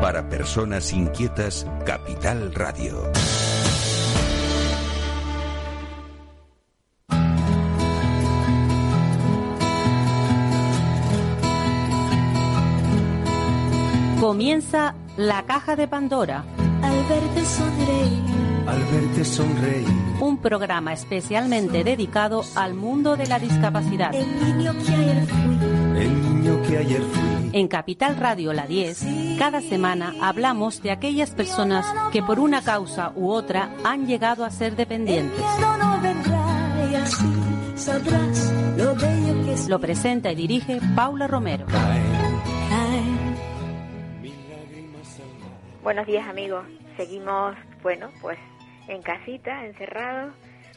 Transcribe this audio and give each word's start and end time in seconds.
Para 0.00 0.26
personas 0.30 0.94
inquietas, 0.94 1.66
Capital 1.84 2.54
Radio. 2.54 3.12
Comienza 14.18 14.94
la 15.18 15.44
caja 15.44 15.76
de 15.76 15.86
Pandora. 15.86 16.44
Al 16.82 17.04
verte 17.04 17.44
sonreír. 17.44 18.22
Al 18.66 18.82
verte 18.84 19.24
sonreír. 19.26 19.86
Un 20.20 20.38
programa 20.38 20.94
especialmente 20.94 21.84
dedicado 21.84 22.42
al 22.54 22.72
mundo 22.72 23.18
de 23.18 23.26
la 23.26 23.38
discapacidad. 23.38 24.14
El 24.14 24.56
niño 24.56 24.72
que 24.72 24.94
ayer 24.94 25.26
fui. 25.26 26.02
El 26.02 26.29
niño 26.40 26.62
que 26.62 26.78
ayer 26.78 27.00
fui. 27.00 27.50
En 27.52 27.68
Capital 27.68 28.16
Radio 28.16 28.52
La 28.52 28.66
10, 28.66 29.36
cada 29.38 29.60
semana 29.60 30.14
hablamos 30.22 30.82
de 30.82 30.90
aquellas 30.90 31.30
personas 31.32 31.86
que 32.12 32.22
por 32.22 32.38
una 32.38 32.62
causa 32.62 33.12
u 33.14 33.30
otra 33.30 33.70
han 33.84 34.06
llegado 34.06 34.44
a 34.44 34.50
ser 34.50 34.76
dependientes. 34.76 35.40
lo 39.68 39.78
presenta 39.80 40.32
y 40.32 40.34
dirige 40.34 40.78
Paula 40.94 41.26
Romero. 41.26 41.66
Buenos 45.82 46.06
días 46.06 46.28
amigos, 46.28 46.66
seguimos, 46.96 47.56
bueno, 47.82 48.10
pues 48.20 48.38
en 48.86 49.02
casita, 49.02 49.64
encerrados, 49.64 50.34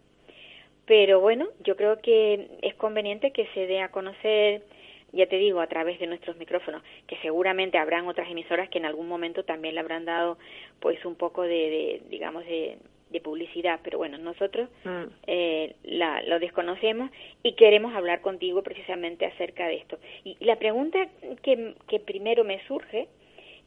pero 0.86 1.20
bueno, 1.20 1.48
yo 1.64 1.76
creo 1.76 2.02
que 2.02 2.48
es 2.64 2.74
conveniente 2.76 3.32
que 3.32 3.46
se 3.54 3.68
dé 3.68 3.82
a 3.82 3.90
conocer, 3.92 4.64
ya 5.14 5.26
te 5.28 5.38
digo, 5.38 5.60
a 5.60 5.68
través 5.68 6.00
de 6.00 6.08
nuestros 6.08 6.38
micrófonos, 6.38 6.82
que 7.08 7.18
seguramente 7.18 7.78
habrán 7.78 8.08
otras 8.08 8.30
emisoras 8.30 8.70
que 8.70 8.78
en 8.78 8.86
algún 8.86 9.08
momento 9.08 9.44
también 9.44 9.76
le 9.76 9.82
habrán 9.82 10.06
dado 10.06 10.38
pues 10.80 11.04
un 11.06 11.16
poco 11.16 11.42
de, 11.44 11.50
de, 11.50 12.02
digamos, 12.10 12.46
de, 12.46 12.78
de 13.10 13.20
publicidad, 13.20 13.82
pero 13.84 13.98
bueno, 13.98 14.18
nosotros 14.18 14.70
Mm. 14.86 15.04
eh, 15.28 15.76
la, 15.84 16.22
lo 16.24 16.40
desconocemos 16.40 17.12
y 17.44 17.54
queremos 17.54 17.94
hablar 17.94 18.22
contigo 18.22 18.64
precisamente 18.64 19.26
acerca 19.26 19.68
de 19.68 19.76
esto. 19.76 20.00
Y 20.24 20.38
la 20.40 20.56
pregunta 20.56 20.98
que, 21.44 21.76
que 21.88 22.00
primero 22.00 22.44
me 22.46 22.66
surge 22.68 23.08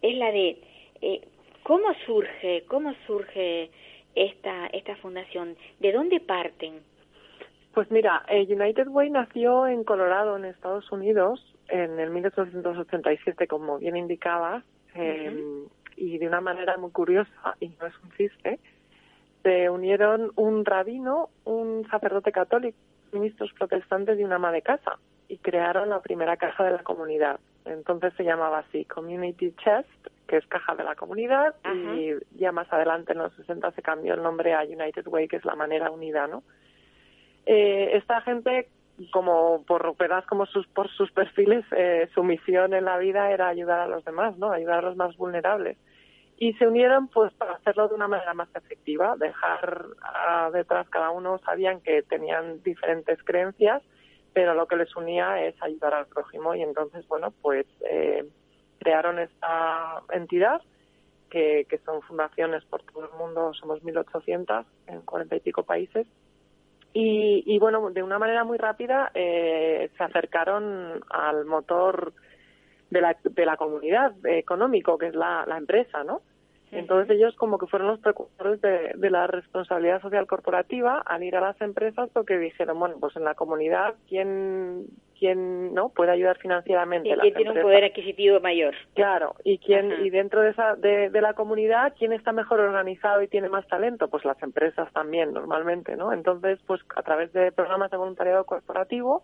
es 0.01 0.17
la 0.17 0.33
de 0.33 0.57
eh, 1.03 1.21
cómo 1.63 1.93
surge, 2.07 2.63
cómo 2.69 2.95
surge 3.07 3.71
esta 4.15 4.69
esta 4.69 4.97
fundación, 4.97 5.57
de 5.81 5.93
dónde 5.93 6.21
parten. 6.21 6.81
Pues 7.75 7.91
mira, 7.91 8.25
eh, 8.29 8.47
United 8.49 8.87
Way 8.87 9.11
nació 9.11 9.67
en 9.67 9.83
Colorado, 9.83 10.37
en 10.37 10.45
Estados 10.45 10.91
Unidos, 10.93 11.45
en 11.69 11.99
el 11.99 12.11
1887, 12.11 13.49
como 13.49 13.79
bien 13.79 13.97
indicabas, 13.97 14.63
eh, 14.95 15.67
y 15.97 16.19
de 16.19 16.29
una 16.29 16.41
manera 16.41 16.77
muy 16.77 16.93
curiosa, 16.93 17.57
y 17.59 17.71
no 17.81 17.87
es 17.87 17.95
un 18.05 18.13
chiste, 18.13 18.61
se 19.43 19.69
unieron 19.71 20.31
un 20.37 20.65
rabino, 20.65 21.31
un 21.45 21.85
sacerdote 21.91 22.31
católico, 22.31 22.79
ministros 23.11 23.53
protestantes 23.55 24.21
y 24.21 24.25
una 24.25 24.37
ama 24.37 24.53
de 24.53 24.63
casa, 24.63 24.99
y 25.27 25.39
crearon 25.39 25.89
la 25.89 26.01
primera 26.01 26.37
caja 26.37 26.65
de 26.65 26.73
la 26.73 26.83
comunidad. 26.85 27.41
Entonces 27.65 28.15
se 28.17 28.23
llamaba 28.23 28.59
así, 28.59 28.85
Community 28.85 29.53
Chest, 29.57 29.89
que 30.29 30.37
es 30.37 30.47
caja 30.47 30.77
de 30.77 30.85
la 30.85 30.95
comunidad, 30.95 31.57
y 31.97 32.13
ya 32.39 32.53
más 32.53 32.73
adelante 32.73 33.15
en 33.15 33.19
los 33.19 33.35
60 33.35 33.73
se 33.73 33.83
cambió 33.83 34.15
el 34.15 34.23
nombre 34.23 34.55
a 34.55 34.63
United 34.63 35.09
Way, 35.09 35.27
que 35.27 35.37
es 35.37 35.45
la 35.45 35.57
manera 35.57 35.91
unida, 35.91 36.29
¿no? 36.29 36.45
Eh, 37.47 37.97
esta 37.97 38.21
gente, 38.23 38.69
como 39.11 39.65
por 39.65 39.97
verás 39.97 40.25
como 40.27 40.47
sus 40.47 40.67
por 40.69 40.91
sus 40.91 41.11
perfiles, 41.13 41.65
eh, 41.77 42.09
su 42.15 42.23
misión 42.23 42.75
en 42.75 42.85
la 42.85 42.97
vida 42.99 43.31
era 43.31 43.49
ayudar 43.49 43.81
a 43.81 43.87
los 43.87 44.05
demás, 44.05 44.37
¿no? 44.39 44.51
Ayudar 44.51 44.79
a 44.79 44.89
los 44.89 44.97
más 44.97 45.17
vulnerables. 45.17 45.77
Y 46.37 46.55
se 46.55 46.67
unieron 46.67 47.09
pues 47.09 47.33
para 47.35 47.55
hacerlo 47.55 47.89
de 47.89 47.95
una 47.95 48.09
manera 48.09 48.35
más 48.35 48.49
efectiva, 48.55 49.17
dejar 49.17 49.87
ah, 50.03 50.51
detrás 50.53 50.89
cada 50.89 51.11
uno 51.11 51.39
sabían 51.39 51.81
que 51.81 52.03
tenían 52.03 52.63
diferentes 52.63 53.23
creencias, 53.23 53.83
pero 54.33 54.55
lo 54.55 54.67
que 54.67 54.77
les 54.77 54.95
unía 54.97 55.45
es 55.45 55.55
ayudar 55.63 55.95
al 55.95 56.07
prójimo 56.07 56.55
y 56.55 56.63
entonces 56.63 57.07
bueno 57.07 57.33
pues 57.41 57.67
eh, 57.89 58.25
crearon 58.81 59.21
esta 59.21 60.03
entidad 60.11 60.61
que, 61.31 61.67
que 61.69 61.79
son 61.79 62.03
fundaciones 62.03 62.65
por 62.65 62.83
todo 62.83 63.05
el 63.05 63.17
mundo, 63.17 63.55
somos 63.55 63.83
1.800 63.85 64.65
en 64.89 65.03
cuarenta 65.03 65.37
y 65.37 65.41
pico 65.41 65.63
países 65.63 66.07
y, 66.95 67.43
y 67.45 67.59
bueno, 67.59 67.91
de 67.91 68.05
una 68.05 68.21
manera 68.21 68.45
muy 68.45 68.57
rápida 68.57 69.11
eh, 69.15 69.91
se 69.99 70.05
acercaron 70.05 71.05
al 71.11 71.45
motor 71.45 72.13
de 72.89 73.01
la, 73.01 73.17
de 73.23 73.45
la 73.45 73.57
comunidad 73.57 74.15
económico, 74.25 74.97
que 74.97 75.09
es 75.09 75.15
la, 75.15 75.45
la 75.47 75.59
empresa, 75.59 76.05
¿no? 76.05 76.23
Entonces 76.71 77.17
ellos 77.17 77.35
como 77.37 77.59
que 77.59 77.67
fueron 77.67 77.89
los 77.89 78.01
precursores 78.01 78.61
de, 78.61 78.93
de 78.95 79.11
la 79.11 79.27
responsabilidad 79.27 80.01
social 80.03 80.27
corporativa 80.27 81.03
al 81.05 81.23
ir 81.23 81.37
a 81.37 81.41
las 81.41 81.61
empresas 81.61 82.09
porque 82.13 82.39
dijeron, 82.39 82.79
bueno, 82.79 82.97
pues 82.99 83.15
en 83.17 83.25
la 83.25 83.35
comunidad, 83.35 83.95
¿quién, 84.09 84.87
quién 85.19 85.75
no 85.75 85.89
puede 85.89 86.13
ayudar 86.13 86.39
financieramente? 86.39 87.09
Y 87.09 87.21
que 87.21 87.33
tiene 87.33 87.53
un 87.53 87.63
poder 87.63 87.85
adquisitivo 87.85 88.41
mayor. 88.41 88.75
Claro, 88.95 89.35
y 89.45 89.59
quién 89.59 89.93
Ajá. 89.93 90.03
y 90.03 90.11
dentro 90.11 90.43
de 90.43 90.51
esa 90.51 90.77
de, 90.77 91.11
de 91.11 91.21
la 91.21 91.35
comunidad 91.35 91.95
quién 91.99 92.13
está 92.13 92.33
mejor 92.33 92.61
organizado 92.61 93.23
y 93.23 93.29
tiene 93.29 93.49
más 93.49 93.67
talento, 93.67 94.09
pues 94.09 94.25
las 94.25 94.43
empresas 94.43 94.93
también 94.93 95.33
normalmente, 95.33 95.97
¿no? 95.97 96.13
Entonces, 96.13 96.59
pues 96.67 96.81
a 96.97 97.03
través 97.03 97.33
de 97.33 97.53
programas 97.53 97.91
de 97.91 97.97
voluntariado 97.97 98.45
corporativo, 98.45 99.23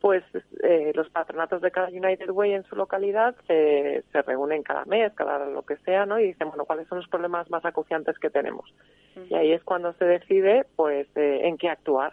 pues 0.00 0.22
eh, 0.62 0.92
los 0.94 1.08
patronatos 1.10 1.60
de 1.60 1.70
cada 1.70 1.88
United 1.88 2.30
Way 2.30 2.52
en 2.52 2.64
su 2.64 2.76
localidad 2.76 3.34
se, 3.46 4.04
se 4.12 4.22
reúnen 4.22 4.62
cada 4.62 4.84
mes, 4.84 5.12
cada 5.14 5.44
lo 5.46 5.62
que 5.62 5.76
sea, 5.78 6.06
¿no? 6.06 6.20
Y 6.20 6.28
dicen, 6.28 6.48
bueno, 6.48 6.64
¿cuáles 6.64 6.86
son 6.88 6.98
los 6.98 7.08
problemas 7.08 7.50
más 7.50 7.64
acuciantes 7.64 8.18
que 8.18 8.30
tenemos? 8.30 8.72
Y 9.28 9.34
ahí 9.34 9.52
es 9.52 9.64
cuando 9.64 9.92
se 9.94 10.04
decide, 10.04 10.64
pues, 10.76 11.08
eh, 11.16 11.40
en 11.44 11.58
qué 11.58 11.68
actuar. 11.68 12.12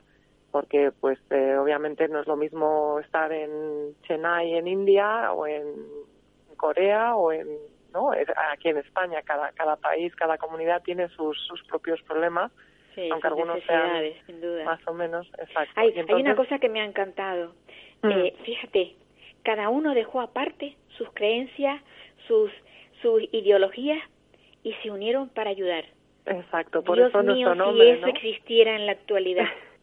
Porque, 0.55 0.93
pues, 1.01 1.19
eh, 1.31 1.57
obviamente 1.57 2.07
no 2.07 2.21
es 2.21 2.27
lo 2.27 2.37
mismo 2.37 2.97
estar 3.01 3.29
en 3.33 3.93
Chennai, 4.03 4.53
en 4.53 4.69
India, 4.69 5.33
o 5.33 5.45
en 5.45 5.65
Corea, 6.55 7.17
o 7.17 7.33
en, 7.33 7.45
¿no? 7.91 8.11
Aquí 8.53 8.69
en 8.69 8.77
España, 8.77 9.21
cada, 9.23 9.51
cada 9.51 9.75
país, 9.75 10.15
cada 10.15 10.37
comunidad 10.37 10.81
tiene 10.81 11.09
sus, 11.09 11.37
sus 11.45 11.61
propios 11.65 12.01
problemas 12.03 12.53
aunque 13.11 13.27
algunos 13.27 13.61
sean 13.65 14.13
sin 14.25 14.39
duda. 14.39 14.63
más 14.63 14.79
o 14.87 14.93
menos 14.93 15.27
exacto. 15.37 15.73
Hay, 15.75 15.93
hay 15.93 16.21
una 16.21 16.37
cosa 16.37 16.57
que 16.59 16.69
me 16.69 16.79
ha 16.79 16.85
encantado. 16.85 17.51
Mm. 18.01 18.11
Eh, 18.11 18.33
fíjate, 18.45 18.95
cada 19.43 19.67
uno 19.67 19.93
dejó 19.93 20.21
aparte 20.21 20.77
sus 20.97 21.09
creencias, 21.11 21.81
sus 22.29 22.49
sus 23.01 23.21
ideologías 23.33 23.99
y 24.63 24.71
se 24.75 24.91
unieron 24.91 25.27
para 25.27 25.49
ayudar. 25.49 25.83
Exacto, 26.25 26.81
por 26.81 26.95
Dios 26.95 27.09
eso 27.09 27.21
mío, 27.23 27.33
nuestro 27.33 27.51
si 27.51 27.59
nombre, 27.59 27.91
eso 27.91 28.07
¿no? 28.07 28.07
existiera 28.07 28.77
en 28.77 28.85
la 28.85 28.93
actualidad. 28.93 29.49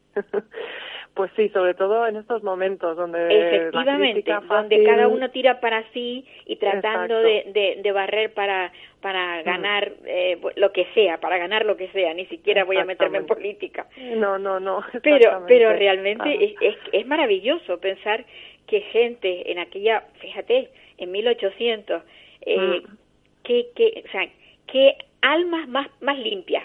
Pues 1.15 1.31
sí, 1.37 1.51
sobre 1.51 1.75
todo 1.75 2.07
en 2.07 2.17
estos 2.17 2.43
momentos 2.43 2.97
donde 2.97 3.19
la 3.19 3.35
Efectivamente, 3.49 4.33
donde 4.49 4.83
cada 4.83 5.09
uno 5.09 5.31
tira 5.31 5.61
para 5.61 5.85
sí 5.93 6.27
y 6.47 6.57
tratando 6.57 7.19
de, 7.21 7.45
de, 7.53 7.81
de 7.83 7.93
barrer 7.93 8.33
para 8.33 8.73
para 9.03 9.43
ganar 9.43 9.93
eh, 10.07 10.41
lo 10.57 10.73
que 10.73 10.87
sea, 10.95 11.21
para 11.21 11.37
ganar 11.37 11.67
lo 11.67 11.77
que 11.77 11.89
sea, 11.89 12.15
ni 12.15 12.25
siquiera 12.27 12.65
voy 12.65 12.79
a 12.79 12.87
meterme 12.87 13.19
en 13.19 13.27
política. 13.27 13.89
No, 14.17 14.39
no, 14.39 14.59
no. 14.59 14.83
Pero 15.03 15.45
pero 15.47 15.73
realmente 15.75 16.23
Claro. 16.25 16.41
es, 16.41 16.55
es, 16.63 16.77
es 16.93 17.07
maravilloso 17.07 17.79
pensar 17.79 18.25
que 18.67 18.81
gente 18.81 19.51
en 19.53 19.59
aquella, 19.59 20.05
fíjate, 20.21 20.71
en 20.97 21.11
1800, 21.11 22.03
eh, 22.47 22.81
Mm. 22.81 22.97
que, 23.43 23.67
que, 23.75 24.05
o 24.07 24.11
sea, 24.13 24.29
que 24.67 24.97
almas 25.21 25.69
más, 25.69 25.89
más 26.01 26.19
limpias, 26.19 26.65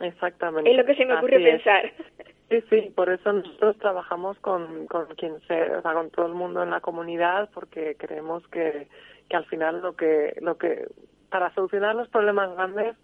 Exactamente. 0.00 0.70
es 0.70 0.76
lo 0.76 0.84
que 0.86 0.94
se 0.94 1.04
me 1.04 1.14
ocurre 1.14 1.36
Así 1.36 1.46
es. 1.46 1.62
Sí, 2.52 2.62
sí, 2.68 2.92
por 2.94 3.08
eso 3.08 3.32
nosotros 3.32 3.78
trabajamos 3.78 4.38
con, 4.40 4.86
con 4.86 5.06
quien 5.14 5.40
sea, 5.46 5.78
o 5.78 5.80
sea, 5.80 5.94
con 5.94 6.10
todo 6.10 6.26
el 6.26 6.34
mundo 6.34 6.62
en 6.62 6.68
la 6.68 6.82
comunidad, 6.82 7.48
porque 7.54 7.96
creemos 7.98 8.46
que, 8.48 8.88
que 9.30 9.36
al 9.36 9.46
final 9.46 9.80
lo 9.80 9.96
que, 9.96 10.36
lo 10.42 10.58
que, 10.58 10.86
para 11.30 11.54
solucionar 11.54 11.94
los 11.94 12.10
problemas 12.10 12.54
grandes 12.54 12.94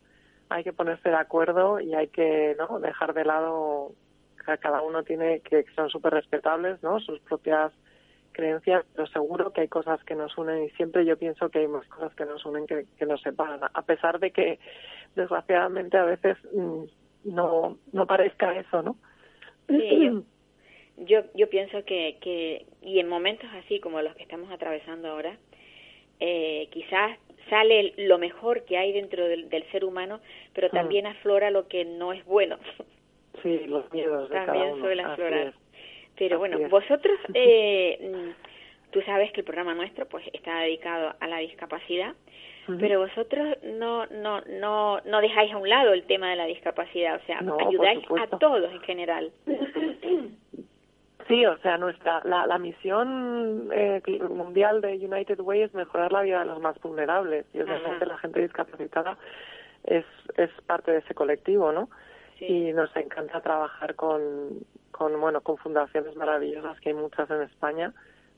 hay 0.51 0.65
que 0.65 0.75
ponerse 0.75 1.09
de 1.09 1.17
acuerdo 1.17 1.81
y 1.81 1.95
hay 1.95 2.09
que, 2.09 2.57
¿no? 2.59 2.79
Dejar 2.79 3.15
de 3.15 3.25
lado 3.25 3.93
que 4.45 4.59
cada 4.59 4.83
uno 4.83 5.03
tiene 5.03 5.41
que 5.41 5.65
que 5.65 5.75
son 5.75 5.89
súper 5.89 6.13
respetables, 6.13 6.83
¿no? 6.83 7.01
Sus 7.01 7.19
propias 7.21 7.73
creencias, 8.33 8.85
pero 8.95 9.07
seguro 9.07 9.55
que 9.55 9.63
hay 9.63 9.69
cosas 9.69 10.05
que 10.05 10.15
nos 10.15 10.37
unen 10.37 10.65
y 10.65 10.71
siempre 10.73 11.07
yo 11.07 11.17
pienso 11.17 11.49
que 11.49 11.61
hay 11.61 11.69
más 11.69 11.89
cosas 11.89 12.15
que 12.15 12.27
nos 12.27 12.45
unen 12.45 12.67
que, 12.67 12.85
que 12.99 13.07
nos 13.07 13.23
separan, 13.23 13.61
a 13.73 13.83
pesar 13.83 14.19
de 14.21 14.31
que 14.31 14.59
desgraciadamente 15.17 15.97
a 15.97 16.05
veces 16.05 16.37
mm, 16.53 16.83
no, 17.25 17.79
no 17.93 18.07
parezca 18.07 18.55
eso, 18.55 18.83
¿no? 18.83 18.97
Sí, 19.69 20.01
yo, 20.01 20.23
yo, 21.07 21.23
yo 21.35 21.49
pienso 21.51 21.85
que, 21.85 22.17
que, 22.21 22.67
y 22.83 22.99
en 23.01 23.09
momentos 23.09 23.49
así 23.55 23.81
como 23.81 24.01
los 24.03 24.15
que 24.17 24.23
estamos 24.23 24.51
atravesando 24.51 25.09
ahora, 25.09 25.37
eh, 26.21 26.69
quizás 26.71 27.19
sale 27.49 27.95
lo 27.97 28.19
mejor 28.19 28.65
que 28.65 28.77
hay 28.77 28.93
dentro 28.93 29.27
del, 29.27 29.49
del 29.49 29.65
ser 29.71 29.85
humano, 29.85 30.21
pero 30.53 30.69
Mm. 30.69 30.73
también 30.73 31.07
aflora 31.07 31.51
lo 31.51 31.69
que 31.69 31.85
no 31.85 32.13
es 32.13 32.25
bueno. 32.25 32.59
Sí, 33.43 33.61
los 33.67 33.91
miedos 33.93 34.29
de 34.29 34.35
cada 34.35 34.47
también 34.47 34.73
uno. 34.75 34.83
suele 34.85 35.03
aflorar. 35.03 35.55
Pero 36.19 36.35
Así 36.37 36.39
bueno, 36.41 36.59
es. 36.59 36.71
vosotros, 36.71 37.17
eh, 37.35 37.99
mm, 38.13 38.91
tú 38.91 39.01
sabes 39.03 39.31
que 39.33 39.41
el 39.41 39.45
programa 39.45 39.75
nuestro 39.75 40.07
pues 40.09 40.25
está 40.33 40.61
dedicado 40.61 41.15
a 41.21 41.27
la 41.29 41.39
discapacidad, 41.39 42.15
Pero 42.79 43.01
vosotros 43.01 43.57
no, 43.63 44.07
no, 44.07 44.41
no, 44.43 45.01
no 45.01 45.21
dejáis 45.21 45.53
a 45.53 45.57
un 45.57 45.69
lado 45.69 45.93
el 45.93 46.05
tema 46.07 46.31
de 46.31 46.37
la 46.37 46.45
discapacidad, 46.45 47.17
o 47.17 47.27
sea, 47.27 47.41
No, 47.41 47.57
ayudáis 47.59 48.05
a 48.21 48.39
todos 48.39 48.71
en 48.71 48.81
general. 48.81 49.33
Sí, 51.29 51.45
o 51.45 51.59
sea, 51.59 51.77
nuestra 51.77 52.23
la, 52.25 52.47
la 52.47 52.59
misión 52.59 53.69
eh, 53.73 54.01
mundial 54.31 54.81
de 54.81 54.95
United 54.95 55.41
Way 55.41 55.63
es 55.63 55.75
mejorar 55.75 56.11
la 56.11 56.23
vida 56.23 56.41
de 56.41 56.47
los 56.47 56.61
más 56.61 56.81
vulnerables 56.81 57.45
y 57.53 57.61
obviamente 57.61 58.07
la 58.07 58.17
gente 58.17 58.41
discapacitada 58.41 59.19
es 59.85 60.07
es 60.39 60.51
parte 60.67 60.91
de 60.91 60.99
ese 60.99 61.15
colectivo, 61.15 61.71
¿no? 61.71 61.91
Sí. 62.39 62.47
Y 62.47 62.73
nos 62.73 62.95
encanta 62.97 63.43
trabajar 63.43 63.95
con 63.95 64.21
con 64.91 65.21
bueno 65.21 65.43
con 65.43 65.59
fundaciones 65.59 66.17
maravillosas 66.17 66.81
que 66.81 66.91
hay 66.91 66.95
muchas 66.95 67.31
en 67.31 67.43
España 67.43 67.93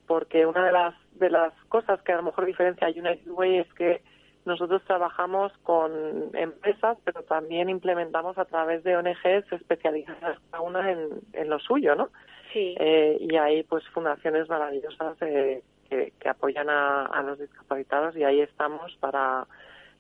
porque 0.09 0.45
una 0.45 0.67
de 0.67 0.73
las 0.73 0.95
de 1.13 1.31
las 1.31 1.53
cosas 1.69 2.03
que 2.03 2.13
a 2.13 2.17
lo 2.17 2.25
mejor 2.25 2.45
diferencia 2.45 2.89
a 2.89 2.91
United 2.91 3.31
Way 3.31 3.59
es 3.59 3.73
que 3.75 4.03
nosotros 4.45 4.83
trabajamos 4.87 5.53
con 5.63 5.93
empresas, 6.35 6.97
pero 7.05 7.23
también 7.23 7.69
implementamos 7.69 8.39
a 8.39 8.47
través 8.47 8.83
de 8.85 8.97
ONGs 8.97 9.53
especializadas 9.53 10.39
cada 10.51 10.63
una 10.63 10.91
en, 10.91 11.09
en 11.33 11.51
lo 11.51 11.59
suyo, 11.59 11.95
¿no? 11.95 12.09
Sí. 12.53 12.75
Eh, 12.79 13.19
y 13.21 13.37
hay 13.37 13.63
pues 13.65 13.87
fundaciones 13.89 14.49
maravillosas 14.49 15.17
eh, 15.21 15.63
que, 15.89 16.13
que 16.19 16.29
apoyan 16.29 16.69
a, 16.71 17.07
a 17.07 17.23
los 17.23 17.39
discapacitados 17.39 18.17
y 18.17 18.25
ahí 18.25 18.41
estamos 18.41 18.97
para 18.97 19.47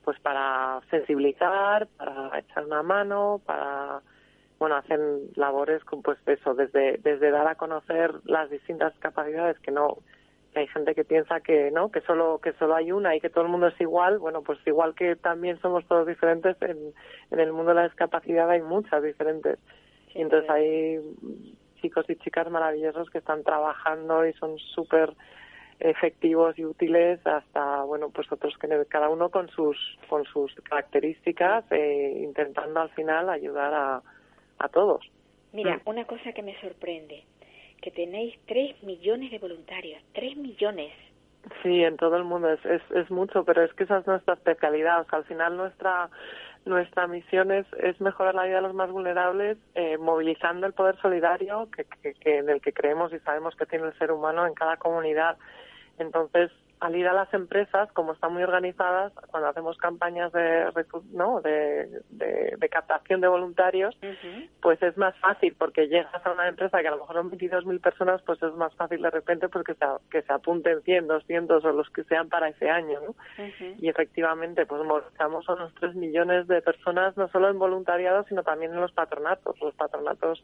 pues 0.04 0.18
para 0.20 0.80
sensibilizar, 0.90 1.86
para 1.98 2.38
echar 2.38 2.64
una 2.64 2.82
mano, 2.82 3.40
para 3.44 4.00
bueno 4.58 4.76
hacen 4.76 5.30
labores 5.36 5.84
con 5.84 6.02
pues 6.02 6.18
eso 6.26 6.54
desde 6.54 6.98
desde 6.98 7.30
dar 7.30 7.46
a 7.46 7.56
conocer 7.56 8.14
las 8.24 8.50
distintas 8.50 8.94
capacidades 8.98 9.58
que 9.60 9.70
no 9.70 9.98
hay 10.54 10.66
gente 10.68 10.94
que 10.94 11.04
piensa 11.04 11.40
que 11.40 11.70
no 11.70 11.90
que 11.90 12.00
solo 12.02 12.38
que 12.42 12.52
solo 12.54 12.74
hay 12.74 12.92
una 12.92 13.14
y 13.14 13.20
que 13.20 13.30
todo 13.30 13.44
el 13.44 13.50
mundo 13.50 13.68
es 13.68 13.80
igual. 13.80 14.18
Bueno 14.18 14.42
pues 14.42 14.58
igual 14.66 14.94
que 14.94 15.16
también 15.16 15.60
somos 15.60 15.86
todos 15.86 16.06
diferentes 16.06 16.56
en, 16.62 16.92
en 17.30 17.40
el 17.40 17.52
mundo 17.52 17.70
de 17.70 17.76
la 17.76 17.84
discapacidad 17.84 18.50
hay 18.50 18.62
muchas 18.62 19.02
diferentes. 19.02 19.58
Y 20.14 20.22
entonces 20.22 20.50
hay 20.50 20.98
chicos 21.80 22.04
y 22.08 22.16
chicas 22.16 22.50
maravillosos 22.50 23.10
que 23.10 23.18
están 23.18 23.42
trabajando 23.44 24.26
y 24.26 24.32
son 24.34 24.58
súper 24.58 25.14
efectivos 25.78 26.58
y 26.58 26.64
útiles 26.64 27.26
hasta 27.26 27.84
bueno 27.84 28.10
pues 28.10 28.30
otros 28.30 28.56
que 28.58 28.68
cada 28.88 29.08
uno 29.08 29.30
con 29.30 29.48
sus 29.48 29.76
con 30.08 30.24
sus 30.24 30.54
características 30.56 31.64
eh, 31.70 32.20
intentando 32.22 32.80
al 32.80 32.90
final 32.90 33.30
ayudar 33.30 33.72
a, 33.72 34.02
a 34.58 34.68
todos. 34.68 35.10
Mira, 35.52 35.76
Mm. 35.76 35.88
una 35.88 36.04
cosa 36.04 36.32
que 36.32 36.42
me 36.42 36.58
sorprende, 36.60 37.24
que 37.80 37.90
tenéis 37.90 38.38
tres 38.46 38.82
millones 38.82 39.30
de 39.30 39.38
voluntarios, 39.38 40.02
tres 40.12 40.36
millones. 40.36 40.92
Sí, 41.62 41.82
en 41.82 41.96
todo 41.96 42.16
el 42.16 42.24
mundo 42.24 42.50
es, 42.50 42.64
es, 42.66 42.82
es 42.94 43.10
mucho, 43.10 43.44
pero 43.44 43.64
es 43.64 43.72
que 43.74 43.84
esa 43.84 43.98
es 43.98 44.06
nuestra 44.06 44.34
especialidad. 44.34 45.00
O 45.00 45.04
sea, 45.04 45.20
al 45.20 45.24
final 45.24 45.56
nuestra 45.56 46.10
nuestra 46.64 47.06
misión 47.06 47.50
es, 47.50 47.66
es 47.82 47.98
mejorar 48.00 48.34
la 48.34 48.44
vida 48.44 48.56
de 48.56 48.62
los 48.62 48.74
más 48.74 48.90
vulnerables, 48.90 49.56
eh, 49.74 49.96
movilizando 49.96 50.66
el 50.66 50.74
poder 50.74 51.00
solidario 51.00 51.68
que, 51.74 51.86
que, 52.02 52.14
que 52.14 52.38
en 52.38 52.50
el 52.50 52.60
que 52.60 52.72
creemos 52.72 53.12
y 53.12 53.18
sabemos 53.20 53.54
que 53.56 53.66
tiene 53.66 53.86
el 53.86 53.98
ser 53.98 54.12
humano 54.12 54.46
en 54.46 54.54
cada 54.54 54.76
comunidad. 54.76 55.38
Entonces, 55.98 56.50
al 56.80 56.96
ir 56.96 57.06
a 57.06 57.12
las 57.12 57.32
empresas, 57.34 57.92
como 57.92 58.14
están 58.14 58.32
muy 58.32 58.42
organizadas, 58.42 59.12
cuando 59.30 59.48
hacemos 59.50 59.76
campañas 59.76 60.32
de, 60.32 60.72
¿no? 61.12 61.42
de, 61.42 62.00
de, 62.08 62.54
de 62.56 62.68
captación 62.70 63.20
de 63.20 63.28
voluntarios, 63.28 63.94
pues 64.62 64.82
es 64.82 64.96
más 64.96 65.14
fácil 65.18 65.54
porque 65.58 65.88
llegas 65.88 66.24
a 66.24 66.32
una 66.32 66.48
empresa 66.48 66.80
que 66.80 66.88
a 66.88 66.92
lo 66.92 66.98
mejor 66.98 67.16
son 67.16 67.30
22.000 67.30 67.80
personas, 67.82 68.22
pues 68.22 68.42
es 68.42 68.54
más 68.54 68.74
fácil 68.76 69.02
de 69.02 69.10
repente 69.10 69.48
pues 69.50 69.64
que 69.64 69.74
se, 69.74 69.84
que 70.10 70.22
se 70.22 70.32
apunten 70.32 70.80
100, 70.80 71.06
200 71.06 71.64
o 71.64 71.72
los 71.72 71.90
que 71.90 72.04
sean 72.04 72.30
para 72.30 72.48
ese 72.48 72.70
año, 72.70 72.98
¿no? 73.00 73.14
Y 73.78 73.88
efectivamente, 73.88 74.64
pues 74.64 74.82
movilizamos 74.82 75.46
a 75.48 75.54
unos 75.54 75.74
3 75.74 75.94
millones 75.96 76.46
de 76.48 76.62
personas, 76.62 77.14
no 77.18 77.28
solo 77.28 77.50
en 77.50 77.58
voluntariado, 77.58 78.24
sino 78.24 78.42
también 78.42 78.72
en 78.72 78.80
los 78.80 78.92
patronatos. 78.92 79.60
Los 79.60 79.74
patronatos 79.74 80.42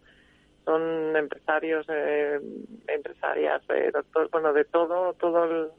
son 0.66 1.16
empresarios, 1.16 1.86
eh, 1.88 2.40
empresarias, 2.88 3.62
eh, 3.70 3.90
doctores, 3.92 4.30
bueno, 4.30 4.52
de 4.52 4.64
todo, 4.64 5.14
todo 5.14 5.44
el, 5.44 5.70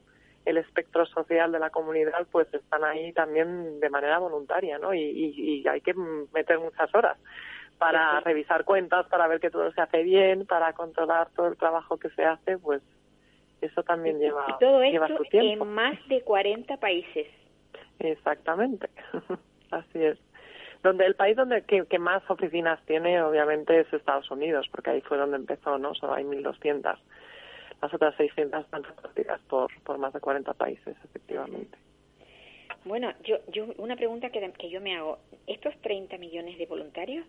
el 0.47 0.57
espectro 0.57 1.05
social 1.05 1.51
de 1.51 1.59
la 1.59 1.69
comunidad, 1.69 2.25
pues 2.31 2.51
están 2.53 2.83
ahí 2.83 3.11
también 3.13 3.79
de 3.79 3.89
manera 3.89 4.17
voluntaria, 4.19 4.77
¿no? 4.79 4.93
Y, 4.93 5.01
y, 5.01 5.61
y 5.61 5.67
hay 5.67 5.81
que 5.81 5.93
meter 6.33 6.59
muchas 6.59 6.93
horas 6.95 7.17
para 7.77 8.19
Sí, 8.19 8.23
revisar 8.25 8.63
cuentas, 8.63 9.05
para 9.07 9.27
ver 9.27 9.39
que 9.39 9.49
todo 9.51 9.71
se 9.71 9.81
hace 9.81 10.03
bien, 10.03 10.45
para 10.45 10.73
controlar 10.73 11.29
todo 11.35 11.47
el 11.47 11.57
trabajo 11.57 11.97
que 11.97 12.09
se 12.11 12.25
hace, 12.25 12.57
pues 12.57 12.81
eso 13.61 13.83
también 13.83 14.19
lleva, 14.19 14.45
y 14.47 14.59
todo 14.59 14.81
lleva 14.81 15.07
esto 15.07 15.23
su 15.23 15.29
tiempo. 15.29 15.65
en 15.65 15.73
más 15.73 16.07
de 16.07 16.21
40 16.21 16.77
países. 16.77 17.27
Exactamente, 17.99 18.89
así 19.71 20.03
es. 20.03 20.17
Donde 20.83 21.05
el 21.05 21.15
país 21.15 21.35
donde 21.35 21.63
que, 21.63 21.85
que 21.85 21.99
más 21.99 22.23
oficinas 22.29 22.79
tiene, 22.85 23.21
obviamente, 23.21 23.79
es 23.79 23.91
Estados 23.91 24.29
Unidos, 24.31 24.67
porque 24.71 24.91
ahí 24.91 25.01
fue 25.01 25.17
donde 25.17 25.37
empezó, 25.37 25.77
¿no? 25.77 25.93
Solo 25.95 26.13
hay 26.13 26.23
1.200. 26.23 26.97
Las 27.81 27.93
otras 27.93 28.15
600 28.15 28.65
están 28.65 28.83
repartidas 28.83 29.39
por, 29.49 29.71
por 29.83 29.97
más 29.97 30.13
de 30.13 30.19
40 30.19 30.53
países, 30.53 30.95
efectivamente. 31.03 31.77
Bueno, 32.85 33.11
yo, 33.23 33.37
yo 33.51 33.65
una 33.77 33.95
pregunta 33.95 34.29
que, 34.29 34.51
que 34.53 34.69
yo 34.69 34.81
me 34.81 34.95
hago, 34.95 35.19
estos 35.45 35.75
30 35.81 36.17
millones 36.17 36.57
de 36.57 36.65
voluntarios 36.65 37.25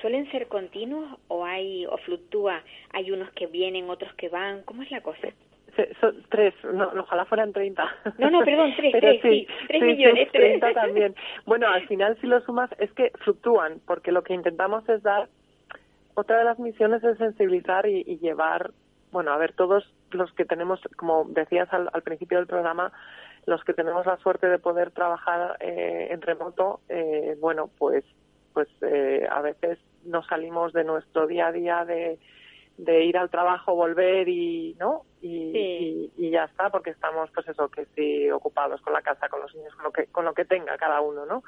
¿Suelen 0.00 0.30
ser 0.30 0.48
continuos 0.48 1.18
o 1.28 1.44
hay 1.44 1.84
o 1.86 1.96
fluctúa? 1.98 2.62
¿Hay 2.92 3.10
unos 3.10 3.30
que 3.32 3.46
vienen, 3.46 3.90
otros 3.90 4.12
que 4.14 4.28
van? 4.28 4.62
¿Cómo 4.62 4.82
es 4.82 4.90
la 4.90 5.00
cosa? 5.02 5.28
Son 6.00 6.22
tres, 6.28 6.52
no, 6.64 6.90
ojalá 6.98 7.24
fueran 7.24 7.52
30. 7.52 7.82
No, 8.18 8.30
no, 8.30 8.44
perdón, 8.44 8.72
tres, 8.76 8.92
tres, 9.00 9.22
sí, 9.22 9.46
tres 9.68 9.82
millones. 9.82 10.28
Tres. 10.30 10.60
30 10.60 10.74
también. 10.74 11.14
Bueno, 11.46 11.68
al 11.68 11.86
final 11.86 12.16
si 12.20 12.26
lo 12.26 12.40
sumas 12.42 12.70
es 12.78 12.92
que 12.92 13.10
fluctúan, 13.20 13.80
porque 13.86 14.12
lo 14.12 14.22
que 14.22 14.34
intentamos 14.34 14.86
es 14.88 15.02
dar, 15.02 15.28
otra 16.14 16.38
de 16.38 16.44
las 16.44 16.58
misiones 16.58 17.02
es 17.04 17.16
sensibilizar 17.16 17.86
y, 17.86 18.18
llevar, 18.18 18.70
bueno, 19.12 19.32
a 19.32 19.36
ver, 19.36 19.52
todos 19.52 19.88
los 20.10 20.32
que 20.32 20.44
tenemos, 20.44 20.80
como 20.96 21.24
decías 21.28 21.72
al, 21.72 21.88
al 21.92 22.02
principio 22.02 22.38
del 22.38 22.48
programa, 22.48 22.92
los 23.46 23.62
que 23.64 23.74
tenemos 23.74 24.04
la 24.06 24.16
suerte 24.18 24.48
de 24.48 24.58
poder 24.58 24.90
trabajar 24.90 25.56
eh, 25.60 26.08
en 26.10 26.20
remoto, 26.22 26.80
eh, 26.88 27.36
bueno, 27.40 27.70
pues, 27.78 28.04
pues 28.52 28.68
eh, 28.80 29.26
a 29.30 29.40
veces 29.42 29.78
nos 30.04 30.26
salimos 30.26 30.72
de 30.72 30.84
nuestro 30.84 31.26
día 31.26 31.48
a 31.48 31.52
día 31.52 31.84
de 31.84 32.18
de 32.78 33.04
ir 33.04 33.16
al 33.16 33.30
trabajo, 33.30 33.74
volver 33.74 34.28
y, 34.28 34.74
¿no? 34.78 35.04
Y, 35.20 36.10
y, 36.16 36.30
ya 36.30 36.44
está, 36.44 36.70
porque 36.70 36.90
estamos, 36.90 37.30
pues 37.32 37.46
eso, 37.48 37.68
que 37.68 37.86
sí, 37.94 38.30
ocupados 38.30 38.80
con 38.80 38.92
la 38.92 39.02
casa, 39.02 39.28
con 39.28 39.40
los 39.40 39.54
niños, 39.54 39.74
con 39.74 39.84
lo 39.84 39.92
que, 39.92 40.06
con 40.06 40.24
lo 40.24 40.34
que 40.34 40.44
tenga 40.44 40.76
cada 40.78 41.00
uno, 41.00 41.26
¿no? 41.26 41.42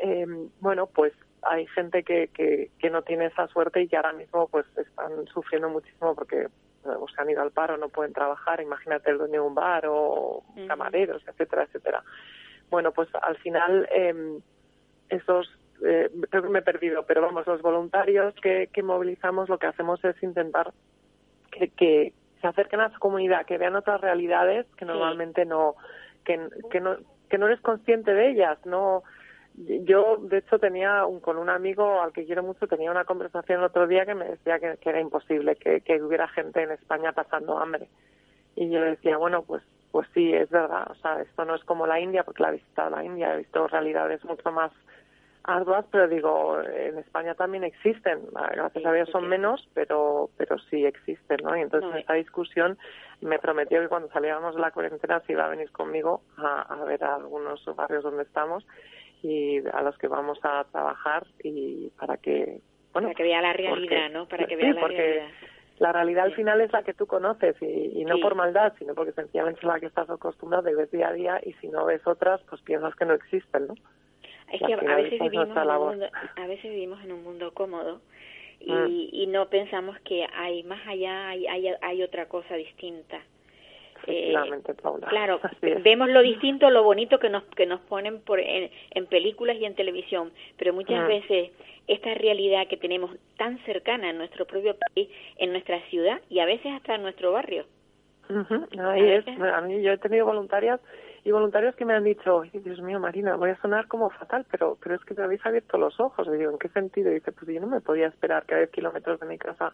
Eh, 0.00 0.26
bueno, 0.60 0.86
pues 0.86 1.12
hay 1.42 1.66
gente 1.68 2.02
que, 2.02 2.28
que, 2.28 2.70
que 2.78 2.90
no 2.90 3.02
tiene 3.02 3.26
esa 3.26 3.46
suerte 3.48 3.82
y 3.82 3.88
que 3.88 3.96
ahora 3.96 4.12
mismo 4.12 4.48
pues 4.48 4.66
están 4.76 5.26
sufriendo 5.26 5.68
muchísimo 5.68 6.14
porque 6.14 6.48
o 6.86 7.08
se 7.08 7.20
han 7.20 7.30
ido 7.30 7.42
al 7.42 7.50
paro, 7.50 7.76
no 7.76 7.88
pueden 7.88 8.12
trabajar, 8.12 8.60
imagínate 8.60 9.10
el 9.10 9.18
dueño 9.18 9.34
de 9.34 9.40
un 9.40 9.54
bar 9.54 9.86
o 9.88 10.42
camareros, 10.66 11.22
etcétera, 11.26 11.64
etcétera. 11.64 12.02
Bueno, 12.70 12.92
pues 12.92 13.08
al 13.22 13.36
final 13.38 13.88
eh, 13.94 14.38
esos 15.08 15.48
eh, 15.84 16.10
creo 16.30 16.42
que 16.42 16.48
me 16.48 16.60
he 16.60 16.62
perdido, 16.62 17.04
pero 17.04 17.22
vamos, 17.22 17.46
los 17.46 17.62
voluntarios 17.62 18.34
que, 18.42 18.68
que 18.72 18.82
movilizamos 18.82 19.48
lo 19.48 19.58
que 19.58 19.66
hacemos 19.66 20.04
es 20.04 20.20
intentar 20.22 20.72
que, 21.50 21.68
que 21.68 22.12
se 22.40 22.46
acerquen 22.46 22.80
a 22.80 22.92
su 22.92 22.98
comunidad, 22.98 23.46
que 23.46 23.58
vean 23.58 23.76
otras 23.76 24.00
realidades 24.00 24.66
que 24.76 24.84
normalmente 24.84 25.44
no, 25.44 25.74
que, 26.24 26.38
que 26.70 26.80
no, 26.80 26.96
que 27.28 27.38
no 27.38 27.46
eres 27.46 27.60
consciente 27.60 28.12
de 28.12 28.30
ellas, 28.30 28.58
no, 28.64 29.02
yo 29.56 30.18
de 30.20 30.38
hecho 30.38 30.58
tenía 30.58 31.06
un, 31.06 31.20
con 31.20 31.38
un 31.38 31.48
amigo 31.48 32.02
al 32.02 32.12
que 32.12 32.24
quiero 32.24 32.42
mucho 32.42 32.66
tenía 32.66 32.90
una 32.90 33.04
conversación 33.04 33.60
el 33.60 33.66
otro 33.66 33.86
día 33.86 34.04
que 34.04 34.14
me 34.14 34.24
decía 34.24 34.58
que, 34.58 34.76
que 34.78 34.88
era 34.88 35.00
imposible 35.00 35.56
que, 35.56 35.80
que, 35.80 36.02
hubiera 36.02 36.26
gente 36.28 36.62
en 36.62 36.72
España 36.72 37.12
pasando 37.12 37.58
hambre 37.58 37.88
y 38.56 38.68
yo 38.68 38.80
decía 38.80 39.16
bueno 39.16 39.42
pues 39.42 39.62
pues 39.92 40.08
sí 40.12 40.32
es 40.32 40.50
verdad 40.50 40.90
o 40.90 40.94
sea 40.96 41.22
esto 41.22 41.44
no 41.44 41.54
es 41.54 41.64
como 41.64 41.86
la 41.86 42.00
India 42.00 42.24
porque 42.24 42.42
la 42.42 42.48
he 42.48 42.54
visitado 42.54 42.90
la 42.90 43.04
India 43.04 43.34
he 43.34 43.38
visto 43.38 43.68
realidades 43.68 44.24
mucho 44.24 44.50
más 44.50 44.72
arduas, 45.44 45.84
pero 45.90 46.08
digo, 46.08 46.58
en 46.60 46.98
España 46.98 47.34
también 47.34 47.64
existen, 47.64 48.20
gracias 48.32 48.84
a 48.84 48.92
Dios 48.92 49.10
son 49.10 49.28
menos, 49.28 49.68
pero 49.74 50.30
pero 50.38 50.58
sí 50.70 50.86
existen, 50.86 51.40
¿no? 51.44 51.54
Y 51.56 51.60
entonces 51.60 51.90
en 51.90 51.98
esta 51.98 52.14
discusión 52.14 52.78
me 53.20 53.38
prometió 53.38 53.80
que 53.80 53.88
cuando 53.88 54.08
saliéramos 54.08 54.54
de 54.54 54.62
la 54.62 54.70
cuarentena 54.70 55.20
se 55.20 55.32
iba 55.32 55.44
a 55.44 55.50
venir 55.50 55.70
conmigo 55.70 56.22
a, 56.38 56.62
a 56.62 56.84
ver 56.84 57.04
a 57.04 57.16
algunos 57.16 57.62
barrios 57.76 58.02
donde 58.02 58.22
estamos 58.22 58.66
y 59.24 59.58
a 59.72 59.82
los 59.82 59.96
que 59.98 60.06
vamos 60.06 60.38
a 60.42 60.64
trabajar 60.70 61.26
y 61.42 61.90
para 61.98 62.18
que 62.18 62.60
bueno 62.92 63.08
para 63.08 63.14
que 63.14 63.22
vea 63.22 63.40
la 63.40 63.52
realidad 63.52 64.10
no 64.10 64.28
para 64.28 64.46
que 64.46 64.56
vea 64.56 64.74
la 64.74 64.80
porque 64.80 64.96
realidad. 64.96 65.28
la 65.78 65.92
realidad 65.92 66.24
al 66.24 66.34
final 66.34 66.60
es 66.60 66.72
la 66.72 66.82
que 66.82 66.94
tú 66.94 67.06
conoces 67.06 67.56
y, 67.62 68.00
y 68.00 68.04
no 68.04 68.18
por 68.20 68.34
maldad 68.34 68.74
sino 68.78 68.94
porque 68.94 69.12
sencillamente 69.12 69.60
es 69.60 69.66
la 69.66 69.80
que 69.80 69.86
estás 69.86 70.10
acostumbrado 70.10 70.68
y 70.68 70.74
ves 70.74 70.90
día 70.90 71.08
a 71.08 71.12
día 71.12 71.40
y 71.44 71.54
si 71.54 71.68
no 71.68 71.86
ves 71.86 72.06
otras 72.06 72.42
pues 72.48 72.60
piensas 72.62 72.94
que 72.96 73.06
no 73.06 73.14
existen 73.14 73.66
no 73.68 73.74
es 74.52 74.60
que 74.60 74.74
a 74.74 74.96
veces, 74.96 75.20
vivimos 75.20 75.48
en 75.48 75.68
un 75.68 75.86
mundo, 75.88 76.06
a 76.36 76.46
veces 76.46 76.70
vivimos 76.70 77.02
en 77.02 77.12
un 77.12 77.24
mundo 77.24 77.52
cómodo 77.54 78.00
y, 78.60 78.72
mm. 78.72 79.08
y 79.12 79.26
no 79.26 79.48
pensamos 79.48 79.98
que 80.00 80.26
hay 80.32 80.62
más 80.62 80.86
allá, 80.86 81.28
hay, 81.28 81.46
hay, 81.46 81.68
hay 81.80 82.02
otra 82.02 82.28
cosa 82.28 82.54
distinta. 82.54 83.20
Eh, 84.06 84.34
claro, 85.08 85.40
vemos 85.82 86.08
lo 86.08 86.22
distinto, 86.22 86.68
lo 86.70 86.82
bonito 86.82 87.18
que 87.18 87.30
nos 87.30 87.44
que 87.56 87.66
nos 87.66 87.80
ponen 87.80 88.20
por 88.20 88.40
en, 88.40 88.70
en 88.90 89.06
películas 89.06 89.56
y 89.58 89.64
en 89.64 89.74
televisión, 89.74 90.32
pero 90.58 90.72
muchas 90.72 91.04
mm. 91.04 91.08
veces 91.08 91.50
esta 91.86 92.14
realidad 92.14 92.66
que 92.68 92.76
tenemos 92.76 93.10
tan 93.36 93.58
cercana 93.64 94.10
en 94.10 94.18
nuestro 94.18 94.46
propio 94.46 94.76
país, 94.76 95.08
en 95.36 95.52
nuestra 95.52 95.80
ciudad 95.90 96.20
y 96.28 96.40
a 96.40 96.46
veces 96.46 96.72
hasta 96.72 96.94
en 96.94 97.02
nuestro 97.02 97.32
barrio. 97.32 97.66
Ahí 98.78 99.10
es. 99.10 99.26
A 99.28 99.60
mí 99.60 99.82
yo 99.82 99.92
he 99.92 99.98
tenido 99.98 100.24
voluntarias 100.24 100.80
y 101.24 101.30
voluntarios 101.30 101.74
que 101.74 101.84
me 101.84 101.94
han 101.94 102.04
dicho, 102.04 102.42
Dios 102.52 102.80
mío, 102.80 102.98
Marina, 103.00 103.36
voy 103.36 103.50
a 103.50 103.60
sonar 103.60 103.86
como 103.86 104.10
fatal, 104.10 104.46
pero 104.50 104.78
pero 104.82 104.94
es 104.94 105.04
que 105.04 105.14
te 105.14 105.22
habéis 105.22 105.44
abierto 105.44 105.78
los 105.78 105.98
ojos. 106.00 106.26
Y 106.28 106.36
digo, 106.36 106.50
¿en 106.50 106.58
qué 106.58 106.68
sentido? 106.68 107.10
Y 107.10 107.14
dice, 107.14 107.32
pues 107.32 107.50
yo 107.50 107.60
no 107.60 107.66
me 107.66 107.80
podía 107.80 108.06
esperar 108.06 108.44
que 108.44 108.54
a 108.54 108.58
10 108.58 108.70
kilómetros 108.70 109.20
de 109.20 109.26
mi 109.26 109.38
casa 109.38 109.72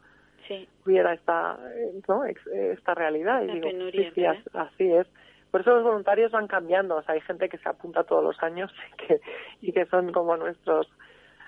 hubiera 0.84 1.12
esta, 1.12 1.58
eh, 1.74 2.00
¿no? 2.08 2.24
esta 2.24 2.94
realidad. 2.94 3.42
y 3.42 3.60
digo, 3.60 3.68
sí, 3.92 4.10
sí, 4.14 4.24
así 4.24 4.92
es. 4.92 5.06
Por 5.50 5.62
eso 5.62 5.74
los 5.74 5.84
voluntarios 5.84 6.30
van 6.32 6.46
cambiando. 6.46 6.96
O 6.96 7.02
sea, 7.02 7.14
hay 7.14 7.20
gente 7.22 7.48
que 7.48 7.58
se 7.58 7.68
apunta 7.68 8.04
todos 8.04 8.22
los 8.22 8.40
años 8.42 8.72
que, 8.96 9.20
y 9.60 9.72
que 9.72 9.86
son 9.86 10.12
como 10.12 10.36
nuestros 10.36 10.88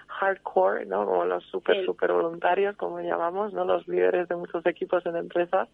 hardcore, 0.09 0.85
¿no? 0.87 1.07
Como 1.07 1.25
los 1.25 1.45
super, 1.45 1.85
super 1.85 2.13
voluntarios, 2.13 2.77
como 2.77 3.01
llamamos, 3.01 3.53
¿no? 3.53 3.65
Los 3.65 3.89
líderes 3.89 4.29
de 4.29 4.37
muchos 4.37 4.65
equipos 4.67 5.05
en 5.07 5.17
empresas, 5.17 5.69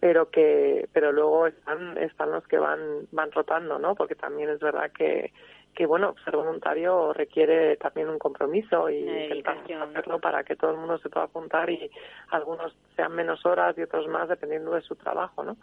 pero 0.00 0.30
que, 0.30 0.88
pero 0.92 1.12
luego 1.12 1.46
están, 1.46 1.98
están 1.98 2.32
los 2.32 2.46
que 2.46 2.58
van, 2.58 2.80
van 3.12 3.30
rotando, 3.32 3.78
¿no? 3.78 3.94
Porque 3.94 4.14
también 4.14 4.48
es 4.48 4.60
verdad 4.60 4.90
que, 4.92 5.32
que 5.74 5.86
bueno, 5.86 6.14
ser 6.24 6.36
voluntario 6.36 7.12
requiere 7.12 7.76
también 7.76 8.08
un 8.08 8.18
compromiso 8.18 8.90
y 8.90 9.08
hacerlo 9.08 10.20
para 10.20 10.44
que 10.44 10.56
todo 10.56 10.72
el 10.72 10.76
mundo 10.76 10.98
se 10.98 11.08
pueda 11.08 11.26
apuntar 11.26 11.70
y 11.70 11.90
algunos 12.30 12.74
sean 12.96 13.14
menos 13.14 13.44
horas 13.46 13.76
y 13.78 13.82
otros 13.82 14.06
más 14.08 14.28
dependiendo 14.28 14.72
de 14.72 14.82
su 14.82 14.96
trabajo, 14.96 15.44
¿no? 15.44 15.56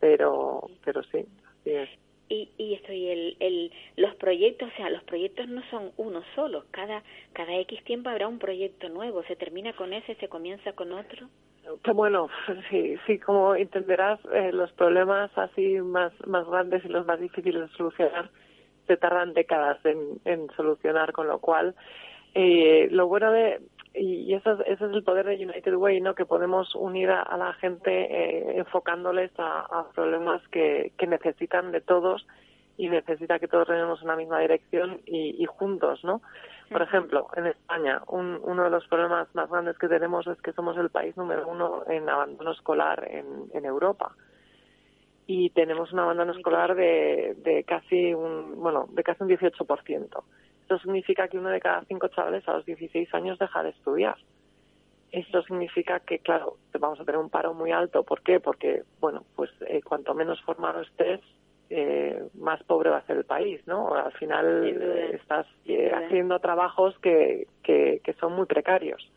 Pero, 0.00 0.68
pero 0.84 1.02
sí, 1.04 1.24
así 1.60 1.70
es. 1.70 1.88
Y, 2.28 2.50
y 2.56 2.74
esto 2.74 2.92
y 2.92 3.08
el, 3.08 3.36
el 3.38 3.72
los 3.96 4.14
proyectos 4.14 4.70
o 4.72 4.76
sea 4.76 4.88
los 4.88 5.04
proyectos 5.04 5.46
no 5.46 5.62
son 5.70 5.92
uno 5.98 6.22
solo. 6.34 6.64
Cada 6.70 7.02
cada 7.32 7.54
x 7.58 7.84
tiempo 7.84 8.08
habrá 8.08 8.26
un 8.26 8.38
proyecto 8.38 8.88
nuevo. 8.88 9.22
Se 9.24 9.36
termina 9.36 9.74
con 9.74 9.92
ese 9.92 10.14
se 10.16 10.28
comienza 10.28 10.72
con 10.72 10.92
otro 10.92 11.28
bueno 11.94 12.28
sí 12.70 12.96
sí 13.06 13.18
como 13.18 13.54
entenderás 13.54 14.20
eh, 14.32 14.52
los 14.52 14.72
problemas 14.72 15.30
así 15.36 15.80
más 15.80 16.12
más 16.26 16.46
grandes 16.46 16.84
y 16.84 16.88
los 16.88 17.06
más 17.06 17.20
difíciles 17.20 17.70
de 17.70 17.76
solucionar 17.76 18.30
se 18.86 18.96
tardan 18.96 19.32
décadas 19.32 19.78
en, 19.84 20.20
en 20.24 20.48
solucionar 20.56 21.12
con 21.12 21.26
lo 21.28 21.38
cual 21.38 21.74
eh, 22.34 22.88
lo 22.90 23.06
bueno 23.06 23.30
de 23.30 23.60
y 23.96 24.34
eso 24.34 24.54
es, 24.54 24.60
ese 24.66 24.86
es 24.86 24.92
el 24.92 25.04
poder 25.04 25.24
de 25.24 25.36
United 25.36 25.74
Way, 25.76 26.00
¿no? 26.00 26.16
Que 26.16 26.26
podemos 26.26 26.74
unir 26.74 27.10
a, 27.10 27.36
la 27.36 27.52
gente 27.54 27.92
eh, 27.92 28.58
enfocándoles 28.58 29.30
a, 29.38 29.86
problemas 29.94 30.42
que, 30.48 30.92
que, 30.98 31.06
necesitan 31.06 31.70
de 31.70 31.80
todos 31.80 32.26
y 32.76 32.88
necesita 32.88 33.38
que 33.38 33.46
todos 33.46 33.68
tenemos 33.68 34.02
una 34.02 34.16
misma 34.16 34.40
dirección 34.40 35.00
y, 35.06 35.40
y 35.40 35.46
juntos, 35.46 36.02
¿no? 36.02 36.22
Por 36.70 36.82
ejemplo, 36.82 37.28
en 37.36 37.46
España, 37.46 38.02
un, 38.08 38.40
uno 38.42 38.64
de 38.64 38.70
los 38.70 38.84
problemas 38.88 39.32
más 39.32 39.48
grandes 39.48 39.78
que 39.78 39.86
tenemos 39.86 40.26
es 40.26 40.40
que 40.40 40.52
somos 40.52 40.76
el 40.76 40.90
país 40.90 41.16
número 41.16 41.46
uno 41.46 41.84
en 41.86 42.08
abandono 42.08 42.50
escolar 42.50 43.06
en, 43.08 43.48
en 43.52 43.64
Europa 43.64 44.12
y 45.26 45.50
tenemos 45.50 45.92
un 45.92 46.00
abandono 46.00 46.32
escolar 46.32 46.74
de, 46.74 47.34
de 47.38 47.64
casi 47.64 48.12
un 48.14 48.60
bueno 48.60 48.88
de 48.90 49.02
casi 49.02 49.22
un 49.22 49.30
18%. 49.30 50.22
Esto 50.62 50.78
significa 50.78 51.28
que 51.28 51.38
uno 51.38 51.50
de 51.50 51.60
cada 51.60 51.84
cinco 51.84 52.08
chavales 52.08 52.46
a 52.48 52.54
los 52.54 52.64
16 52.64 53.12
años 53.14 53.38
deja 53.38 53.62
de 53.62 53.70
estudiar. 53.70 54.16
Esto 55.12 55.42
significa 55.42 56.00
que, 56.00 56.18
claro, 56.18 56.56
vamos 56.80 56.98
a 56.98 57.04
tener 57.04 57.20
un 57.20 57.30
paro 57.30 57.54
muy 57.54 57.70
alto. 57.70 58.02
¿Por 58.02 58.22
qué? 58.22 58.40
Porque, 58.40 58.82
bueno, 58.98 59.24
pues 59.36 59.50
eh, 59.68 59.80
cuanto 59.82 60.14
menos 60.14 60.42
formado 60.42 60.80
estés, 60.80 61.20
eh, 61.70 62.20
más 62.34 62.62
pobre 62.64 62.90
va 62.90 62.96
a 62.98 63.06
ser 63.06 63.18
el 63.18 63.24
país, 63.24 63.60
¿no? 63.66 63.94
Al 63.94 64.12
final 64.12 64.66
estás 65.12 65.46
eh, 65.66 65.92
haciendo 65.94 66.38
trabajos 66.40 66.98
que, 66.98 67.46
que, 67.62 68.00
que 68.02 68.12
son 68.14 68.32
muy 68.32 68.46
precarios. 68.46 69.08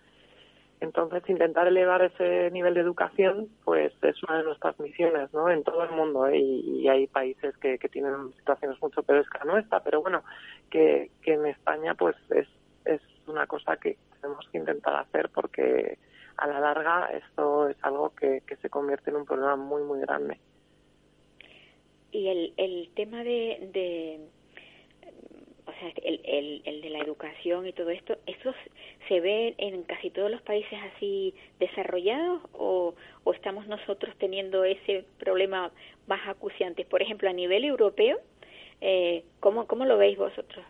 Entonces, 0.80 1.24
intentar 1.28 1.68
elevar 1.68 2.04
ese 2.04 2.52
nivel 2.52 2.76
de 2.76 2.82
educación, 2.82 3.50
pues 3.66 3.92
es 4.04 4.24
una 4.24 4.38
de 4.38 4.44
nuestras 4.44 4.80
misiones, 4.80 5.34
¿no? 5.34 5.50
En 5.50 5.64
todo 5.64 5.84
el 5.84 5.92
mundo, 5.92 6.28
¿eh? 6.28 6.38
y, 6.38 6.88
hay 6.88 7.08
países 7.08 7.58
que, 7.58 7.80
tienen 7.92 8.32
situaciones 8.38 8.80
mucho 8.82 9.02
peores 9.02 9.28
que 9.30 9.40
la 9.40 9.54
nuestra, 9.54 9.80
pero 9.82 10.02
bueno, 10.02 10.24
que, 10.70 11.10
que 11.24 11.34
en 11.34 11.48
España, 11.48 11.96
pues 11.96 12.16
es, 12.30 12.48
es 12.86 13.02
una 13.26 13.48
cosa 13.48 13.78
que 13.78 13.98
tenemos 14.22 14.48
que 14.52 14.60
intentar 14.60 14.96
hacer 14.96 15.30
porque 15.30 15.98
a 16.38 16.48
la 16.48 16.60
larga 16.60 17.08
esto 17.08 17.68
es 17.70 17.78
algo 17.82 18.12
que, 18.12 18.42
que 18.46 18.56
se 18.58 18.70
convierte 18.70 19.10
en 19.10 19.18
un 19.18 19.26
problema 19.26 19.56
muy, 19.56 19.84
muy 19.84 20.00
grande. 20.02 20.40
Y 22.12 22.28
el, 22.28 22.54
el 22.58 22.90
tema 22.96 23.24
de, 23.24 23.70
de 23.74 24.20
sea, 25.80 25.92
el, 26.04 26.22
el, 26.24 26.62
el 26.66 26.82
de 26.82 26.90
la 26.90 27.00
educación 27.00 27.68
y 27.68 27.74
todo 27.74 27.90
esto, 27.90 28.18
¿eso 28.26 28.54
se 29.08 29.20
ve 29.20 29.56
en 29.58 29.84
casi 29.84 30.10
todos 30.10 30.30
los 30.32 30.42
países 30.42 30.78
así 30.94 31.34
desarrollados 31.60 32.42
o, 32.54 32.96
o 33.24 33.34
estamos 33.34 33.68
nosotros 33.68 34.16
teniendo 34.18 34.64
ese 34.64 35.06
problema 35.20 35.72
más 36.08 36.28
acuciante? 36.28 36.86
Por 36.86 37.02
ejemplo, 37.02 37.30
a 37.30 37.34
nivel 37.34 37.64
europeo, 37.66 38.18
eh, 38.82 39.24
¿cómo, 39.40 39.68
¿cómo 39.68 39.86
lo 39.86 39.98
veis 39.98 40.18
vosotros? 40.18 40.66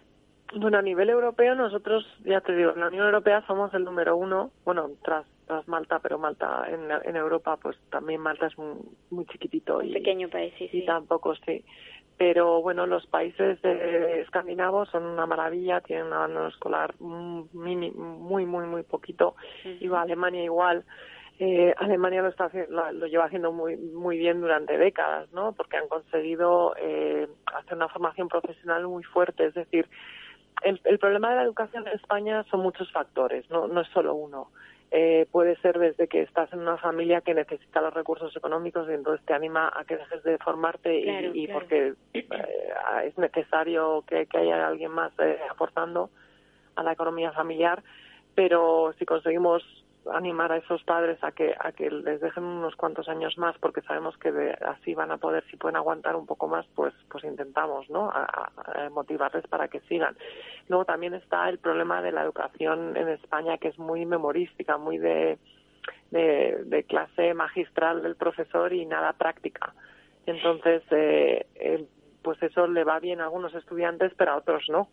Bueno, 0.56 0.78
a 0.78 0.82
nivel 0.82 1.10
europeo 1.10 1.56
nosotros, 1.56 2.06
ya 2.24 2.40
te 2.40 2.56
digo, 2.56 2.72
en 2.72 2.80
la 2.80 2.88
Unión 2.88 3.06
Europea 3.06 3.44
somos 3.48 3.74
el 3.74 3.84
número 3.84 4.16
uno, 4.16 4.52
bueno, 4.64 4.92
tras, 5.04 5.26
tras 5.46 5.68
Malta, 5.68 6.00
pero 6.00 6.18
Malta 6.18 6.66
en, 6.70 6.90
en 7.04 7.16
Europa, 7.18 7.58
pues 7.62 7.78
también 7.90 8.22
Malta 8.22 8.48
es 8.48 8.58
muy, 8.58 8.78
muy 9.10 9.26
chiquitito. 9.26 9.80
Un 9.80 9.90
y, 9.90 9.94
pequeño 9.94 10.30
país, 10.30 10.54
sí, 10.58 10.70
y 10.72 10.80
sí. 10.82 10.86
tampoco, 10.86 11.36
sí. 11.46 11.66
Pero 12.18 12.62
bueno, 12.62 12.88
los 12.88 13.06
países 13.06 13.62
de 13.62 14.22
escandinavos 14.22 14.90
son 14.90 15.06
una 15.06 15.28
maravilla, 15.28 15.82
tienen 15.82 16.08
un 16.08 16.14
abandono 16.14 16.48
escolar 16.48 16.96
mini, 17.00 17.92
muy, 17.92 18.46
muy, 18.46 18.66
muy 18.66 18.84
poquito. 18.84 19.36
Y 19.64 19.88
va 19.88 20.02
Alemania 20.02 20.44
igual. 20.44 20.84
Eh, 21.40 21.76
Alemania 21.78 22.24
lo, 22.24 22.30
está, 22.30 22.50
lo, 22.70 22.92
lo 22.92 23.06
lleva 23.06 23.26
haciendo 23.26 23.52
muy, 23.52 23.78
muy 23.78 24.18
bien 24.18 24.42
durante 24.42 24.76
décadas, 24.80 25.32
¿no? 25.32 25.52
Porque 25.54 25.78
han 25.78 25.88
conseguido 25.88 26.74
eh, 26.80 27.28
hacer 27.54 27.76
una 27.76 27.90
formación 27.90 28.28
profesional 28.28 28.88
muy 28.88 29.04
fuerte. 29.04 29.46
Es 29.46 29.54
decir, 29.54 29.88
el, 30.64 30.82
el 30.86 30.98
problema 30.98 31.30
de 31.30 31.36
la 31.36 31.44
educación 31.44 31.88
en 31.88 31.94
España 31.94 32.44
son 32.50 32.62
muchos 32.62 32.92
factores, 32.92 33.48
no, 33.52 33.68
no 33.68 33.82
es 33.82 33.88
solo 33.90 34.16
uno. 34.16 34.50
Eh, 34.90 35.28
puede 35.32 35.58
ser 35.58 35.78
desde 35.80 36.08
que 36.08 36.22
estás 36.22 36.52
en 36.54 36.60
una 36.60 36.78
familia 36.78 37.20
que 37.20 37.34
necesita 37.34 37.82
los 37.82 37.94
recursos 37.94 38.34
económicos 38.38 38.88
y 38.90 38.94
entonces 38.94 39.26
te 39.26 39.34
anima 39.34 39.70
a 39.76 39.84
que 39.84 39.98
dejes 39.98 40.24
de 40.24 40.38
formarte 40.38 40.96
y- 40.98 41.42
y, 41.44 41.46
claro. 41.46 41.60
porque 41.60 41.94
eh, 42.14 42.70
es 43.04 43.18
necesario 43.18 44.06
que, 44.08 44.28
que 44.28 44.38
haya 44.38 44.66
alguien 44.66 44.92
más 44.92 45.12
eh, 45.20 45.40
aportando 45.52 46.10
a 46.78 46.84
la 46.84 46.94
economía 46.94 47.34
familiar, 47.34 47.84
pero 48.34 48.94
si 48.98 49.06
conseguimos 49.06 49.62
animar 50.14 50.52
a 50.52 50.58
esos 50.58 50.84
padres 50.84 51.18
a 51.24 51.32
que 51.32 51.56
a 51.60 51.72
que 51.72 51.90
les 51.90 52.22
dejen 52.22 52.44
unos 52.44 52.76
cuantos 52.76 53.08
años 53.10 53.38
más 53.38 53.58
porque 53.60 53.82
sabemos 53.82 54.18
que 54.18 54.32
de- 54.32 54.54
así 54.54 54.94
van 54.94 55.12
a 55.12 55.18
poder 55.18 55.44
si 55.50 55.58
pueden 55.58 55.76
aguantar 55.76 56.16
un 56.16 56.26
poco 56.26 56.48
más 56.48 56.66
pues 56.76 56.94
pues 57.10 57.24
intentamos 57.24 57.90
no 57.90 58.10
a, 58.10 58.52
motivarles 58.92 59.46
para 59.48 59.68
que 59.68 59.80
sigan. 59.82 60.16
Luego 60.68 60.86
también 60.86 61.14
está 61.14 61.50
el 61.50 61.60
problema 61.60 62.02
de 62.02 62.12
la 62.12 62.24
educación 62.24 62.96
en 62.98 63.10
España 63.10 63.58
que 63.58 63.70
es 63.70 63.80
muy 63.80 64.06
memorística 64.06 64.78
muy 64.78 64.98
de 64.98 65.38
de, 66.12 66.64
de 66.66 66.84
clase 66.84 67.34
magistral 67.34 68.02
del 68.04 68.16
profesor 68.16 68.74
y 68.74 68.86
nada 68.86 69.14
práctica. 69.14 69.74
Entonces 70.26 70.84
eh, 70.92 71.46
eh, 71.56 71.86
pues 72.22 72.42
eso 72.44 72.68
le 72.68 72.84
va 72.84 73.00
bien 73.00 73.22
a 73.22 73.26
algunos 73.26 73.54
estudiantes 73.56 74.14
pero 74.18 74.32
a 74.32 74.38
otros 74.38 74.66
no. 74.70 74.90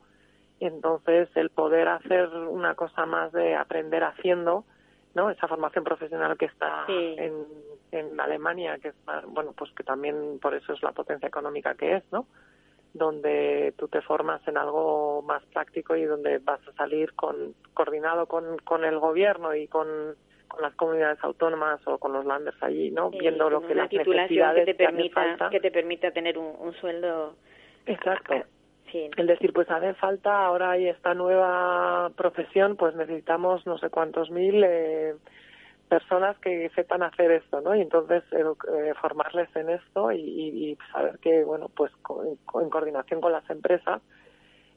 Entonces 0.60 1.28
el 1.34 1.50
poder 1.50 1.88
hacer 1.88 2.28
una 2.28 2.74
cosa 2.74 3.06
más 3.06 3.32
de 3.32 3.54
aprender 3.54 4.04
haciendo 4.04 4.64
no 5.14 5.30
esa 5.30 5.46
formación 5.48 5.84
profesional 5.84 6.36
que 6.36 6.46
está 6.46 6.84
Sí. 6.86 7.14
en, 7.18 7.46
en 7.92 8.20
Alemania 8.20 8.78
que 8.78 8.88
es 8.88 8.94
bueno 9.28 9.52
pues 9.56 9.70
que 9.72 9.84
también 9.84 10.38
por 10.40 10.54
eso 10.54 10.72
es 10.72 10.82
la 10.82 10.92
potencia 10.92 11.28
económica 11.28 11.74
que 11.74 11.96
es 11.96 12.04
no 12.12 12.26
donde 12.92 13.74
tú 13.76 13.88
te 13.88 14.00
formas 14.02 14.46
en 14.46 14.56
algo 14.56 15.22
más 15.22 15.44
práctico 15.46 15.96
y 15.96 16.04
donde 16.04 16.38
vas 16.38 16.60
a 16.68 16.72
salir 16.74 17.12
con 17.14 17.54
coordinado 17.74 18.26
con, 18.26 18.58
con 18.58 18.84
el 18.84 18.98
gobierno 19.00 19.54
y 19.54 19.66
con, 19.66 19.88
con 20.48 20.62
las 20.62 20.74
comunidades 20.76 21.18
autónomas 21.22 21.80
o 21.86 21.98
con 21.98 22.12
los 22.12 22.24
landers 22.24 22.60
allí 22.62 22.90
no 22.92 23.10
Sí, 23.10 23.18
viendo 23.18 23.50
lo 23.50 23.62
que 23.66 23.74
las 23.74 23.90
necesidades 23.92 24.64
que 24.64 24.74
te 24.74 24.84
permita 24.84 25.14
falta. 25.14 25.50
que 25.50 25.60
te 25.60 25.70
permita 25.72 26.10
tener 26.12 26.38
un, 26.38 26.54
un 26.58 26.72
sueldo 26.74 27.34
exacto 27.86 28.34
el 29.16 29.26
decir, 29.26 29.52
pues 29.52 29.70
hace 29.70 29.94
falta, 29.94 30.44
ahora 30.46 30.70
hay 30.72 30.88
esta 30.88 31.14
nueva 31.14 32.10
profesión, 32.16 32.76
pues 32.76 32.94
necesitamos 32.94 33.66
no 33.66 33.78
sé 33.78 33.90
cuántos 33.90 34.30
mil 34.30 34.62
eh, 34.64 35.14
personas 35.88 36.38
que 36.38 36.70
sepan 36.74 37.02
hacer 37.02 37.30
esto, 37.32 37.60
¿no? 37.60 37.74
Y 37.74 37.80
entonces 37.80 38.22
edu- 38.30 38.56
eh, 38.72 38.94
formarles 39.00 39.54
en 39.56 39.70
esto 39.70 40.12
y, 40.12 40.18
y- 40.20 40.78
saber 40.92 41.18
que, 41.18 41.44
bueno, 41.44 41.68
pues 41.74 41.92
co- 42.02 42.24
en 42.60 42.70
coordinación 42.70 43.20
con 43.20 43.32
las 43.32 43.48
empresas, 43.50 44.00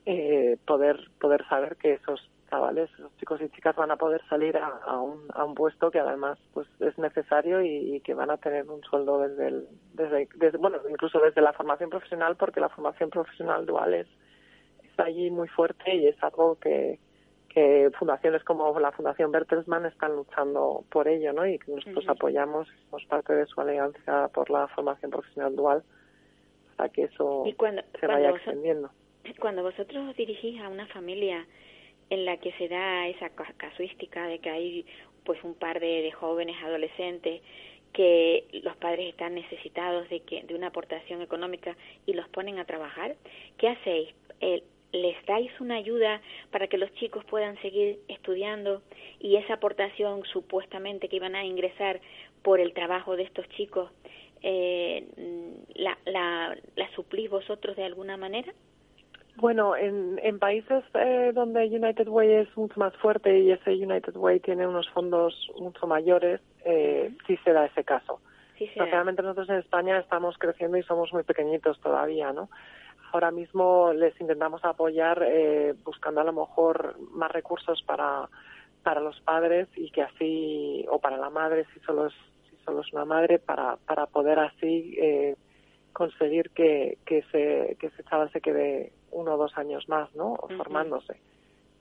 eh, 0.06 0.58
poder 0.66 0.98
poder 1.20 1.46
saber 1.48 1.76
que 1.78 1.94
esos 1.94 2.20
chavales, 2.50 2.90
esos 2.94 3.16
chicos 3.18 3.42
y 3.42 3.50
chicas 3.50 3.76
van 3.76 3.92
a 3.92 3.98
poder 3.98 4.22
salir 4.30 4.58
a, 4.58 4.68
a 4.68 5.00
un, 5.02 5.26
a 5.34 5.44
un 5.44 5.56
puesto 5.56 5.92
que 5.92 6.00
además 6.00 6.38
pues 6.54 6.68
es 6.80 6.98
necesario 6.98 7.62
y, 7.62 7.96
y 7.96 8.02
que 8.02 8.14
van 8.14 8.32
a 8.32 8.38
tener 8.38 8.70
un 8.70 8.82
sueldo 8.84 9.20
desde 9.20 9.48
el, 9.48 9.68
desde, 9.94 10.28
desde 10.36 10.58
bueno 10.58 10.80
incluso 10.90 11.20
desde 11.20 11.42
la 11.42 11.54
formación 11.54 11.90
profesional 11.90 12.36
porque 12.36 12.60
la 12.60 12.70
formación 12.70 13.10
profesional 13.10 13.66
dual 13.66 13.94
es 13.94 14.08
está 14.98 15.06
allí 15.06 15.30
muy 15.30 15.48
fuerte 15.48 15.96
y 15.96 16.08
es 16.08 16.22
algo 16.24 16.58
que, 16.60 17.00
que 17.50 17.92
fundaciones 18.00 18.44
como 18.44 18.80
la 18.80 18.92
Fundación 18.92 19.32
Bertelsmann 19.32 19.86
están 19.86 20.16
luchando 20.16 20.84
por 20.90 21.08
ello, 21.08 21.34
¿no? 21.34 21.46
Y 21.46 21.60
que 21.60 21.72
nosotros 21.72 22.06
apoyamos, 22.08 22.68
somos 22.86 23.06
parte 23.06 23.34
de 23.34 23.46
su 23.46 23.62
alianza 23.62 24.28
por 24.30 24.50
la 24.50 24.68
formación 24.70 25.12
profesional 25.12 25.56
dual 25.56 25.84
para 26.76 26.90
que 26.90 27.04
eso 27.04 27.44
cuando 27.58 27.84
se 28.00 28.08
vaya 28.08 28.32
extendiendo. 28.32 28.90
Cuando 29.42 29.62
vosotros 29.62 30.08
os 30.08 30.16
dirigís 30.16 30.62
a 30.62 30.70
una 30.70 30.88
familia 30.88 31.46
en 32.10 32.26
la 32.26 32.38
que 32.38 32.52
se 32.54 32.68
da 32.68 33.08
esa 33.08 33.30
ca- 33.30 33.54
casuística 33.58 34.28
de 34.28 34.40
que 34.40 34.50
hay 34.50 34.86
pues 35.24 35.44
un 35.44 35.56
par 35.56 35.80
de, 35.80 36.02
de 36.02 36.12
jóvenes 36.12 36.56
adolescentes 36.64 37.42
que 37.94 38.46
los 38.64 38.76
padres 38.78 39.10
están 39.10 39.36
necesitados 39.36 40.08
de 40.10 40.20
que 40.22 40.44
de 40.44 40.56
una 40.56 40.68
aportación 40.68 41.22
económica 41.22 41.76
y 42.06 42.14
los 42.14 42.28
ponen 42.30 42.60
a 42.60 42.66
trabajar, 42.66 43.16
¿qué 43.58 43.70
hacéis? 43.70 44.10
Eh, 44.42 44.64
¿Les 44.94 45.18
dais 45.26 45.52
una 45.60 45.76
ayuda 45.76 46.22
para 46.52 46.68
que 46.68 46.78
los 46.78 46.94
chicos 46.94 47.26
puedan 47.26 47.60
seguir 47.62 48.00
estudiando 48.08 48.82
y 49.20 49.36
esa 49.36 49.56
aportación 49.56 50.24
supuestamente 50.32 51.10
que 51.10 51.18
iban 51.18 51.36
a 51.36 51.44
ingresar 51.44 52.00
por 52.42 52.60
el 52.62 52.74
trabajo 52.74 53.18
de 53.18 53.24
estos 53.24 53.48
chicos 53.50 53.92
eh, 54.42 55.04
la, 55.76 55.98
la, 56.06 56.58
la 56.76 56.92
suplís 56.96 57.30
vosotros 57.30 57.76
de 57.76 57.84
alguna 57.84 58.16
manera? 58.16 58.54
Bueno, 59.40 59.76
en, 59.76 60.20
en 60.24 60.40
países 60.40 60.84
eh, 60.96 61.32
donde 61.34 61.68
United 61.68 62.08
Way 62.08 62.32
es 62.32 62.58
mucho 62.58 62.80
más 62.80 62.96
fuerte 62.98 63.38
y 63.38 63.52
ese 63.52 63.72
United 63.72 64.16
Way 64.16 64.40
tiene 64.40 64.66
unos 64.66 64.90
fondos 64.90 65.52
mucho 65.60 65.86
mayores, 65.86 66.42
eh, 66.66 67.14
sí 67.28 67.38
se 67.44 67.54
da 67.54 67.66
ese 67.66 67.84
caso. 67.84 68.20
Sí. 68.58 68.66
Desgraciadamente 68.66 69.22
nosotros 69.22 69.50
en 69.50 69.58
España 69.58 70.00
estamos 70.00 70.36
creciendo 70.40 70.78
y 70.78 70.84
somos 70.84 71.14
muy 71.14 71.22
pequeñitos 71.22 71.80
todavía, 71.82 72.34
¿no? 72.34 72.50
Ahora 73.14 73.30
mismo 73.30 73.94
les 73.94 74.20
intentamos 74.20 74.66
apoyar 74.66 75.24
eh, 75.24 75.76
buscando 75.84 76.22
a 76.22 76.24
lo 76.24 76.34
mejor 76.34 76.96
más 77.12 77.32
recursos 77.32 77.84
para 77.84 78.28
para 78.82 79.02
los 79.02 79.20
padres 79.22 79.68
y 79.76 79.92
que 79.92 80.02
así 80.02 80.86
o 80.90 81.00
para 81.00 81.18
la 81.18 81.30
madre 81.30 81.66
si 81.74 81.80
solo 81.82 82.08
es 82.08 82.14
si 82.50 82.56
solo 82.66 82.82
es 82.82 82.92
una 82.92 83.06
madre 83.06 83.38
para 83.38 83.78
para 83.86 84.08
poder 84.08 84.40
así 84.40 84.96
eh, 85.00 85.36
conseguir 85.94 86.50
que 86.52 86.98
que 87.06 87.20
ese 87.20 87.78
que 87.80 87.88
ese 87.88 88.04
chaval 88.06 88.32
se 88.32 88.42
quede 88.42 88.94
uno 89.18 89.34
o 89.34 89.38
dos 89.38 89.58
años 89.58 89.88
más, 89.90 90.14
¿no? 90.16 90.36
Formándose 90.58 91.20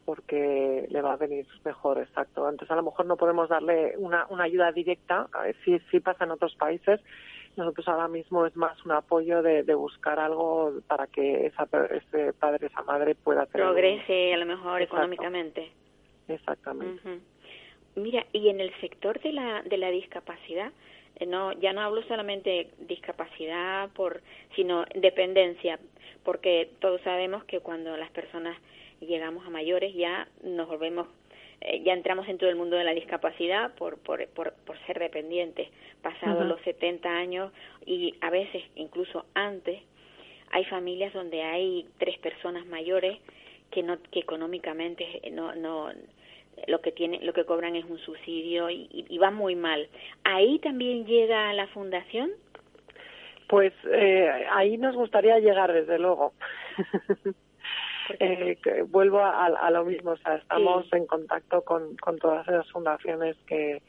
porque 0.07 0.87
le 0.89 1.03
va 1.03 1.15
a 1.15 1.17
venir 1.17 1.47
mejor, 1.65 1.99
exacto. 1.99 2.47
Antes 2.47 2.71
a 2.71 2.77
lo 2.77 2.85
mejor 2.85 3.07
no 3.07 3.17
podemos 3.17 3.49
darle 3.49 3.95
una, 3.99 4.25
una 4.31 4.45
ayuda 4.45 4.71
directa, 4.71 5.29
a 5.33 5.43
ver, 5.43 5.57
sí, 5.65 5.79
sí 5.91 5.99
pasa 6.01 6.25
en 6.25 6.31
otros 6.31 6.55
países. 6.55 7.01
Nosotros 7.57 7.89
ahora 7.89 8.07
mismo 8.07 8.47
es 8.47 8.55
más 8.55 8.83
un 8.85 8.93
apoyo 8.93 9.43
de, 9.43 9.65
de 9.65 9.75
buscar 9.75 10.21
algo 10.21 10.75
para 10.87 11.09
que 11.09 11.47
esa, 11.47 11.67
ese 11.91 12.33
padre, 12.35 12.69
esa 12.69 12.83
madre 12.83 13.17
pueda 13.17 13.47
tener 13.47 13.67
progrese 13.67 14.33
a 14.33 14.37
lo 14.37 14.47
mejor 14.47 14.81
Exacto. 14.81 14.97
económicamente. 14.97 15.73
Exactamente. 16.29 17.21
Mira, 17.97 18.27
y 18.33 18.49
en 18.49 18.61
el 18.61 18.73
sector 18.81 19.21
de 19.21 19.33
la 19.33 19.63
de 19.63 19.77
la 19.79 19.91
discapacidad, 19.91 20.71
no 21.25 21.53
ya 21.53 21.73
no 21.73 21.81
hablo 21.81 22.03
solamente 22.03 22.51
de 22.51 22.71
discapacidad 22.87 23.89
por 23.91 24.21
sino 24.55 24.85
dependencia, 24.95 25.79
porque 26.25 26.69
todos 26.81 27.01
sabemos 27.03 27.45
que 27.45 27.61
cuando 27.61 27.97
las 27.97 28.11
personas 28.11 28.57
llegamos 29.01 29.47
a 29.47 29.51
mayores 29.51 29.95
ya 29.95 30.29
nos 30.43 30.69
volvemos 30.69 31.07
eh, 31.63 31.83
ya 31.85 31.95
entramos 31.95 32.29
en 32.29 32.37
todo 32.37 32.51
el 32.51 32.57
mundo 32.57 32.77
de 32.77 32.85
la 32.85 32.93
discapacidad 32.93 33.75
por 33.77 33.99
por 33.99 34.27
por, 34.29 34.53
por 34.53 34.79
ser 34.87 34.99
dependientes, 34.99 35.69
pasados 36.03 36.45
los 36.45 36.61
70 36.63 37.09
años 37.09 37.53
y 37.87 38.15
a 38.21 38.31
veces 38.31 38.63
incluso 38.75 39.25
antes 39.35 39.81
hay 40.51 40.65
familias 40.67 41.13
donde 41.15 41.43
hay 41.43 41.87
tres 41.99 42.19
personas 42.19 42.67
mayores 42.67 43.19
que 43.71 43.83
no 43.83 43.99
que 44.11 44.21
económicamente 44.21 45.23
no 45.33 45.55
no 45.55 45.91
lo 46.67 46.81
que 46.81 46.93
tiene 46.93 47.21
lo 47.21 47.33
que 47.33 47.45
cobran 47.45 47.77
es 47.77 47.85
un 47.85 47.99
subsidio 47.99 48.71
y, 48.71 49.19
va 49.19 49.31
muy 49.31 49.55
mal. 49.57 49.89
Ahí 50.25 50.59
también 50.59 51.07
llega 51.07 51.53
la 51.53 51.67
fundación 51.69 52.31
Pues 53.49 53.73
eh, 53.91 54.47
ahí 54.51 54.77
nos 54.79 54.95
gustaría 54.95 55.39
llegar, 55.39 55.73
desde 55.73 55.99
luego. 55.99 56.33
Eh, 58.21 58.57
que 58.63 58.83
vuelvo 58.83 59.19
a, 59.19 59.47
a 59.47 59.71
lo 59.73 59.85
mismo, 59.85 60.13
o 60.13 60.17
sea, 60.19 60.37
estamos 60.37 60.87
en 60.93 61.07
contacto 61.07 61.63
con, 61.63 61.97
con 61.97 62.17
todas 62.19 62.47
esas 62.47 62.71
fundaciones 62.71 63.37
que, 63.49 63.83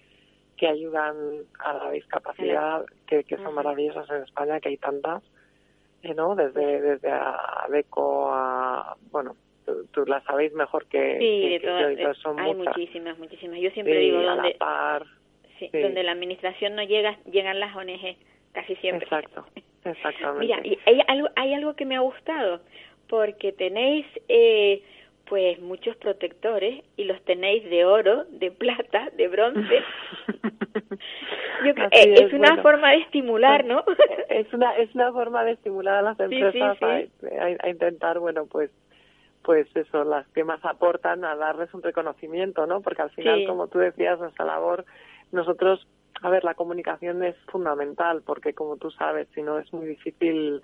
que 0.58 0.67
ayudan 0.67 1.15
a 1.60 1.73
la 1.73 1.91
discapacidad, 1.91 2.84
que, 3.06 3.23
que 3.23 3.38
son 3.38 3.53
maravillosas 3.53 4.10
en 4.10 4.23
España, 4.23 4.60
que 4.60 4.69
hay 4.69 4.77
tantas, 4.77 5.23
eh, 6.01 6.15
¿no? 6.15 6.36
Desde, 6.36 6.82
desde 6.82 7.12
a 7.12 7.67
Beco 7.69 8.30
a, 8.32 8.97
bueno, 9.12 9.36
tú, 9.67 9.86
tú 9.91 10.06
las 10.06 10.23
sabéis 10.23 10.53
mejor 10.53 10.88
que, 10.88 11.17
sí 11.19 11.41
que- 11.41 11.49
de 11.49 11.60
que 11.60 11.67
todas 11.67 11.82
yo, 11.84 11.91
y 11.91 11.95
todas 11.97 12.17
son 12.17 12.39
hay 12.39 12.56
muchas. 12.56 12.75
muchísimas 12.77 13.19
muchísimas 13.19 13.60
yo 13.60 13.69
siempre 13.71 13.93
Sí, 13.99 13.99
digo 14.06 14.17
a 14.19 14.23
la 14.23 14.36
donde 14.36 14.51
par, 14.56 15.06
sí, 15.60 15.69
donde 15.73 16.01
la 16.03 16.13
administración 16.13 16.75
no 16.75 16.84
llega 16.84 17.17
llegan 17.32 17.60
las 17.60 17.75
ONG 17.75 18.17
casi 18.53 18.75
siempre 18.77 19.06
exacto, 19.06 19.45
exactamente. 19.86 20.39
Mira, 20.39 20.60
y 20.65 20.80
hay 20.86 21.01
algo, 21.08 21.30
hay 21.36 21.53
algo 21.53 21.75
que 21.75 21.86
me 21.86 21.95
ha 21.95 21.99
gustado, 21.99 22.62
porque 23.08 23.51
tenéis 23.51 24.06
eh, 24.30 24.82
pues 25.25 25.60
muchos 25.60 25.95
protectores 25.97 26.84
y 26.95 27.03
los 27.03 27.21
tenéis 27.25 27.69
de 27.69 27.84
oro, 27.84 28.23
de 28.30 28.49
plata, 28.49 29.10
de 29.17 29.27
bronce. 29.27 29.84
Yo 31.65 31.73
creo, 31.73 31.88
eh, 31.91 32.13
es, 32.25 32.34
una 32.34 32.62
forma 32.62 32.91
de 32.91 32.97
estimular, 32.99 33.65
¿no? 33.65 33.84
es 34.30 34.51
una 34.53 34.75
es 34.77 34.93
una 34.95 35.12
forma 35.12 35.43
de 35.43 35.51
estimular 35.51 35.95
a 35.95 36.01
las 36.01 36.19
empresas 36.19 36.77
A, 36.82 37.69
intentar, 37.69 38.19
bueno, 38.19 38.45
pues 38.45 38.71
pues 39.47 39.65
eso, 39.77 40.03
las 40.03 40.27
que 40.33 40.43
más 40.43 40.60
aportan 40.65 41.23
a 41.23 41.33
darles 41.38 41.73
un 41.73 41.81
reconocimiento, 41.81 42.67
¿no? 42.67 42.81
Porque 42.81 43.01
al 43.01 43.12
final, 43.12 43.45
como 43.47 43.69
tú 43.69 43.79
decías, 43.79 44.19
nuestra 44.19 44.43
labor, 44.43 44.83
nosotros, 45.31 45.88
a 46.21 46.29
ver, 46.29 46.43
la 46.43 46.53
comunicación 46.53 47.23
es 47.23 47.38
fundamental, 47.49 48.23
porque 48.25 48.53
como 48.53 48.75
tú 48.75 48.91
sabes, 48.91 49.29
si 49.33 49.41
no 49.41 49.57
es 49.57 49.71
muy 49.71 49.86
difícil 49.86 50.62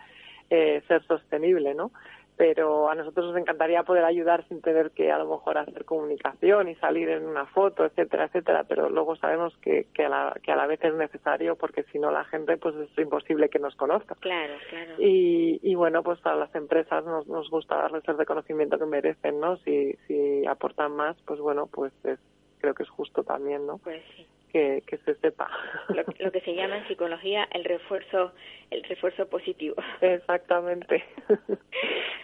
eh, 0.49 0.83
ser 0.89 1.01
sostenible, 1.07 1.73
¿no? 1.73 1.91
Pero 2.37 2.89
a 2.89 2.95
nosotros 2.95 3.27
nos 3.27 3.37
encantaría 3.37 3.83
poder 3.83 4.03
ayudar 4.03 4.47
sin 4.47 4.61
tener 4.61 4.91
que 4.91 5.11
a 5.11 5.17
lo 5.17 5.29
mejor 5.29 5.57
hacer 5.57 5.85
comunicación 5.85 6.69
y 6.69 6.75
salir 6.75 7.09
en 7.09 7.25
una 7.25 7.45
foto, 7.47 7.85
etcétera, 7.85 8.25
etcétera, 8.25 8.65
pero 8.67 8.89
luego 8.89 9.15
sabemos 9.15 9.55
que, 9.57 9.87
que, 9.93 10.05
a, 10.05 10.09
la, 10.09 10.37
que 10.41 10.51
a 10.51 10.55
la 10.55 10.67
vez 10.67 10.83
es 10.83 10.93
necesario 10.93 11.55
porque 11.55 11.83
si 11.91 11.99
no 11.99 12.11
la 12.11 12.25
gente 12.25 12.57
pues 12.57 12.75
es 12.75 12.97
imposible 12.97 13.49
que 13.49 13.59
nos 13.59 13.75
conozca. 13.75 14.15
Claro, 14.19 14.53
claro. 14.69 14.93
Y, 14.97 15.59
y 15.61 15.75
bueno, 15.75 16.03
pues 16.03 16.25
a 16.25 16.35
las 16.35 16.53
empresas 16.55 17.05
nos, 17.05 17.27
nos 17.27 17.49
gusta 17.49 17.75
darles 17.75 18.03
el 18.07 18.17
reconocimiento 18.17 18.79
que 18.79 18.85
merecen, 18.85 19.39
¿no? 19.39 19.57
Si, 19.57 19.93
si 20.07 20.45
aportan 20.45 20.95
más, 20.95 21.15
pues 21.25 21.39
bueno, 21.39 21.67
pues 21.67 21.93
es, 22.03 22.19
creo 22.59 22.73
que 22.73 22.83
es 22.83 22.89
justo 22.89 23.23
también, 23.23 23.65
¿no? 23.67 23.77
Pues 23.77 24.01
sí 24.15 24.25
que, 24.53 24.83
que 24.87 24.97
se 24.99 25.15
sepa. 25.15 25.49
Lo, 25.89 26.31
que 26.31 26.39
se 26.41 26.53
llama 26.53 26.77
en 26.77 26.87
psicología 26.87 27.47
el 27.51 27.65
refuerzo, 27.65 28.31
el 28.69 28.83
refuerzo 28.83 29.27
positivo. 29.27 29.75
Exactamente. 29.99 31.03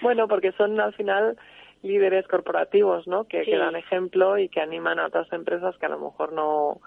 bueno, 0.01 0.27
porque 0.27 0.51
son 0.53 0.79
al 0.79 0.93
final 0.93 1.37
líderes 1.81 2.27
corporativos, 2.27 3.07
¿no? 3.07 3.25
Que, 3.25 3.43
que, 3.43 3.57
dan 3.57 3.75
ejemplo 3.75 4.37
y 4.37 4.49
que 4.49 4.61
animan 4.61 4.99
a 4.99 5.07
otras 5.07 5.31
empresas 5.31 5.77
que 5.77 5.85
a 5.85 5.89
lo 5.89 5.99
mejor 5.99 6.33
no, 6.33 6.81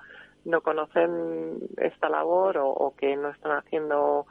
no 0.44 0.60
conocen 0.60 1.58
esta 1.78 2.08
labor 2.08 2.58
o, 2.58 2.68
o 2.68 2.94
que 2.96 3.16
no 3.16 3.30
están 3.30 3.52
haciendo 3.52 4.26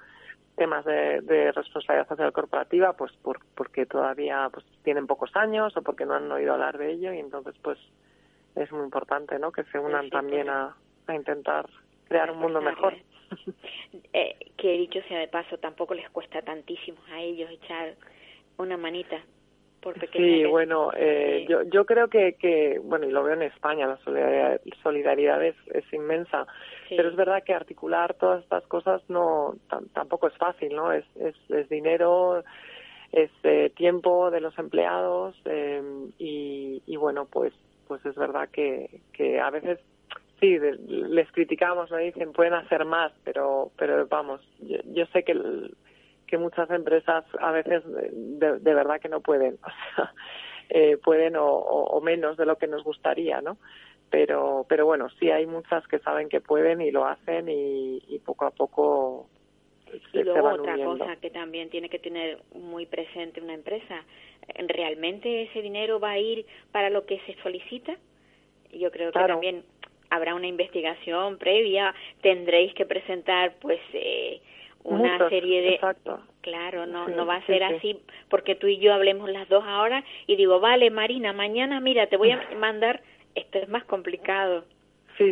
temas 0.56 0.86
de, 0.86 1.22
de, 1.22 1.52
responsabilidad 1.52 2.08
social 2.08 2.32
corporativa, 2.34 2.94
pues 2.94 3.12
por, 3.24 3.40
porque 3.56 3.86
todavía 3.86 4.50
pues 4.52 4.66
tienen 4.84 5.08
pocos 5.08 5.36
años 5.36 5.76
o 5.78 5.82
porque 5.82 6.06
no 6.06 6.14
han 6.14 6.32
oído 6.32 6.54
hablar 6.54 6.78
de 6.78 6.92
ello 6.92 7.14
y 7.14 7.20
entonces 7.20 7.56
pues 7.62 7.80
es 8.56 8.72
muy 8.72 8.84
importante, 8.84 9.40
¿no? 9.40 9.52
Que 9.52 9.64
se 9.64 9.80
unan 9.80 10.10
también 10.10 10.50
a, 10.50 10.76
a 11.08 11.16
intentar 11.16 11.68
crear 12.08 12.32
un 12.32 12.40
mundo 12.40 12.62
mejor. 12.62 12.96
Eh, 14.14 14.36
que 14.58 14.74
dicho 14.74 15.00
sea 15.08 15.20
de 15.20 15.30
paso, 15.30 15.58
tampoco 15.58 15.94
les 15.94 16.10
cuesta 16.10 16.42
tantísimo 16.42 16.98
a 17.14 17.22
ellos 17.22 17.50
echar 17.50 17.96
una 18.62 18.78
manita 18.78 19.22
por 19.82 19.96
Sí, 20.12 20.46
bueno, 20.46 20.92
eh, 20.96 21.46
yo, 21.50 21.64
yo 21.64 21.86
creo 21.86 22.08
que, 22.08 22.34
que, 22.34 22.80
bueno, 22.84 23.08
y 23.08 23.12
lo 23.12 23.24
veo 23.24 23.34
en 23.34 23.42
España, 23.42 23.88
la 23.88 23.98
solidaridad, 23.98 24.62
solidaridad 24.84 25.44
es, 25.44 25.56
es 25.74 25.92
inmensa, 25.92 26.46
pero 26.90 27.10
es 27.10 27.16
verdad 27.16 27.44
que 27.44 27.54
articular 27.54 28.14
todas 28.14 28.44
estas 28.44 28.64
cosas 28.68 29.02
no 29.10 29.56
tampoco 29.94 30.28
es 30.28 30.38
fácil, 30.38 30.76
¿no? 30.76 30.92
Es, 30.94 31.06
es, 31.16 31.36
es 31.50 31.68
dinero, 31.68 32.44
es 33.12 33.32
eh, 33.42 33.72
tiempo 33.76 34.30
de 34.30 34.42
los 34.42 34.58
empleados 34.60 35.36
eh, 35.46 35.82
y, 36.20 36.84
y 36.86 36.96
bueno, 36.98 37.26
pues 37.26 37.54
pues 37.88 38.06
es 38.06 38.16
verdad 38.16 38.48
que, 38.50 39.02
que 39.12 39.42
a 39.42 39.50
veces 39.50 39.78
sí, 40.40 40.58
les 40.88 41.30
criticamos, 41.34 41.92
me 41.92 42.04
dicen 42.04 42.32
pueden 42.32 42.54
hacer 42.54 42.86
más, 42.86 43.12
pero, 43.26 43.72
pero 43.78 44.08
vamos, 44.08 44.40
yo, 44.60 45.06
sé 45.08 45.24
que, 45.24 45.34
que 46.32 46.38
muchas 46.38 46.70
empresas 46.72 47.26
a 47.40 47.52
veces 47.52 47.84
de, 47.86 48.74
verdad 48.74 49.02
que 49.02 49.10
no 49.10 49.20
pueden, 49.20 49.60
o 49.64 49.96
sea, 49.96 50.14
eh, 50.70 50.98
pueden 50.98 51.36
o, 51.38 52.02
menos 52.02 52.38
de 52.38 52.46
lo 52.46 52.58
que 52.58 52.68
nos 52.68 52.84
gustaría, 52.84 53.42
¿no? 53.42 53.58
Pero, 54.10 54.66
pero 54.68 54.86
bueno, 54.86 55.10
sí 55.20 55.30
hay 55.30 55.46
muchas 55.46 55.86
que 55.88 56.00
saben 56.00 56.30
que 56.30 56.42
pueden 56.42 56.82
y 56.82 56.92
lo 56.92 57.06
hacen 57.06 57.48
y, 57.50 58.20
poco 58.26 58.46
a 58.46 58.52
poco 58.52 59.28
y 60.14 60.24
luego 60.24 60.48
otra 60.54 60.78
cosa 60.78 61.18
que 61.18 61.30
también 61.30 61.70
tiene 61.70 61.90
que 61.90 62.00
tener 62.00 62.40
muy 62.56 62.86
presente 62.86 63.42
una 63.42 63.54
empresa, 63.54 64.06
¿realmente 64.68 65.44
ese 65.44 65.62
dinero 65.62 66.00
va 66.00 66.12
a 66.12 66.20
ir 66.20 66.46
para 66.72 66.90
lo 66.90 67.06
que 67.06 67.20
se 67.26 67.36
solicita? 67.44 67.98
Yo 68.72 68.90
creo 68.90 69.12
que 69.12 69.20
también 69.20 69.64
habrá 70.10 70.34
una 70.36 70.48
investigación 70.48 71.38
previa, 71.38 71.94
tendréis 72.22 72.74
que 72.74 72.86
presentar 72.86 73.56
pues 73.60 73.82
eh, 73.94 74.42
una 74.84 75.30
serie 75.30 75.62
de 75.62 75.76
exacto. 75.76 76.20
claro 76.42 76.86
no 76.86 77.08
no 77.08 77.26
va 77.26 77.36
a 77.36 77.46
ser 77.46 77.64
así 77.64 78.00
porque 78.30 78.56
tú 78.56 78.68
y 78.68 78.78
yo 78.78 78.94
hablemos 78.94 79.30
las 79.30 79.48
dos 79.50 79.64
ahora 79.66 80.04
y 80.28 80.36
digo 80.36 80.60
vale 80.60 80.90
Marina 80.90 81.34
mañana 81.34 81.80
mira 81.80 82.08
te 82.08 82.18
voy 82.18 82.32
a 82.32 82.42
mandar 82.58 83.02
esto 83.36 83.60
es 83.60 83.70
más 83.70 83.84
complicado 83.86 84.64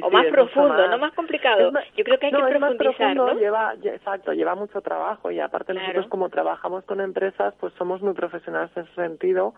o 0.02 0.12
más 0.12 0.26
profundo, 0.28 0.88
no 0.88 0.98
más 0.98 1.14
complicado. 1.14 1.72
Yo 1.96 2.04
creo 2.04 2.20
que 2.20 2.28
hay 2.28 2.32
que 2.32 2.38
profundizar, 2.38 3.16
¿no? 3.16 3.34
Lleva, 3.34 3.74
exacto, 3.84 4.34
lleva 4.34 4.56
mucho 4.56 4.82
trabajo 4.82 5.32
y 5.32 5.40
aparte 5.40 5.74
nosotros 5.74 6.08
como 6.08 6.30
trabajamos 6.30 6.84
con 6.86 7.02
empresas, 7.02 7.54
pues 7.60 7.74
somos 7.78 8.02
muy 8.02 8.14
profesionales 8.14 8.72
en 8.76 8.84
ese 8.84 8.96
sentido 8.96 9.54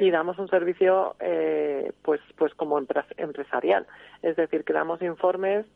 y 0.00 0.10
damos 0.10 0.38
un 0.38 0.48
servicio, 0.48 1.16
eh, 1.20 1.92
pues, 2.02 2.20
pues 2.36 2.54
como 2.54 2.78
empresarial. 2.78 3.86
Es 4.22 4.36
decir, 4.36 4.64
que 4.64 4.72
damos 4.72 5.02
informes 5.02 5.66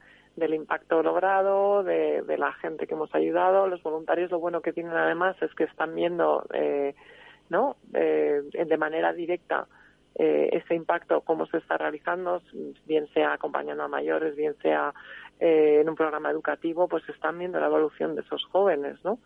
del 0.40 0.54
impacto 0.54 1.00
logrado, 1.04 1.84
de, 1.84 2.22
de 2.22 2.36
la 2.36 2.52
gente 2.54 2.88
que 2.88 2.94
hemos 2.94 3.14
ayudado. 3.14 3.68
Los 3.68 3.80
voluntarios 3.84 4.32
lo 4.32 4.40
bueno 4.40 4.60
que 4.60 4.72
tienen 4.72 4.94
además 4.94 5.36
es 5.40 5.54
que 5.54 5.64
están 5.64 5.94
viendo, 5.94 6.44
eh, 6.52 6.96
¿no? 7.48 7.76
Eh, 7.94 8.42
de 8.52 8.76
manera 8.76 9.12
directa 9.12 9.68
eh, 10.16 10.50
ese 10.52 10.74
impacto, 10.74 11.20
cómo 11.20 11.46
se 11.46 11.58
está 11.58 11.78
realizando, 11.78 12.42
bien 12.86 13.06
sea 13.14 13.34
acompañando 13.34 13.84
a 13.84 13.88
mayores, 13.88 14.34
bien 14.34 14.56
sea 14.60 14.92
eh, 15.38 15.78
en 15.80 15.88
un 15.88 15.94
programa 15.94 16.30
educativo, 16.30 16.88
pues 16.88 17.08
están 17.08 17.38
viendo 17.38 17.60
la 17.60 17.66
evolución 17.66 18.16
de 18.16 18.22
esos 18.22 18.44
jóvenes, 18.46 18.96
¿no? 19.04 19.18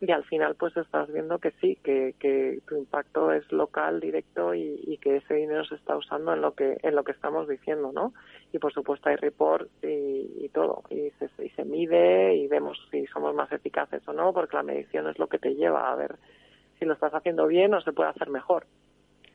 Y 0.00 0.10
al 0.12 0.24
final, 0.24 0.54
pues 0.54 0.74
estás 0.78 1.12
viendo 1.12 1.38
que 1.38 1.50
sí, 1.60 1.76
que, 1.84 2.14
que 2.18 2.60
tu 2.66 2.76
impacto 2.76 3.32
es 3.32 3.50
local, 3.52 4.00
directo 4.00 4.54
y, 4.54 4.80
y, 4.86 4.96
que 4.96 5.16
ese 5.16 5.34
dinero 5.34 5.62
se 5.66 5.74
está 5.74 5.94
usando 5.94 6.32
en 6.32 6.40
lo 6.40 6.54
que 6.54 6.78
en 6.82 6.96
lo 6.96 7.04
que 7.04 7.12
estamos 7.12 7.46
diciendo, 7.46 7.92
¿no? 7.92 8.14
Y 8.50 8.58
por 8.58 8.72
supuesto 8.72 9.10
hay 9.10 9.16
report 9.16 9.68
y, 9.82 10.44
y 10.44 10.48
todo, 10.54 10.84
y 10.88 11.10
se, 11.18 11.44
y 11.44 11.50
se 11.50 11.64
mide 11.66 12.34
y 12.34 12.46
vemos 12.48 12.78
si 12.90 13.06
somos 13.08 13.34
más 13.34 13.52
eficaces 13.52 14.06
o 14.08 14.14
no, 14.14 14.32
porque 14.32 14.56
la 14.56 14.62
medición 14.62 15.06
es 15.06 15.18
lo 15.18 15.26
que 15.26 15.38
te 15.38 15.54
lleva 15.54 15.92
a 15.92 15.96
ver 15.96 16.16
si 16.78 16.86
lo 16.86 16.94
estás 16.94 17.12
haciendo 17.12 17.46
bien 17.46 17.74
o 17.74 17.82
se 17.82 17.92
puede 17.92 18.08
hacer 18.08 18.30
mejor. 18.30 18.66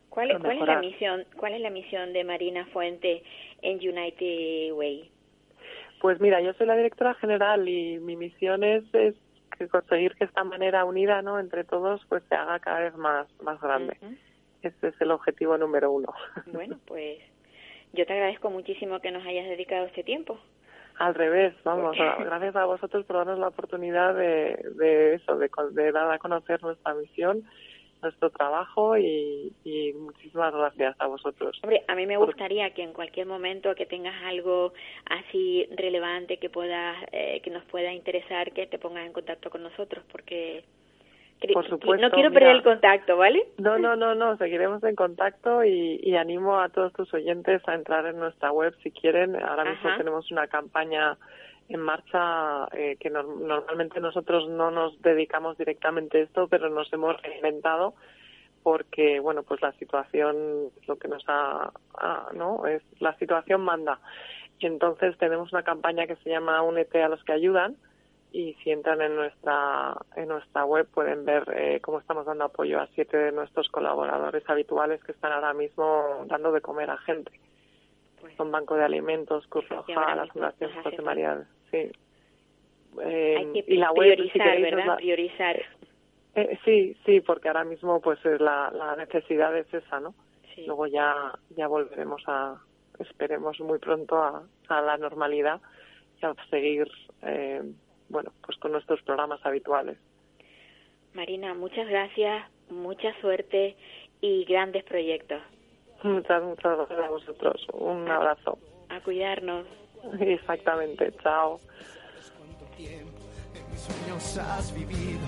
¿Cuál, 0.09 0.31
es, 0.31 0.39
¿Cuál 0.39 0.57
es 0.57 0.67
la 0.67 0.79
misión? 0.79 1.25
¿Cuál 1.37 1.53
es 1.53 1.61
la 1.61 1.69
misión 1.69 2.11
de 2.11 2.23
Marina 2.23 2.65
Fuente 2.67 3.21
en 3.61 3.77
United 3.77 4.73
Way? 4.73 5.11
Pues 6.01 6.19
mira, 6.19 6.41
yo 6.41 6.53
soy 6.53 6.65
la 6.65 6.75
directora 6.75 7.13
general 7.15 7.67
y 7.67 7.99
mi 7.99 8.15
misión 8.15 8.63
es, 8.63 8.83
es 8.93 9.15
conseguir 9.69 10.15
que 10.15 10.25
esta 10.25 10.43
manera 10.43 10.85
unida, 10.85 11.21
¿no? 11.21 11.39
Entre 11.39 11.63
todos, 11.63 12.05
pues 12.09 12.23
se 12.29 12.35
haga 12.35 12.59
cada 12.59 12.79
vez 12.79 12.95
más 12.95 13.27
más 13.41 13.59
grande. 13.61 13.97
Ese 14.61 14.87
es 14.87 15.01
el 15.01 15.11
objetivo 15.11 15.57
número 15.57 15.91
uno. 15.91 16.13
Bueno, 16.47 16.79
pues 16.85 17.19
yo 17.93 18.05
te 18.05 18.13
agradezco 18.13 18.49
muchísimo 18.49 18.99
que 18.99 19.11
nos 19.11 19.25
hayas 19.25 19.47
dedicado 19.47 19.85
este 19.85 20.03
tiempo. 20.03 20.39
Al 20.97 21.13
revés, 21.13 21.53
vamos, 21.63 21.97
gracias 22.19 22.55
a 22.55 22.65
vosotros 22.65 23.05
por 23.05 23.17
darnos 23.17 23.39
la 23.39 23.49
oportunidad 23.49 24.15
de, 24.15 24.57
de 24.75 25.15
eso, 25.15 25.37
de, 25.37 25.49
de 25.71 25.91
dar 25.91 26.11
a 26.11 26.19
conocer 26.19 26.61
nuestra 26.61 26.93
misión 26.93 27.43
nuestro 28.01 28.29
trabajo 28.29 28.97
y, 28.97 29.53
muchísimas 29.99 30.53
gracias 30.53 30.95
a 30.99 31.07
vosotros. 31.07 31.59
Hombre, 31.63 31.83
a 31.87 31.95
mí 31.95 32.05
me 32.05 32.17
gustaría 32.17 32.69
que 32.71 32.83
en 32.83 32.93
cualquier 32.93 33.27
momento 33.27 33.73
que 33.75 33.85
tengas 33.85 34.15
algo 34.23 34.73
así 35.05 35.67
relevante 35.75 36.37
que 36.37 36.49
pueda, 36.49 36.95
eh, 37.11 37.41
que 37.41 37.49
nos 37.49 37.63
pueda 37.65 37.91
interesar, 37.93 38.51
que 38.51 38.67
te 38.67 38.77
pongas 38.77 39.05
en 39.05 39.13
contacto 39.13 39.49
con 39.49 39.63
nosotros, 39.63 40.03
porque 40.11 40.63
por 41.53 41.67
supuesto, 41.67 42.07
no 42.07 42.11
quiero 42.11 42.31
perder 42.31 42.55
el 42.55 42.63
contacto, 42.63 43.17
¿vale? 43.17 43.45
No, 43.57 43.77
no, 43.77 43.95
no, 43.95 44.15
no, 44.15 44.37
seguiremos 44.37 44.83
en 44.83 44.95
contacto 44.95 45.63
y, 45.63 45.99
y 46.01 46.15
animo 46.15 46.59
a 46.59 46.69
todos 46.69 46.93
tus 46.93 47.13
oyentes 47.13 47.61
a 47.67 47.75
entrar 47.75 48.05
en 48.05 48.17
nuestra 48.17 48.51
web 48.51 48.73
si 48.81 48.91
quieren. 48.91 49.35
Ahora 49.35 49.65
mismo 49.65 49.89
tenemos 49.97 50.31
una 50.31 50.47
campaña 50.47 51.17
en 51.67 51.81
marcha 51.81 52.67
eh, 52.73 52.97
que 52.99 53.09
normalmente 53.09 53.99
nosotros 53.99 54.47
no 54.49 54.71
nos 54.71 55.01
dedicamos 55.01 55.57
directamente 55.57 56.19
a 56.19 56.23
esto, 56.23 56.47
pero 56.47 56.69
nos 56.69 56.91
hemos 56.93 57.19
reinventado 57.21 57.95
porque 58.63 59.19
bueno 59.19 59.43
pues 59.43 59.61
la 59.61 59.73
situación 59.73 60.71
lo 60.87 60.95
que 60.97 61.07
nos 61.07 61.23
ha, 61.27 61.71
no 62.33 62.65
es 62.65 62.81
la 62.99 63.15
situación 63.17 63.61
manda. 63.61 63.99
Y 64.59 64.67
entonces 64.67 65.17
tenemos 65.17 65.51
una 65.51 65.63
campaña 65.63 66.07
que 66.07 66.15
se 66.17 66.29
llama 66.29 66.61
Únete 66.61 67.03
a 67.03 67.09
los 67.09 67.23
que 67.23 67.33
ayudan 67.33 67.75
y 68.31 68.53
si 68.63 68.71
entran 68.71 69.01
en 69.01 69.15
nuestra 69.15 69.95
en 70.15 70.29
nuestra 70.29 70.65
web 70.65 70.87
pueden 70.93 71.25
ver 71.25 71.43
eh, 71.55 71.79
cómo 71.81 71.99
estamos 71.99 72.25
dando 72.25 72.45
apoyo 72.45 72.79
a 72.79 72.87
siete 72.95 73.17
de 73.17 73.31
nuestros 73.31 73.69
colaboradores 73.69 74.43
habituales 74.49 75.03
que 75.03 75.13
están 75.13 75.31
ahora 75.31 75.53
mismo 75.53 76.25
dando 76.27 76.51
de 76.51 76.61
comer 76.61 76.89
a 76.89 76.97
gente 76.97 77.31
pues, 78.25 78.37
son 78.37 78.51
Banco 78.51 78.75
de 78.75 78.83
Alimentos, 78.83 79.45
Cruz 79.47 79.69
Roja, 79.69 80.15
la 80.15 80.25
Fundación 80.25 80.71
José 80.83 81.01
María. 81.03 81.43
Sí. 81.69 81.91
Eh, 83.01 83.35
Hay 83.37 83.53
que 83.53 83.73
y 83.73 83.77
la 83.77 83.91
web, 83.91 84.15
priorizar, 84.15 84.61
¿verdad? 84.61 84.95
Priorizar. 84.97 85.61
Eh, 86.33 86.57
sí, 86.65 86.97
sí, 87.05 87.21
porque 87.21 87.49
ahora 87.49 87.63
mismo 87.63 88.01
pues 88.01 88.19
la, 88.25 88.71
la 88.71 88.95
necesidad 88.95 89.55
es 89.55 89.71
esa, 89.71 89.99
¿no? 89.99 90.15
Luego 90.65 90.87
ya, 90.87 91.37
ya 91.55 91.67
volveremos 91.67 92.23
a, 92.25 92.55
esperemos 92.97 93.59
muy 93.59 93.77
pronto 93.77 94.17
a, 94.17 94.43
a 94.69 94.81
la 94.81 94.97
normalidad 94.97 95.61
y 96.19 96.25
a 96.25 96.33
seguir, 96.49 96.87
eh, 97.21 97.61
bueno, 98.09 98.31
pues 98.43 98.57
con 98.57 98.71
nuestros 98.71 99.01
programas 99.03 99.45
habituales. 99.45 99.97
Marina, 101.13 101.53
muchas 101.53 101.87
gracias, 101.87 102.49
mucha 102.69 103.13
suerte 103.21 103.75
y 104.21 104.45
grandes 104.45 104.83
proyectos. 104.85 105.41
Muchas, 106.05 106.43
muchas 106.43 106.77
gracias 106.77 106.99
a 106.99 107.09
vosotros. 107.09 107.67
Un 107.73 108.07
abrazo. 108.09 108.59
A 108.89 109.01
cuidarnos. 109.01 109.65
Exactamente, 110.19 111.11
chao. 111.23 111.59
En 112.77 113.71
mis 113.71 113.79
sueños 113.79 114.37
has 114.37 114.71
vivido, 114.75 115.25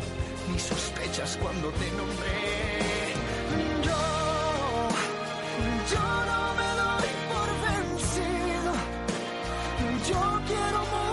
mis 0.52 0.62
sospechas 0.62 1.38
cuando 1.42 1.70
te 1.72 1.90
nombré. 1.98 2.38
Yo, 3.82 4.04
yo 5.92 6.06
no 6.30 6.40
me 6.60 6.70
doy 6.82 7.10
por 7.32 7.50
vencido. 7.66 8.74
Yo 10.08 10.22
quiero 10.46 10.80
mundo 10.92 11.07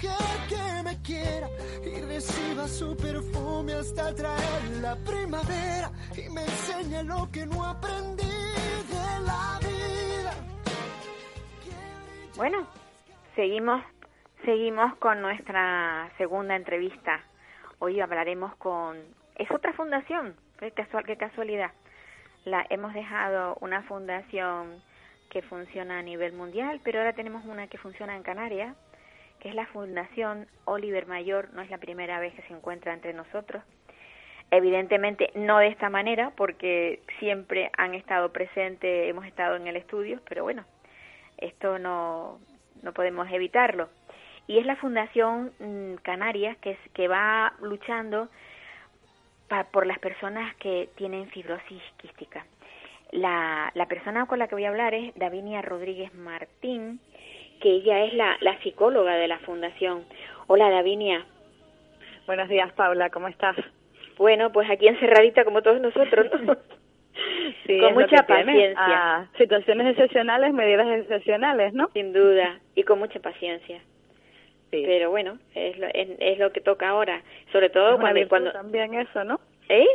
que 0.00 0.82
me 0.84 1.02
quiera 1.02 1.48
y 1.84 2.00
reciba 2.02 2.68
su 2.68 2.96
perfume 2.96 3.72
hasta 3.72 4.14
traer 4.14 4.62
la 4.80 4.94
primavera 4.96 5.90
y 6.16 6.28
me 6.30 6.42
enseñe 6.42 7.02
lo 7.02 7.28
que 7.32 7.44
no 7.46 7.64
aprendí 7.64 8.22
de 8.22 9.20
la 9.26 9.58
vida. 9.60 10.32
Bueno, 12.36 12.66
seguimos, 13.34 13.82
seguimos 14.44 14.94
con 14.98 15.20
nuestra 15.20 16.10
segunda 16.16 16.54
entrevista. 16.54 17.20
Hoy 17.80 18.00
hablaremos 18.00 18.54
con 18.56 18.96
es 19.34 19.50
otra 19.50 19.72
fundación, 19.72 20.34
qué 20.58 20.70
casual, 20.70 21.04
qué 21.06 21.16
casualidad. 21.16 21.72
La 22.44 22.64
hemos 22.70 22.94
dejado 22.94 23.56
una 23.60 23.82
fundación 23.82 24.80
que 25.30 25.42
funciona 25.42 25.98
a 25.98 26.02
nivel 26.02 26.32
mundial, 26.32 26.80
pero 26.84 27.00
ahora 27.00 27.12
tenemos 27.12 27.44
una 27.44 27.66
que 27.66 27.78
funciona 27.78 28.16
en 28.16 28.22
Canarias, 28.22 28.76
que 29.40 29.48
es 29.48 29.54
la 29.54 29.66
Fundación 29.66 30.46
Oliver 30.64 31.06
Mayor. 31.06 31.52
No 31.52 31.62
es 31.62 31.70
la 31.70 31.78
primera 31.78 32.18
vez 32.20 32.34
que 32.34 32.42
se 32.42 32.52
encuentra 32.54 32.92
entre 32.92 33.12
nosotros. 33.12 33.62
Evidentemente 34.50 35.30
no 35.34 35.58
de 35.58 35.68
esta 35.68 35.90
manera, 35.90 36.30
porque 36.36 37.00
siempre 37.18 37.70
han 37.76 37.94
estado 37.94 38.32
presentes, 38.32 39.08
hemos 39.10 39.26
estado 39.26 39.56
en 39.56 39.66
el 39.66 39.76
estudio, 39.76 40.20
pero 40.28 40.42
bueno, 40.42 40.64
esto 41.36 41.78
no, 41.78 42.38
no 42.82 42.92
podemos 42.94 43.30
evitarlo. 43.30 43.88
Y 44.46 44.58
es 44.58 44.64
la 44.64 44.76
Fundación 44.76 45.52
mm, 45.58 45.96
Canarias 45.96 46.56
que, 46.58 46.70
es, 46.70 46.78
que 46.94 47.08
va 47.08 47.52
luchando 47.60 48.28
pa- 49.48 49.64
por 49.64 49.86
las 49.86 49.98
personas 49.98 50.54
que 50.56 50.88
tienen 50.96 51.28
fibrosis 51.28 51.82
quística. 51.98 52.46
La, 53.12 53.70
la 53.74 53.86
persona 53.86 54.24
con 54.26 54.38
la 54.38 54.48
que 54.48 54.54
voy 54.54 54.64
a 54.64 54.68
hablar 54.70 54.94
es 54.94 55.14
Davinia 55.14 55.60
Rodríguez 55.60 56.14
Martín, 56.14 57.00
que 57.58 57.70
ella 57.70 58.04
es 58.04 58.14
la, 58.14 58.36
la 58.40 58.58
psicóloga 58.60 59.14
de 59.14 59.28
la 59.28 59.38
Fundación. 59.40 60.04
Hola 60.46 60.70
Davinia. 60.70 61.24
Buenos 62.26 62.48
días, 62.48 62.72
Paula, 62.72 63.10
¿cómo 63.10 63.28
estás? 63.28 63.56
Bueno, 64.16 64.52
pues 64.52 64.68
aquí 64.70 64.88
encerradita 64.88 65.44
como 65.44 65.62
todos 65.62 65.80
nosotros, 65.80 66.26
¿no? 66.42 66.56
Sí, 67.66 67.80
con 67.80 67.94
mucha 67.94 68.22
paciencia. 68.24 68.74
Ah, 68.76 69.26
situaciones 69.36 69.88
excepcionales, 69.88 70.52
medidas 70.54 70.86
excepcionales, 71.00 71.74
¿no? 71.74 71.90
Sin 71.92 72.12
duda, 72.12 72.60
y 72.76 72.84
con 72.84 73.00
mucha 73.00 73.18
paciencia. 73.18 73.80
Sí. 74.70 74.84
Pero 74.86 75.10
bueno, 75.10 75.38
es 75.54 75.76
lo, 75.78 75.88
es, 75.88 76.08
es 76.20 76.38
lo 76.38 76.52
que 76.52 76.60
toca 76.60 76.90
ahora, 76.90 77.22
sobre 77.50 77.70
todo 77.70 77.94
es 77.94 78.00
cuando... 78.00 78.28
cuando 78.28 78.52
también 78.52 78.94
eso, 78.94 79.24
¿no? 79.24 79.40
¿Eh? 79.68 79.86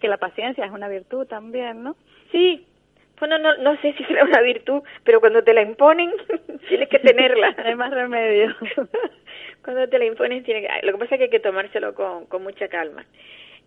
Que 0.00 0.08
la 0.08 0.16
paciencia 0.16 0.64
es 0.64 0.72
una 0.72 0.88
virtud 0.88 1.26
también, 1.26 1.84
¿no? 1.84 1.94
Sí. 2.32 2.66
Bueno, 3.18 3.38
no, 3.38 3.56
no 3.58 3.76
sé 3.80 3.92
si 3.94 4.04
será 4.04 4.24
una 4.24 4.40
virtud, 4.42 4.82
pero 5.04 5.20
cuando 5.20 5.42
te 5.44 5.54
la 5.54 5.62
imponen, 5.62 6.12
tienes 6.68 6.88
que 6.88 6.98
tenerla. 6.98 7.52
No 7.52 7.64
hay 7.64 7.74
más 7.74 7.90
remedio. 7.92 8.54
cuando 9.64 9.88
te 9.88 9.98
la 9.98 10.04
imponen, 10.06 10.42
tienes 10.44 10.68
que... 10.68 10.86
Lo 10.86 10.92
que 10.92 10.98
pasa 10.98 11.14
es 11.14 11.18
que 11.18 11.24
hay 11.24 11.30
que 11.30 11.40
tomárselo 11.40 11.94
con, 11.94 12.26
con 12.26 12.42
mucha 12.42 12.68
calma. 12.68 13.04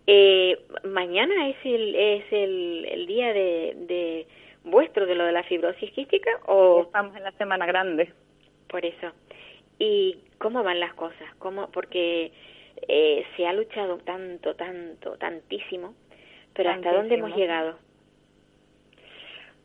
Eh, 0.06 0.58
mañana 0.84 1.48
es 1.48 1.56
el 1.64 1.94
es 1.94 2.24
el, 2.32 2.86
el 2.90 3.06
día 3.06 3.32
de, 3.34 3.74
de 3.76 4.26
vuestro 4.64 5.04
de 5.06 5.14
lo 5.14 5.24
de 5.24 5.32
la 5.32 5.42
fibrosis 5.42 5.90
quística 5.92 6.30
o 6.46 6.82
Estamos 6.82 7.14
en 7.14 7.24
la 7.24 7.32
semana 7.32 7.66
grande. 7.66 8.12
por 8.68 8.86
eso 8.86 9.12
y 9.78 10.16
cómo 10.38 10.62
van 10.62 10.80
las 10.80 10.94
cosas 10.94 11.28
cómo 11.38 11.70
porque 11.72 12.32
eh, 12.88 13.26
se 13.36 13.46
ha 13.46 13.52
luchado 13.52 13.98
tanto 13.98 14.54
tanto 14.54 15.18
tantísimo 15.18 15.94
pero 16.54 16.70
hasta 16.70 16.92
dónde 16.92 17.16
hemos 17.16 17.36
llegado 17.36 17.78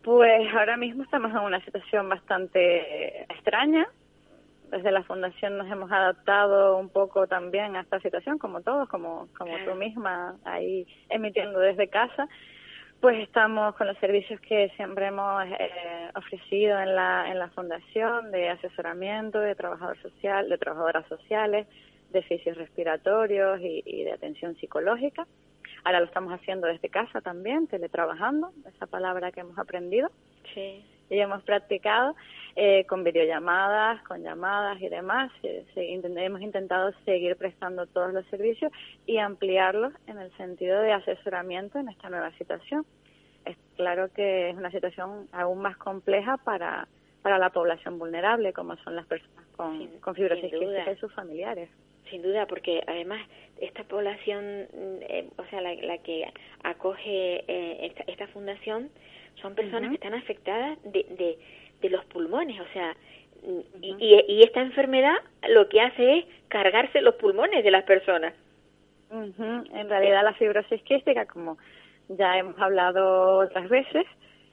Pues 0.03 0.53
ahora 0.53 0.75
mismo 0.75 1.03
estamos 1.03 1.31
en 1.31 1.37
una 1.37 1.63
situación 1.63 2.09
bastante 2.09 3.23
extraña. 3.23 3.87
Desde 4.69 4.91
la 4.91 5.03
Fundación 5.03 5.57
nos 5.57 5.71
hemos 5.71 5.89
adaptado 5.91 6.77
un 6.77 6.89
poco 6.89 7.25
también 7.25 7.77
a 7.77 7.81
esta 7.81 8.01
situación, 8.01 8.37
como 8.37 8.59
todos, 8.61 8.89
como, 8.89 9.29
como 9.37 9.53
tú 9.63 9.75
misma, 9.75 10.35
ahí 10.43 10.85
emitiendo 11.09 11.57
desde 11.59 11.87
casa. 11.87 12.27
Pues 12.99 13.17
estamos 13.19 13.75
con 13.75 13.87
los 13.87 13.97
servicios 13.99 14.41
que 14.41 14.69
siempre 14.75 15.07
hemos 15.07 15.45
eh, 15.45 16.09
ofrecido 16.15 16.79
en 16.81 16.95
la, 16.95 17.31
en 17.31 17.39
la 17.39 17.49
Fundación 17.51 18.29
de 18.31 18.49
asesoramiento, 18.49 19.39
de 19.39 19.55
trabajador 19.55 19.97
social, 20.01 20.49
de 20.49 20.57
trabajadoras 20.57 21.07
sociales, 21.07 21.65
de 22.11 22.23
fisios 22.23 22.57
respiratorios 22.57 23.61
y, 23.61 23.83
y 23.85 24.03
de 24.03 24.11
atención 24.11 24.55
psicológica. 24.55 25.25
Ahora 25.83 25.99
lo 25.99 26.05
estamos 26.05 26.31
haciendo 26.33 26.67
desde 26.67 26.89
casa 26.89 27.21
también, 27.21 27.67
teletrabajando, 27.67 28.51
esa 28.73 28.87
palabra 28.87 29.31
que 29.31 29.41
hemos 29.41 29.57
aprendido 29.57 30.09
sí 30.53 30.85
y 31.09 31.19
hemos 31.19 31.43
practicado 31.43 32.15
eh, 32.55 32.85
con 32.85 33.03
videollamadas, 33.03 34.01
con 34.03 34.23
llamadas 34.23 34.81
y 34.81 34.87
demás. 34.89 35.31
Eh, 35.43 35.65
se- 35.73 35.93
hemos 35.93 36.41
intentado 36.41 36.91
seguir 37.05 37.35
prestando 37.35 37.85
todos 37.87 38.13
los 38.13 38.25
servicios 38.27 38.71
y 39.05 39.17
ampliarlos 39.17 39.93
en 40.07 40.17
el 40.17 40.31
sentido 40.37 40.79
de 40.81 40.93
asesoramiento 40.93 41.77
en 41.77 41.89
esta 41.89 42.09
nueva 42.09 42.31
situación. 42.37 42.85
Es 43.45 43.57
claro 43.75 44.07
que 44.13 44.49
es 44.51 44.55
una 44.55 44.71
situación 44.71 45.27
aún 45.33 45.61
más 45.61 45.75
compleja 45.77 46.37
para, 46.37 46.87
para 47.21 47.37
la 47.37 47.49
población 47.49 47.99
vulnerable, 47.99 48.53
como 48.53 48.77
son 48.77 48.95
las 48.95 49.05
personas 49.05 49.45
con, 49.57 49.77
Sin- 49.77 49.99
con 49.99 50.15
fibrosis 50.15 50.45
y 50.45 50.99
sus 50.99 51.13
familiares. 51.13 51.69
Sin 52.13 52.21
duda 52.21 52.45
porque 52.45 52.83
además 52.85 53.27
esta 53.59 53.83
población 53.85 54.67
mm, 54.71 54.97
eh, 55.01 55.27
o 55.37 55.45
sea 55.45 55.61
la, 55.61 55.73
la 55.73 55.97
que 55.97 56.31
acoge 56.63 57.43
eh, 57.47 57.87
esta, 57.87 58.03
esta 58.05 58.27
fundación 58.27 58.89
son 59.41 59.55
personas 59.55 59.89
que 59.89 59.95
están 59.95 60.13
afectadas 60.13 60.77
de, 60.83 61.07
de, 61.09 61.39
de 61.81 61.89
los 61.89 62.05
pulmones 62.05 62.61
o 62.61 62.67
sea 62.71 62.95
y, 63.81 63.95
y, 63.99 64.25
y 64.27 64.43
esta 64.43 64.61
enfermedad 64.61 65.15
lo 65.49 65.67
que 65.69 65.81
hace 65.81 66.19
es 66.19 66.25
cargarse 66.49 67.01
los 67.01 67.15
pulmones 67.15 67.63
de 67.63 67.71
las 67.71 67.83
personas. 67.83 68.33
En 69.11 69.89
realidad 69.89 70.23
la 70.23 70.33
fibrosis 70.33 70.81
quística, 70.83 71.25
como 71.25 71.57
ya 72.09 72.37
hemos 72.37 72.57
hablado 72.59 73.39
otras 73.39 73.69
veces, 73.69 74.05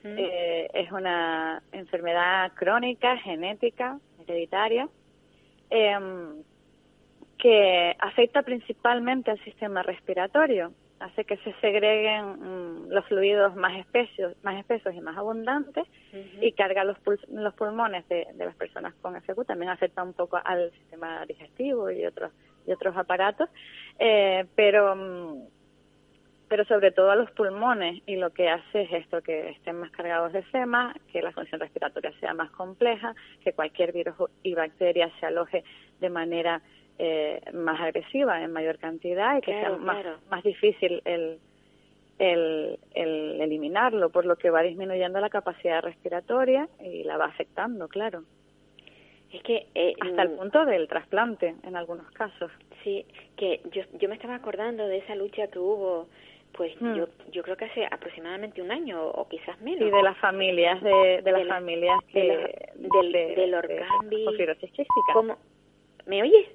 eh, 0.03 0.69
es 0.75 0.91
una 0.93 1.63
enfermedad 1.73 2.53
crónica, 2.55 3.17
genética, 3.19 3.99
hereditaria, 4.27 4.89
em, 5.71 6.43
que 7.41 7.97
afecta 7.99 8.43
principalmente 8.43 9.31
al 9.31 9.43
sistema 9.45 9.83
respiratorio, 9.83 10.73
hace 11.01 11.25
que 11.25 11.39
se 11.39 11.53
segreguen 11.61 12.25
mm, 12.27 12.89
los 12.91 13.05
fluidos 13.07 13.57
más 13.57 13.79
espesos, 13.79 14.35
más 14.43 14.59
espesos 14.59 14.95
y 14.95 15.01
más 15.01 15.17
abundantes 15.17 15.87
y 16.43 16.53
carga 16.53 16.85
los, 16.85 16.99
pul- 16.99 17.27
los 17.29 17.55
pulmones 17.55 18.07
de, 18.09 18.27
de 18.35 18.45
las 18.45 18.55
personas 18.55 18.93
con 19.01 19.17
FQ, 19.17 19.45
también 19.47 19.71
afecta 19.71 20.03
un 20.03 20.13
poco 20.13 20.39
al 20.45 20.71
sistema 20.73 21.25
digestivo 21.27 21.91
y 21.91 22.05
otros 22.05 22.33
y 22.67 22.73
otros 22.73 22.95
aparatos, 22.97 23.49
eh, 23.99 24.45
pero 24.55 24.95
mm, 24.95 25.45
pero 26.49 26.65
sobre 26.65 26.91
todo 26.91 27.13
a 27.13 27.17
los 27.17 27.31
pulmones 27.31 28.03
y 28.07 28.17
lo 28.17 28.31
que 28.31 28.49
hace 28.49 28.83
es 28.83 28.93
esto, 28.93 29.23
que 29.23 29.51
estén 29.51 29.77
más 29.77 29.93
cargados 29.93 30.33
de 30.33 30.43
FEMA, 30.43 30.93
que 31.13 31.23
la 31.23 31.31
función 31.31 31.61
respiratoria 31.61 32.13
sea 32.19 32.35
más 32.35 32.51
compleja, 32.51 33.15
que 33.45 33.53
cualquier 33.53 33.93
virus 33.93 34.17
y 34.43 34.55
bacteria 34.55 35.09
se 35.21 35.27
aloje 35.27 35.63
de 36.01 36.11
manera 36.11 36.61
eh, 36.99 37.41
más 37.55 37.81
agresiva 37.81 38.43
en 38.43 38.53
mayor 38.53 38.79
cantidad 38.79 39.39
y 39.39 39.41
que 39.41 39.53
Claro, 39.53 39.77
sea 39.77 39.85
más, 39.85 40.01
claro. 40.03 40.19
más 40.31 40.43
difícil 40.45 41.01
el, 41.05 41.39
el, 42.19 42.79
el 42.95 43.41
eliminarlo, 43.41 44.11
por 44.11 44.27
lo 44.27 44.37
que 44.37 44.51
va 44.51 44.63
disminuyendo 44.63 45.21
la 45.21 45.31
capacidad 45.31 45.83
respiratoria 45.83 46.69
y 46.83 47.05
la 47.05 47.17
va 47.17 47.27
afectando, 47.27 47.89
claro. 47.89 48.25
Es 49.33 49.43
que 49.45 49.67
eh, 49.75 49.95
hasta 50.01 50.23
el 50.23 50.31
punto 50.33 50.65
del 50.67 50.89
trasplante 50.89 51.55
en 51.63 51.77
algunos 51.77 52.11
casos. 52.11 52.51
Sí, 52.83 53.07
que 53.37 53.61
yo 53.71 53.83
yo 53.99 54.09
me 54.09 54.17
estaba 54.17 54.35
acordando 54.35 54.87
de 54.87 54.99
esa 54.99 55.15
lucha 55.15 55.47
que 55.49 55.59
hubo 55.59 56.09
pues 56.53 56.73
Hmm. 56.81 56.97
yo 56.97 57.07
yo 57.31 57.43
creo 57.45 57.57
que 57.57 57.67
hace 57.67 57.87
aproximadamente 57.89 58.61
un 58.61 58.73
año 58.73 59.01
o 59.07 59.29
quizás 59.29 59.61
menos. 59.61 59.83
Y 59.87 59.91
de 59.91 60.03
las 60.03 60.19
familias 60.19 60.83
de, 60.83 61.23
de 61.23 61.31
las 61.33 61.47
la- 61.47 61.55
familias 61.55 61.97
de 62.07 62.13
que 62.13 62.25
la- 62.25 62.99
del, 63.01 63.13
de- 63.13 63.35
del 63.37 63.51
de- 63.53 63.57
Orcambi. 63.57 64.27
¿Me 66.07 66.23
oyes? 66.23 66.49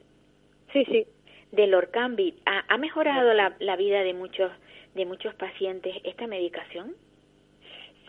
Sí, 0.75 0.85
sí. 0.91 1.07
Del 1.53 1.73
Orcambi. 1.73 2.35
¿Ha, 2.45 2.65
ha 2.73 2.77
mejorado 2.77 3.33
la, 3.33 3.55
la 3.59 3.75
vida 3.77 4.03
de 4.03 4.13
muchos 4.13 4.51
de 4.93 5.05
muchos 5.05 5.33
pacientes 5.35 5.95
esta 6.03 6.27
medicación? 6.27 6.95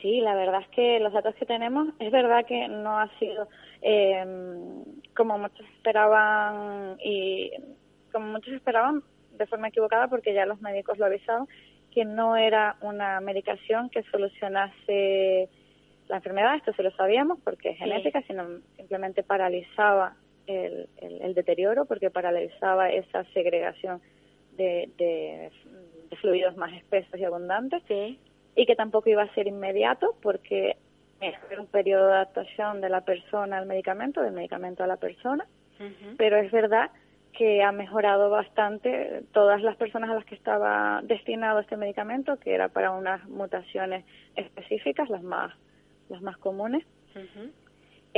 Sí, 0.02 0.20
la 0.20 0.34
verdad 0.34 0.60
es 0.62 0.68
que 0.68 1.00
los 1.00 1.12
datos 1.12 1.34
que 1.36 1.46
tenemos, 1.46 1.88
es 2.00 2.10
verdad 2.12 2.44
que 2.44 2.68
no 2.68 2.98
ha 2.98 3.08
sido 3.18 3.48
eh, 3.82 4.24
como 5.16 5.38
muchos 5.38 5.66
esperaban 5.76 6.96
y 7.02 7.50
como 8.12 8.26
muchos 8.26 8.52
esperaban 8.54 9.02
de 9.38 9.46
forma 9.46 9.68
equivocada 9.68 10.08
porque 10.08 10.34
ya 10.34 10.44
los 10.46 10.60
médicos 10.60 10.98
lo 10.98 11.06
avisaban 11.06 11.46
que 11.92 12.04
no 12.04 12.36
era 12.36 12.76
una 12.82 13.20
medicación 13.20 13.88
que 13.90 14.02
solucionase 14.04 15.48
la 16.08 16.16
enfermedad, 16.16 16.56
esto 16.56 16.72
se 16.74 16.82
lo 16.82 16.90
sabíamos 16.92 17.38
porque 17.42 17.70
es 17.70 17.78
Sí. 17.78 17.84
genética, 17.84 18.22
sino 18.26 18.44
simplemente 18.76 19.22
paralizaba 19.22 20.14
el, 20.46 20.88
el, 20.98 21.22
el 21.22 21.34
deterioro 21.34 21.84
porque 21.86 22.10
paralizaba 22.10 22.90
esa 22.90 23.24
segregación 23.32 24.00
de, 24.56 24.88
de, 24.96 25.50
de 26.10 26.16
fluidos 26.16 26.56
más 26.56 26.72
espesos 26.74 27.18
y 27.18 27.24
abundantes 27.24 27.82
Sí. 27.88 28.18
y 28.54 28.66
que 28.66 28.76
tampoco 28.76 29.10
iba 29.10 29.22
a 29.22 29.34
ser 29.34 29.46
inmediato 29.46 30.14
porque 30.22 30.76
es 31.20 31.34
un 31.58 31.66
periodo 31.66 32.06
de 32.08 32.12
adaptación 32.14 32.80
de 32.80 32.88
la 32.90 33.00
persona 33.02 33.58
al 33.58 33.66
medicamento, 33.66 34.20
del 34.22 34.32
medicamento 34.32 34.84
a 34.84 34.86
la 34.86 34.96
persona, 34.96 35.46
pero 36.16 36.36
es 36.36 36.50
verdad 36.52 36.90
que 37.32 37.62
ha 37.62 37.70
mejorado 37.72 38.30
bastante 38.30 39.22
todas 39.32 39.60
las 39.62 39.76
personas 39.76 40.08
a 40.10 40.14
las 40.14 40.24
que 40.24 40.34
estaba 40.34 41.00
destinado 41.04 41.60
este 41.60 41.76
medicamento, 41.76 42.38
que 42.38 42.54
era 42.54 42.68
para 42.68 42.92
unas 42.92 43.26
mutaciones 43.28 44.04
específicas, 44.36 45.08
las 45.10 45.22
más 45.22 45.52
las 46.08 46.22
más 46.22 46.36
comunes, 46.38 46.84
Ujú. 47.14 47.50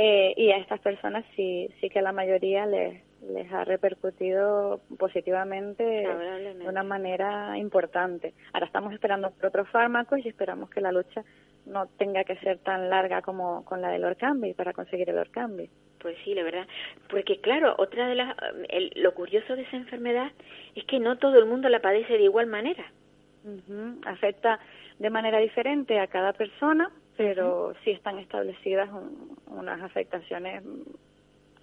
Eh, 0.01 0.33
y 0.37 0.51
a 0.51 0.57
estas 0.57 0.79
personas 0.79 1.25
sí 1.35 1.69
sí 1.81 1.89
que 1.89 2.01
la 2.01 2.13
mayoría 2.13 2.65
les 2.65 3.01
les 3.21 3.51
ha 3.51 3.65
repercutido 3.65 4.79
positivamente 4.97 5.83
de 5.83 6.67
una 6.69 6.83
manera 6.83 7.57
importante. 7.57 8.33
Ahora 8.53 8.65
estamos 8.65 8.93
esperando 8.93 9.31
por 9.31 9.47
otros 9.47 9.67
fármacos 9.69 10.19
y 10.23 10.29
esperamos 10.29 10.69
que 10.69 10.79
la 10.79 10.93
lucha 10.93 11.25
no 11.65 11.87
tenga 11.97 12.23
que 12.23 12.37
ser 12.37 12.59
tan 12.59 12.89
larga 12.89 13.21
como 13.21 13.65
con 13.65 13.81
la 13.81 13.89
del 13.89 14.05
Orcambi 14.05 14.53
para 14.53 14.71
conseguir 14.71 15.09
el 15.09 15.17
Orcambi. 15.17 15.69
Pues 15.99 16.15
sí, 16.23 16.33
la 16.33 16.43
verdad. 16.43 16.65
Porque 17.09 17.41
claro, 17.41 17.75
otra 17.77 18.07
de 18.07 18.15
las 18.15 18.33
el- 18.69 18.93
lo 18.95 19.13
curioso 19.13 19.53
de 19.57 19.63
esa 19.63 19.75
enfermedad 19.75 20.31
es 20.75 20.85
que 20.85 20.99
no 21.01 21.17
todo 21.17 21.37
el 21.39 21.45
mundo 21.45 21.67
la 21.67 21.81
padece 21.81 22.13
de 22.13 22.23
igual 22.23 22.47
manera. 22.47 22.85
Ujú, 23.43 23.99
Afecta 24.05 24.59
de 24.97 25.09
manera 25.09 25.39
diferente 25.39 25.99
a 25.99 26.07
cada 26.07 26.31
persona, 26.33 26.89
pero 27.19 27.73
sí 27.83 27.91
están 27.91 28.17
establecidas 28.17 28.89
un- 28.89 29.37
unas 29.47 29.81
afectaciones 29.81 30.63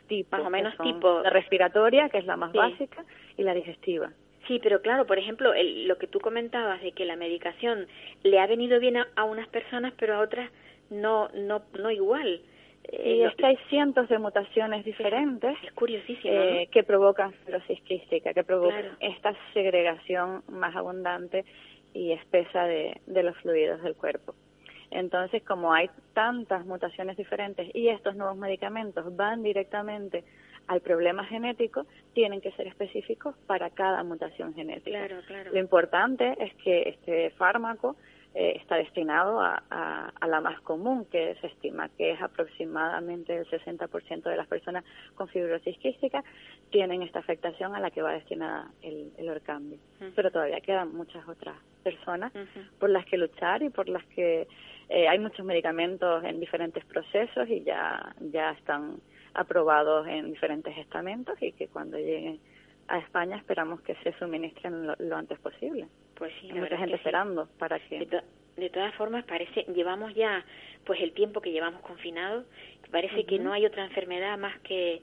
tipo, 0.06 0.36
Más 0.36 0.46
o 0.46 0.50
menos 0.50 0.74
tipo. 0.82 1.20
la 1.22 1.30
respiratoria, 1.30 2.10
que 2.10 2.18
es 2.18 2.26
la 2.26 2.36
más 2.36 2.52
Sí. 2.52 2.58
básica, 2.58 3.04
y 3.38 3.42
la 3.42 3.54
digestiva. 3.54 4.12
Sí, 4.46 4.60
pero 4.62 4.82
claro, 4.82 5.06
por 5.06 5.18
ejemplo, 5.18 5.54
el- 5.54 5.88
lo 5.88 5.96
que 5.96 6.06
tú 6.06 6.20
comentabas 6.20 6.80
de 6.82 6.92
que 6.92 7.06
la 7.06 7.16
medicación 7.16 7.86
le 8.22 8.38
ha 8.38 8.46
venido 8.46 8.78
bien 8.80 8.98
a, 8.98 9.08
a 9.16 9.24
unas 9.24 9.48
personas, 9.48 9.94
pero 9.98 10.14
a 10.14 10.20
otras 10.20 10.50
no 10.90 11.28
no 11.34 11.62
no 11.78 11.90
igual. 11.90 12.42
Eh, 12.84 13.14
Y 13.16 13.22
lo- 13.22 13.28
es 13.30 13.34
que 13.36 13.46
hay 13.46 13.56
cientos 13.70 14.08
de 14.10 14.18
mutaciones 14.18 14.84
diferentes 14.84 15.56
es 15.64 15.72
curiosísimo, 15.72 16.34
eh, 16.34 16.68
que 16.70 16.82
provocan 16.84 17.32
fibrosis 17.32 17.80
quística, 17.80 18.34
que 18.34 18.44
provocan 18.44 18.82
Claro. 18.82 18.96
esta 19.00 19.34
segregación 19.54 20.42
más 20.48 20.76
abundante 20.76 21.44
y 21.94 22.12
espesa 22.12 22.66
de, 22.66 23.00
de 23.06 23.22
los 23.24 23.34
fluidos 23.38 23.82
del 23.82 23.96
cuerpo. 23.96 24.34
Entonces, 24.90 25.42
como 25.42 25.72
hay 25.72 25.90
tantas 26.14 26.64
mutaciones 26.64 27.16
diferentes 27.16 27.68
y 27.74 27.88
estos 27.88 28.16
nuevos 28.16 28.36
medicamentos 28.36 29.14
van 29.16 29.42
directamente 29.42 30.24
al 30.68 30.80
problema 30.80 31.24
genético, 31.24 31.86
tienen 32.12 32.40
que 32.40 32.50
ser 32.52 32.66
específicos 32.66 33.36
para 33.46 33.70
cada 33.70 34.02
mutación 34.02 34.54
genética. 34.54 35.06
Claro, 35.06 35.22
claro. 35.26 35.52
Lo 35.52 35.58
importante 35.58 36.36
es 36.42 36.54
que 36.56 36.88
este 36.88 37.30
fármaco 37.30 37.96
eh, 38.38 38.52
está 38.60 38.76
destinado 38.76 39.40
a, 39.40 39.62
a- 39.70 40.12
a 40.20 40.26
la 40.26 40.40
más 40.42 40.60
común, 40.60 41.06
que 41.06 41.34
se 41.40 41.46
estima 41.46 41.88
que 41.96 42.10
es 42.12 42.20
aproximadamente 42.20 43.34
el 43.34 43.46
60% 43.46 44.22
de 44.24 44.36
las 44.36 44.46
personas 44.46 44.84
con 45.14 45.26
fibrosis 45.28 45.78
quística 45.78 46.22
tienen 46.70 47.02
esta 47.02 47.18
afectación 47.20 47.74
a 47.74 47.80
la 47.80 47.90
que 47.90 48.02
va 48.02 48.12
destinada 48.12 48.70
el, 48.82 49.10
el 49.16 49.28
Orkambi. 49.30 49.76
Ujú. 50.00 50.10
Pero 50.14 50.30
todavía 50.30 50.60
quedan 50.60 50.94
muchas 50.94 51.26
otras 51.26 51.56
personas 51.82 52.32
por 52.78 52.90
las 52.90 53.06
que 53.06 53.16
luchar 53.16 53.62
y 53.62 53.70
por 53.70 53.88
las 53.88 54.04
que 54.06 54.46
eh, 54.88 55.08
hay 55.08 55.18
muchos 55.18 55.44
medicamentos 55.46 56.22
en 56.24 56.38
diferentes 56.38 56.84
procesos 56.84 57.48
y 57.48 57.62
ya 57.62 58.14
ya 58.20 58.50
están 58.50 58.98
aprobados 59.34 60.06
en 60.08 60.30
diferentes 60.30 60.76
estamentos 60.78 61.40
y 61.40 61.52
que 61.52 61.68
cuando 61.68 61.96
lleguen 61.98 62.38
a 62.88 62.98
España 62.98 63.36
esperamos 63.36 63.80
que 63.82 63.94
se 64.02 64.12
suministren 64.18 64.86
lo, 64.86 64.94
lo 64.98 65.16
antes 65.16 65.38
posible. 65.38 65.88
Pues 66.16 66.32
sí, 66.40 66.48
la 66.48 66.54
mucha 66.56 66.76
gente 66.76 66.92
que 66.92 66.96
sí. 66.98 67.00
esperando 67.08 67.48
para 67.58 67.78
De, 67.78 67.98
que 67.98 68.06
to- 68.06 68.22
de 68.56 68.70
todas 68.70 68.94
formas, 68.94 69.24
parece, 69.24 69.64
llevamos 69.74 70.14
ya, 70.14 70.44
pues 70.84 71.00
el 71.00 71.12
tiempo 71.12 71.40
que 71.40 71.52
llevamos 71.52 71.82
confinados, 71.82 72.44
parece 72.90 73.24
que 73.24 73.38
no 73.38 73.52
hay 73.52 73.66
otra 73.66 73.84
enfermedad 73.84 74.38
más 74.38 74.58
que 74.60 75.02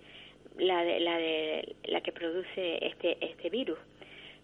la 0.57 0.83
de, 0.83 0.99
la 0.99 1.17
de 1.17 1.75
la 1.85 2.01
que 2.01 2.11
produce 2.11 2.85
este 2.85 3.17
este 3.25 3.49
virus. 3.49 3.77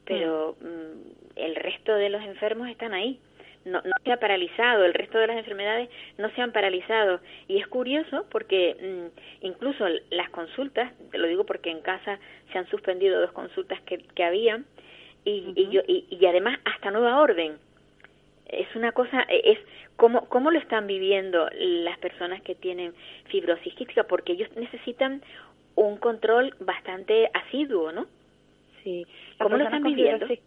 Pero 0.05 0.55
mm, 0.61 1.37
el 1.37 1.55
resto 1.55 1.93
de 1.95 2.09
los 2.09 2.21
enfermos 2.23 2.67
están 2.69 2.93
ahí. 2.93 3.19
No, 3.65 3.81
no 3.81 3.91
se 4.05 4.11
ha 4.11 4.17
paralizado, 4.17 4.85
el 4.85 4.93
resto 4.93 5.17
de 5.19 5.27
las 5.27 5.37
enfermedades 5.37 5.89
no 6.17 6.29
se 6.31 6.41
han 6.41 6.51
paralizado. 6.51 7.19
Y 7.47 7.57
es 7.57 7.67
curioso 7.67 8.25
porque 8.31 8.75
mm, 8.81 9.45
incluso 9.45 9.85
las 10.11 10.29
consultas, 10.29 10.93
te 11.11 11.17
lo 11.17 11.27
digo 11.27 11.45
porque 11.45 11.69
en 11.69 11.81
casa 11.81 12.19
se 12.51 12.57
han 12.57 12.67
suspendido 12.69 13.19
dos 13.19 13.31
consultas 13.33 13.79
que, 13.81 13.97
que 13.99 14.23
habían, 14.23 14.65
y, 15.25 15.53
y, 15.55 15.69
yo, 15.69 15.81
y, 15.87 16.05
y 16.09 16.25
además 16.25 16.59
hasta 16.65 16.91
nueva 16.91 17.19
orden. 17.19 17.57
Es 18.47 18.67
una 18.75 18.91
cosa, 18.93 19.21
es 19.29 19.59
cómo, 19.95 20.27
cómo 20.29 20.49
lo 20.49 20.57
están 20.59 20.87
viviendo 20.87 21.47
las 21.53 21.97
personas 21.99 22.41
que 22.41 22.55
tienen 22.55 22.93
fibrosis 23.25 23.73
quística, 23.75 24.03
porque 24.05 24.33
ellos 24.33 24.49
necesitan 24.55 25.21
un 25.75 25.97
control 25.97 26.55
bastante 26.59 27.29
asiduo, 27.33 27.91
¿no? 27.91 28.07
sí. 28.83 29.05
¿Cómo 29.39 29.57
lo 29.57 29.63
están 29.65 29.83
viviendo? 29.83 30.25
¿Eh? 30.25 30.41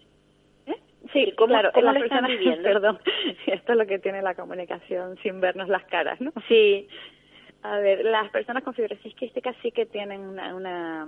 Sí, 0.67 0.75
Sí, 1.13 1.33
¿cómo- 1.33 1.49
claro, 1.53 1.71
cómo 1.73 1.91
están 1.91 2.03
personas, 2.25 2.31
viviendo? 2.39 2.63
perdón, 2.63 2.99
esto 3.47 3.73
es 3.73 3.79
lo 3.79 3.87
que 3.87 3.99
tiene 3.99 4.23
la 4.23 4.35
comunicación 4.35 5.17
sin 5.23 5.41
vernos 5.41 5.69
las 5.69 5.85
caras, 5.85 6.21
¿no? 6.21 6.33
Sí, 6.49 6.89
A 7.63 7.79
ver, 7.79 8.05
las 8.05 8.31
personas 8.31 8.65
con 8.65 8.75
fibrosis 8.75 9.15
quística 9.15 9.55
sí 9.63 9.71
que 9.71 9.87
tienen 9.87 10.21
una, 10.23 10.55
una 10.55 11.07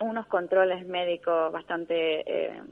unos 0.00 0.26
controles 0.26 0.86
médicos 0.86 1.52
bastante 1.52 2.22
eh, 2.26 2.62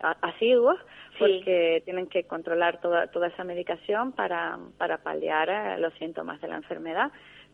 asiduos 0.00 0.78
Sí. 1.12 1.24
porque 1.24 1.82
tienen 1.84 2.06
que 2.06 2.24
controlar 2.24 2.80
toda 2.80 3.08
toda 3.08 3.26
esa 3.26 3.42
medicación 3.42 4.12
para 4.12 4.58
para 4.76 4.98
paliar 4.98 5.48
eh, 5.48 5.78
los 5.80 5.92
síntomas 5.94 6.40
de 6.40 6.46
la 6.48 6.56
enfermedad, 6.56 7.10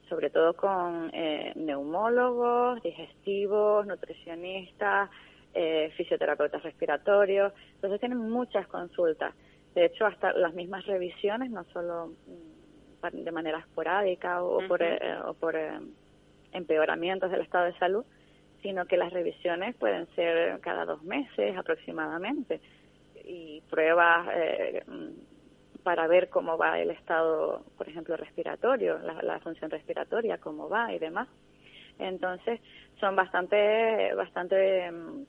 sobre 0.08 0.28
todo 0.28 0.54
con 0.54 1.10
eh, 1.14 1.52
neumólogos, 1.56 2.82
digestivos, 2.82 3.86
nutricionistas, 3.86 5.08
eh, 5.54 5.90
fisioterapeutas 5.96 6.62
respiratorios. 6.62 7.54
Entonces 7.76 8.00
tienen 8.00 8.18
muchas 8.18 8.66
consultas. 8.66 9.34
De 9.74 9.86
hecho, 9.86 10.04
hasta 10.04 10.32
las 10.34 10.52
mismas 10.52 10.84
revisiones, 10.84 11.50
no 11.50 11.64
solo 11.72 12.12
mm, 12.26 13.24
de 13.24 13.32
manera 13.32 13.58
esporádica 13.58 14.42
o, 14.42 14.66
por, 14.68 14.82
Ujú. 14.82 14.90
eh, 14.90 15.18
o 15.26 15.34
por 15.34 15.56
eh, 15.56 15.78
empeoramientos 16.52 17.30
del 17.30 17.40
estado 17.40 17.64
de 17.66 17.78
salud, 17.78 18.04
sino 18.64 18.86
que 18.86 18.96
las 18.96 19.12
revisiones 19.12 19.76
pueden 19.76 20.06
ser 20.16 20.58
cada 20.60 20.86
dos 20.86 21.02
meses 21.02 21.54
aproximadamente 21.54 22.62
y 23.22 23.62
pruebas 23.68 24.26
eh, 24.34 24.82
para 25.82 26.06
ver 26.06 26.30
cómo 26.30 26.56
va 26.56 26.80
el 26.80 26.90
estado, 26.90 27.62
por 27.76 27.86
ejemplo, 27.90 28.16
respiratorio, 28.16 28.98
la, 29.00 29.22
la 29.22 29.38
función 29.40 29.70
respiratoria, 29.70 30.38
cómo 30.38 30.70
va 30.70 30.90
y 30.94 30.98
demás. 30.98 31.28
Entonces, 31.98 32.58
son 32.98 33.14
bastante, 33.14 34.14
bastante 34.14 34.90
mm, 34.90 35.24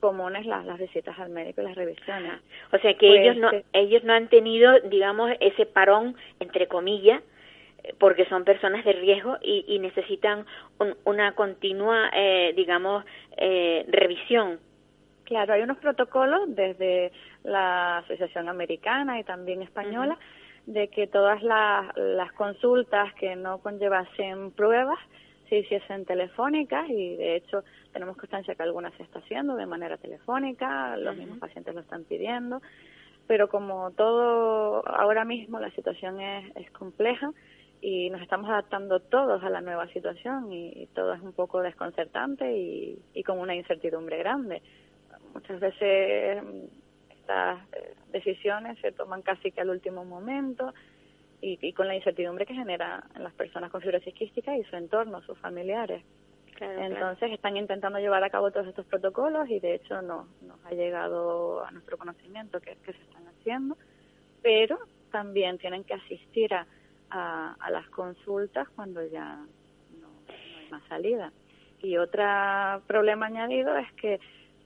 comunes 0.00 0.44
las, 0.44 0.66
las 0.66 0.80
visitas 0.80 1.16
al 1.20 1.30
médico 1.30 1.60
y 1.60 1.64
las 1.64 1.76
revisiones. 1.76 2.32
O 2.72 2.78
sea 2.78 2.94
que 2.94 3.06
Pues, 3.06 3.20
ellos 3.20 3.36
no 3.36 3.52
eh, 3.52 3.64
ellos 3.72 4.02
no 4.02 4.14
han 4.14 4.26
tenido, 4.26 4.80
digamos, 4.80 5.30
ese 5.38 5.64
parón 5.64 6.16
entre 6.40 6.66
comillas, 6.66 7.22
porque 7.98 8.24
son 8.26 8.44
personas 8.44 8.84
de 8.84 8.92
riesgo 8.92 9.38
y, 9.42 9.64
y 9.66 9.78
necesitan 9.78 10.46
un- 10.78 10.96
una 11.04 11.34
continua, 11.34 12.10
eh, 12.14 12.52
digamos, 12.56 13.04
eh, 13.36 13.84
revisión. 13.88 14.60
Claro, 15.24 15.54
hay 15.54 15.62
unos 15.62 15.78
protocolos 15.78 16.42
desde 16.54 17.12
la 17.44 17.98
Asociación 17.98 18.48
Americana 18.48 19.18
y 19.18 19.24
también 19.24 19.62
española 19.62 20.18
de 20.66 20.88
que 20.88 21.06
todas 21.06 21.42
las, 21.42 21.96
las 21.96 22.32
consultas 22.32 23.12
que 23.14 23.34
no 23.34 23.58
conllevasen 23.58 24.52
pruebas 24.52 24.98
se 25.48 25.58
hiciesen 25.58 26.04
telefónicas 26.04 26.88
y 26.88 27.16
de 27.16 27.36
hecho 27.36 27.64
tenemos 27.92 28.16
constancia 28.16 28.54
que 28.54 28.62
algunas 28.62 28.94
se 28.94 29.02
está 29.02 29.18
haciendo 29.18 29.54
de 29.56 29.66
manera 29.66 29.96
telefónica, 29.96 30.96
los 30.96 31.16
mismos 31.16 31.38
pacientes 31.38 31.74
lo 31.74 31.80
están 31.80 32.04
pidiendo, 32.04 32.62
pero 33.26 33.48
como 33.48 33.90
todo 33.92 34.86
ahora 34.88 35.24
mismo 35.24 35.58
la 35.60 35.70
situación 35.72 36.20
es, 36.20 36.56
es 36.56 36.70
compleja 36.70 37.32
y 37.82 38.08
nos 38.10 38.22
estamos 38.22 38.48
adaptando 38.48 39.00
todos 39.00 39.42
a 39.42 39.50
la 39.50 39.60
nueva 39.60 39.88
situación 39.88 40.52
y, 40.52 40.86
todo 40.94 41.14
es 41.14 41.20
un 41.20 41.32
poco 41.32 41.60
desconcertante 41.60 42.56
y, 42.56 43.02
y 43.12 43.22
con 43.24 43.40
una 43.40 43.56
incertidumbre 43.56 44.18
grande. 44.18 44.62
Muchas 45.34 45.58
veces 45.58 46.42
mm, 46.44 46.64
estas 47.10 47.58
eh, 47.72 47.94
decisiones 48.12 48.78
se 48.78 48.92
toman 48.92 49.22
casi 49.22 49.50
que 49.50 49.60
al 49.60 49.70
último 49.70 50.04
momento 50.04 50.72
y, 51.40 51.72
con 51.72 51.88
la 51.88 51.96
incertidumbre 51.96 52.46
que 52.46 52.54
genera 52.54 53.02
en 53.16 53.24
las 53.24 53.32
personas 53.34 53.72
con 53.72 53.80
fibrosis 53.80 54.14
quística 54.14 54.56
y 54.56 54.62
su 54.62 54.76
entorno, 54.76 55.20
sus 55.22 55.36
familiares. 55.38 56.04
Entonces 56.60 57.32
están 57.32 57.56
intentando 57.56 57.98
llevar 57.98 58.22
a 58.22 58.30
cabo 58.30 58.52
todos 58.52 58.68
estos 58.68 58.86
protocolos 58.86 59.50
y 59.50 59.58
de 59.58 59.74
hecho 59.74 60.00
no, 60.02 60.28
nos 60.42 60.64
ha 60.64 60.70
llegado 60.70 61.64
a 61.64 61.72
nuestro 61.72 61.98
conocimiento 61.98 62.60
que, 62.60 62.76
que 62.76 62.92
se 62.92 63.02
están 63.02 63.26
haciendo, 63.26 63.76
pero 64.40 64.78
también 65.10 65.58
tienen 65.58 65.82
que 65.82 65.94
asistir 65.94 66.54
a, 66.54 66.64
a, 67.12 67.70
las 67.70 67.88
consultas 67.90 68.68
cuando 68.70 69.04
ya 69.06 69.36
no, 70.00 70.08
hay 70.28 70.70
más 70.70 70.82
salida. 70.88 71.32
Y 71.80 71.96
otro 71.96 72.22
problema 72.86 73.26
añadido 73.26 73.76
es 73.76 73.92
que 73.94 74.20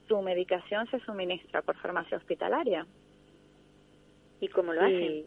su 0.07 0.21
medicación 0.21 0.87
se 0.87 0.99
suministra 0.99 1.61
por 1.61 1.77
farmacia 1.77 2.17
hospitalaria. 2.17 2.85
¿Y 4.39 4.47
cómo 4.49 4.73
lo 4.73 4.81
hacen? 4.81 5.25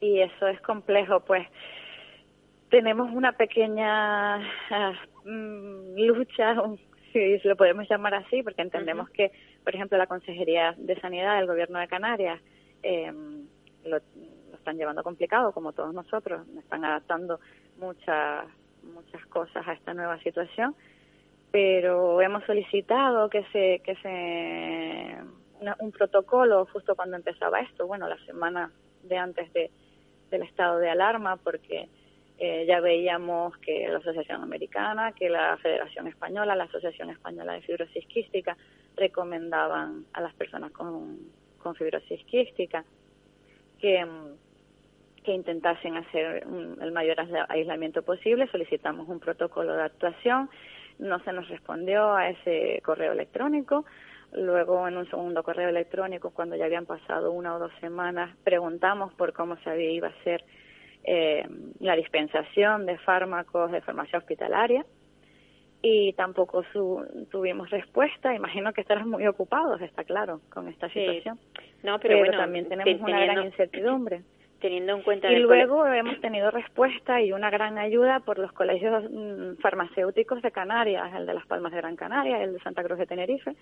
y 0.00 0.20
eso 0.20 0.46
es 0.46 0.60
complejo, 0.60 1.20
pues 1.20 1.46
tenemos 2.70 3.10
una 3.12 3.32
pequeña 3.32 4.38
mm, 5.24 5.96
lucha, 5.96 6.54
si 7.12 7.40
lo 7.44 7.56
podemos 7.56 7.88
llamar 7.88 8.14
así, 8.14 8.42
porque 8.42 8.62
entendemos 8.62 9.08
que, 9.10 9.32
por 9.64 9.74
ejemplo, 9.74 9.98
la 9.98 10.06
Consejería 10.06 10.74
de 10.76 11.00
Sanidad 11.00 11.38
del 11.38 11.46
Gobierno 11.46 11.78
de 11.78 11.88
Canarias 11.88 12.40
eh, 12.82 13.12
lo, 13.84 13.98
están 14.68 14.76
llevando 14.76 15.02
complicado, 15.02 15.52
como 15.52 15.72
todos 15.72 15.94
nosotros, 15.94 16.46
están 16.58 16.84
adaptando 16.84 17.40
muchas 17.78 18.44
muchas 18.82 19.24
cosas 19.26 19.66
a 19.66 19.72
esta 19.72 19.94
nueva 19.94 20.18
situación, 20.20 20.74
pero 21.50 22.20
hemos 22.20 22.44
solicitado 22.44 23.30
que 23.30 23.44
se 23.44 23.80
que 23.82 23.94
se 24.02 25.16
un 25.80 25.90
protocolo 25.90 26.66
justo 26.66 26.94
cuando 26.94 27.16
empezaba 27.16 27.60
esto, 27.60 27.86
bueno, 27.86 28.08
la 28.08 28.18
semana 28.26 28.70
de 29.04 29.16
antes 29.16 29.50
de 29.54 29.70
del 30.30 30.42
estado 30.42 30.78
de 30.78 30.90
alarma 30.90 31.36
porque 31.36 31.88
eh, 32.38 32.66
ya 32.68 32.80
veíamos 32.80 33.56
que 33.58 33.88
la 33.88 33.98
Asociación 33.98 34.42
Americana, 34.42 35.12
que 35.12 35.30
la 35.30 35.56
Federación 35.56 36.08
Española, 36.08 36.54
la 36.54 36.64
Asociación 36.64 37.08
Española 37.08 37.54
de 37.54 37.62
Fibrosis 37.62 38.06
Quística 38.06 38.54
recomendaban 38.96 40.04
a 40.12 40.20
las 40.20 40.34
personas 40.34 40.72
con, 40.72 41.18
con 41.58 41.74
fibrosis 41.74 42.22
quística 42.24 42.84
que, 43.78 44.06
que 45.28 45.34
intentasen 45.34 45.94
hacer 45.94 46.46
el 46.80 46.90
mayor 46.90 47.18
aislamiento 47.50 48.00
posible. 48.00 48.46
Solicitamos 48.46 49.06
un 49.10 49.20
protocolo 49.20 49.74
de 49.74 49.82
actuación, 49.82 50.48
no 50.98 51.18
se 51.18 51.34
nos 51.34 51.46
respondió 51.50 52.14
a 52.14 52.30
ese 52.30 52.80
correo 52.82 53.12
electrónico. 53.12 53.84
Luego, 54.32 54.88
en 54.88 54.96
un 54.96 55.06
segundo 55.10 55.42
correo 55.42 55.68
electrónico, 55.68 56.30
cuando 56.30 56.56
ya 56.56 56.64
habían 56.64 56.86
pasado 56.86 57.32
una 57.32 57.54
o 57.54 57.58
dos 57.58 57.72
semanas, 57.78 58.34
preguntamos 58.42 59.12
por 59.14 59.34
cómo 59.34 59.58
se 59.58 59.92
iba 59.92 60.08
a 60.08 60.12
hacer 60.12 60.44
eh, 61.04 61.46
la 61.80 61.94
dispensación 61.94 62.86
de 62.86 62.96
fármacos 62.96 63.70
de 63.70 63.82
farmacia 63.82 64.18
hospitalaria 64.18 64.86
y 65.82 66.14
tampoco 66.14 66.64
tuvimos 67.30 67.68
respuesta. 67.68 68.34
Imagino 68.34 68.72
que 68.72 68.80
estarán 68.80 69.10
muy 69.10 69.26
ocupados, 69.26 69.82
está 69.82 70.04
claro, 70.04 70.40
con 70.48 70.68
esta 70.68 70.88
situación. 70.88 71.38
No, 71.82 71.98
pero, 71.98 72.16
bueno, 72.16 72.38
también 72.38 72.66
tenemos 72.66 73.02
una 73.02 73.20
gran 73.20 73.44
incertidumbre. 73.44 74.22
Teniendo 74.60 74.92
en 74.92 75.02
cuenta. 75.02 75.30
Y 75.30 75.38
luego 75.38 75.86
hemos 75.86 76.20
tenido 76.20 76.50
respuesta 76.50 77.20
y 77.20 77.32
una 77.32 77.48
gran 77.50 77.78
ayuda 77.78 78.20
por 78.20 78.38
los 78.38 78.52
colegios 78.52 79.04
mm, 79.08 79.60
farmacéuticos 79.60 80.42
de 80.42 80.50
Canarias, 80.50 81.14
el 81.14 81.26
de 81.26 81.34
Las 81.34 81.46
Palmas 81.46 81.72
de 81.72 81.78
Gran 81.78 81.94
Canaria, 81.94 82.42
el 82.42 82.54
de 82.54 82.60
Santa 82.60 82.82
Cruz 82.82 82.98
de 82.98 83.06
Tenerife, 83.06 83.54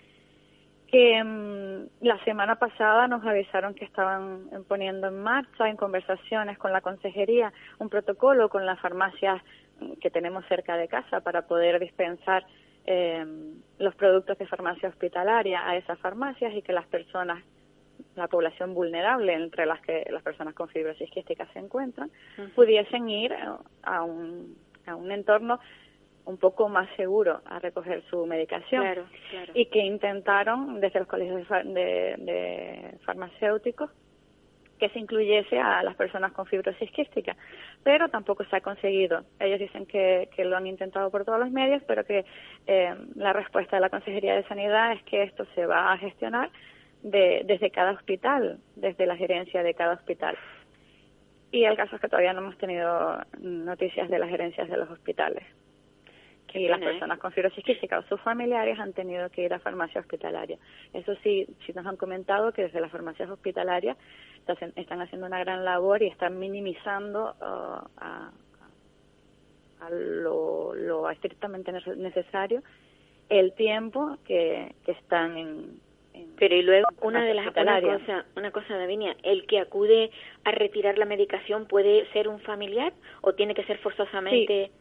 que 0.87 1.23
mm, 1.23 2.05
la 2.05 2.17
semana 2.23 2.55
pasada 2.55 3.07
nos 3.07 3.23
avisaron 3.25 3.75
que 3.75 3.85
estaban 3.85 4.49
poniendo 4.67 5.07
en 5.07 5.21
marcha, 5.21 5.69
en 5.69 5.75
conversaciones 5.75 6.57
con 6.57 6.71
la 6.71 6.81
consejería, 6.81 7.53
un 7.77 7.89
protocolo 7.89 8.49
con 8.49 8.65
las 8.65 8.79
farmacias 8.79 9.41
mm, 9.79 9.93
que 10.01 10.09
tenemos 10.09 10.45
cerca 10.47 10.77
de 10.77 10.87
casa 10.87 11.21
para 11.21 11.43
poder 11.43 11.79
dispensar 11.79 12.43
eh, 12.89 13.25
los 13.79 13.95
productos 13.95 14.37
de 14.37 14.47
farmacia 14.47 14.87
hospitalaria 14.87 15.67
a 15.67 15.75
esas 15.75 15.99
farmacias 15.99 16.53
y 16.55 16.61
que 16.61 16.71
las 16.71 16.87
personas, 16.87 17.43
la 18.15 18.27
población 18.27 18.73
vulnerable, 18.73 19.33
entre 19.33 19.65
las 19.65 19.81
que 19.81 20.05
las 20.09 20.23
personas 20.23 20.53
con 20.53 20.67
fibrosis 20.69 21.09
quística 21.11 21.47
se 21.53 21.59
encuentran, 21.59 22.11
pudiesen 22.55 23.09
ir 23.09 23.33
a 23.83 24.03
un, 24.03 24.57
a 24.85 24.95
un 24.95 25.11
entorno 25.11 25.59
un 26.27 26.37
poco 26.37 26.67
más 26.67 26.89
seguro 26.97 27.41
a 27.45 27.57
recoger 27.59 28.03
su 28.09 28.25
medicación. 28.25 28.85
Y 29.53 29.67
que 29.67 29.79
intentaron 29.79 30.79
desde 30.81 30.99
los 30.99 31.07
colegios 31.07 31.47
de, 31.47 32.97
farmacéuticos 33.05 33.89
que 34.77 34.89
se 34.89 34.99
incluyese 34.99 35.57
a 35.59 35.81
las 35.81 35.95
personas 35.95 36.33
con 36.33 36.45
fibrosis 36.45 36.91
quística, 36.91 37.35
pero 37.81 38.09
tampoco 38.09 38.43
se 38.43 38.57
ha 38.57 38.61
conseguido. 38.61 39.23
Ellos 39.39 39.59
dicen 39.59 39.87
que, 39.87 40.29
que 40.35 40.45
lo 40.45 40.55
han 40.55 40.67
intentado 40.67 41.09
por 41.09 41.25
todos 41.25 41.39
los 41.39 41.49
medios, 41.49 41.81
pero 41.87 42.05
que 42.05 42.25
eh, 42.67 42.95
la 43.15 43.33
respuesta 43.33 43.77
de 43.77 43.81
la 43.81 43.89
Consejería 43.89 44.35
de 44.35 44.43
Sanidad 44.43 44.91
es 44.91 45.01
que 45.03 45.23
esto 45.23 45.45
se 45.55 45.65
va 45.65 45.93
a 45.93 45.97
gestionar 45.97 46.51
de, 47.11 47.43
desde 47.45 47.71
cada 47.71 47.91
hospital, 47.91 48.59
desde 48.75 49.05
la 49.05 49.15
gerencia 49.15 49.63
de 49.63 49.73
cada 49.73 49.95
hospital. 49.95 50.37
Y 51.51 51.63
el 51.63 51.77
caso 51.77 51.95
es 51.95 52.01
que 52.01 52.09
todavía 52.09 52.33
no 52.33 52.39
hemos 52.39 52.57
tenido 52.57 53.19
noticias 53.39 54.09
de 54.09 54.19
las 54.19 54.29
gerencias 54.29 54.69
de 54.69 54.77
los 54.77 54.89
hospitales 54.89 55.43
y 56.57 56.67
las 56.67 56.79
personas 56.79 57.19
con 57.19 57.31
fibrosis 57.31 57.63
quística 57.63 57.99
o 57.99 58.03
sus 58.03 58.19
familiares 58.21 58.79
han 58.79 58.93
tenido 58.93 59.29
que 59.29 59.43
ir 59.43 59.53
a 59.53 59.59
farmacia 59.59 60.01
hospitalaria. 60.01 60.57
Eso 60.93 61.15
sí, 61.23 61.47
sí 61.65 61.73
nos 61.73 61.85
han 61.85 61.97
comentado 61.97 62.51
que 62.51 62.63
desde 62.63 62.81
las 62.81 62.91
farmacias 62.91 63.29
hospitalarias 63.29 63.97
están 64.75 65.01
haciendo 65.01 65.27
una 65.27 65.39
gran 65.39 65.65
labor 65.65 66.01
y 66.01 66.07
están 66.07 66.39
minimizando 66.39 67.35
uh, 67.41 67.87
a, 67.97 68.31
lo, 69.89 71.09
estrictamente 71.11 71.71
necesario 71.71 72.63
el 73.29 73.53
tiempo 73.53 74.17
que, 74.25 74.73
están 74.85 75.37
en, 75.37 75.79
pero 76.37 76.55
y 76.55 76.61
luego 76.61 76.87
una 77.01 77.23
de 77.23 77.33
las 77.33 77.47
una 77.55 77.81
cosa, 77.81 78.25
una 78.35 78.51
cosa 78.51 78.77
Davinia, 78.77 79.15
el 79.23 79.45
que 79.45 79.59
acude 79.59 80.11
a 80.43 80.51
retirar 80.51 80.97
la 80.97 81.05
medicación 81.05 81.67
puede 81.67 82.05
ser 82.13 82.27
un 82.27 82.39
familiar 82.41 82.93
o 83.21 83.33
tiene 83.33 83.53
que 83.53 83.63
ser 83.63 83.77
forzosamente 83.79 84.71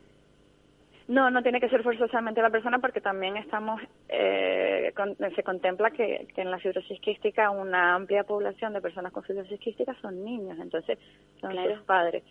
no, 1.09 1.31
no 1.31 1.43
tiene 1.43 1.61
que 1.61 1.69
ser 1.69 1.83
forzosamente 1.83 2.43
la 2.43 2.51
persona 2.51 2.79
porque 2.79 3.01
también 3.01 3.37
estamos, 3.37 3.81
eh, 4.09 4.93
se 5.35 5.43
contempla 5.43 5.91
que, 5.91 6.27
en 6.37 6.51
la 6.51 6.59
fibrosis 6.59 7.01
quística 7.01 7.51
una 7.51 7.95
amplia 7.95 8.25
población 8.25 8.73
de 8.73 8.81
personas 8.81 9.13
con 9.13 9.23
fibrosis 9.23 9.61
quística 9.61 9.95
son 10.01 10.25
niños, 10.25 10.59
entonces 10.61 10.99
son 11.41 11.55
sus 11.55 11.83
padres. 11.83 12.25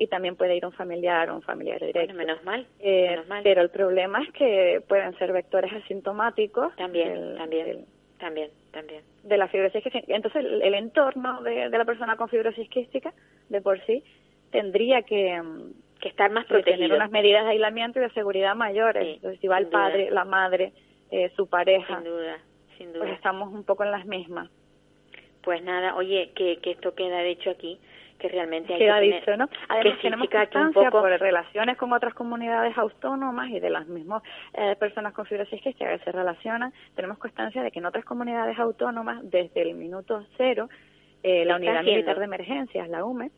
Y 0.00 0.06
también 0.06 0.36
puede 0.36 0.56
ir 0.56 0.64
un 0.64 0.72
familiar 0.72 1.28
o 1.30 1.34
un 1.36 1.42
familiar 1.42 1.80
directo. 1.80 2.14
menos, 2.14 2.44
mal, 2.44 2.66
eh, 2.78 3.10
menos 3.10 3.26
mal. 3.26 3.42
Pero 3.42 3.62
el 3.62 3.70
problema 3.70 4.22
es 4.22 4.30
que 4.32 4.80
pueden 4.86 5.16
ser 5.18 5.32
vectores 5.32 5.72
asintomáticos. 5.72 6.76
También, 6.76 7.34
también, 7.36 7.84
también, 8.18 8.50
también. 8.72 9.02
De 9.22 9.36
la 9.36 9.48
fibrosis 9.48 9.82
quística. 9.82 10.04
Entonces 10.08 10.44
el, 10.44 10.74
entorno 10.74 11.42
de, 11.42 11.70
de 11.70 11.78
la 11.78 11.84
persona 11.84 12.16
con 12.16 12.28
fibrosis 12.28 12.68
quística, 12.68 13.12
de 13.48 13.60
por 13.60 13.80
sí, 13.86 14.02
tendría 14.50 15.02
que 15.02 15.40
que 16.00 16.08
estar 16.08 16.30
más 16.30 16.46
protegido. 16.46 16.76
Tener 16.76 16.96
unas 16.96 17.10
medidas 17.10 17.44
de 17.44 17.50
aislamiento 17.50 17.98
y 17.98 18.02
de 18.02 18.10
seguridad 18.10 18.54
mayores. 18.54 19.16
Entonces, 19.16 19.40
si 19.40 19.48
va 19.48 19.58
el 19.58 19.66
padre, 19.66 20.10
la 20.10 20.24
madre, 20.24 20.72
eh, 21.10 21.30
su 21.36 21.48
pareja. 21.48 21.96
Sin 21.96 22.04
duda, 22.04 22.38
sin 22.76 22.92
duda. 22.92 23.04
Pues 23.04 23.14
estamos 23.14 23.52
un 23.52 23.64
poco 23.64 23.84
en 23.84 23.90
las 23.90 24.06
mismas. 24.06 24.48
Pues 25.42 25.62
nada, 25.62 25.94
oye, 25.96 26.32
que, 26.34 26.58
que 26.58 26.72
esto 26.72 26.94
queda 26.94 27.22
hecho 27.24 27.50
aquí, 27.50 27.78
que 28.18 28.28
realmente 28.28 28.72
hay 28.72 28.78
queda 28.78 29.00
que 29.00 29.06
dicho, 29.06 29.36
¿no? 29.36 29.48
Además, 29.68 29.98
tenemos 30.02 30.28
constancia 30.28 30.90
por 30.90 31.08
relaciones 31.08 31.76
con 31.76 31.92
otras 31.92 32.14
comunidades 32.14 32.76
autónomas 32.76 33.48
y 33.50 33.60
de 33.60 33.70
las 33.70 33.86
mismas 33.86 34.22
eh, 34.54 34.76
personas 34.78 35.12
con 35.14 35.26
fibrosis 35.26 35.62
que 35.62 35.72
se 35.72 36.12
relacionan, 36.12 36.72
tenemos 36.94 37.18
constancia 37.18 37.62
de 37.62 37.70
que 37.70 37.78
en 37.78 37.86
otras 37.86 38.04
comunidades 38.04 38.58
autónomas, 38.58 39.18
desde 39.22 39.62
el 39.62 39.74
minuto 39.74 40.24
cero, 40.36 40.68
eh, 41.22 41.44
la 41.44 41.56
Unidad 41.56 41.82
Militar 41.82 42.18
de 42.18 42.24
Emergencias, 42.24 42.88
la 42.88 43.04
UME, 43.04 43.30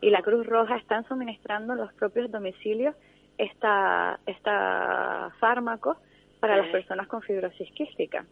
y 0.00 0.10
la 0.10 0.22
Cruz 0.22 0.46
Roja 0.46 0.76
están 0.76 1.04
suministrando 1.08 1.74
los 1.74 1.92
propios 1.94 2.30
domicilios 2.30 2.94
esta, 3.38 4.20
esta 4.26 5.32
fármacos 5.40 5.96
para 6.40 6.56
las 6.58 6.68
personas 6.68 7.06
con 7.06 7.22
fibrosis 7.22 7.70
quística. 7.72 8.26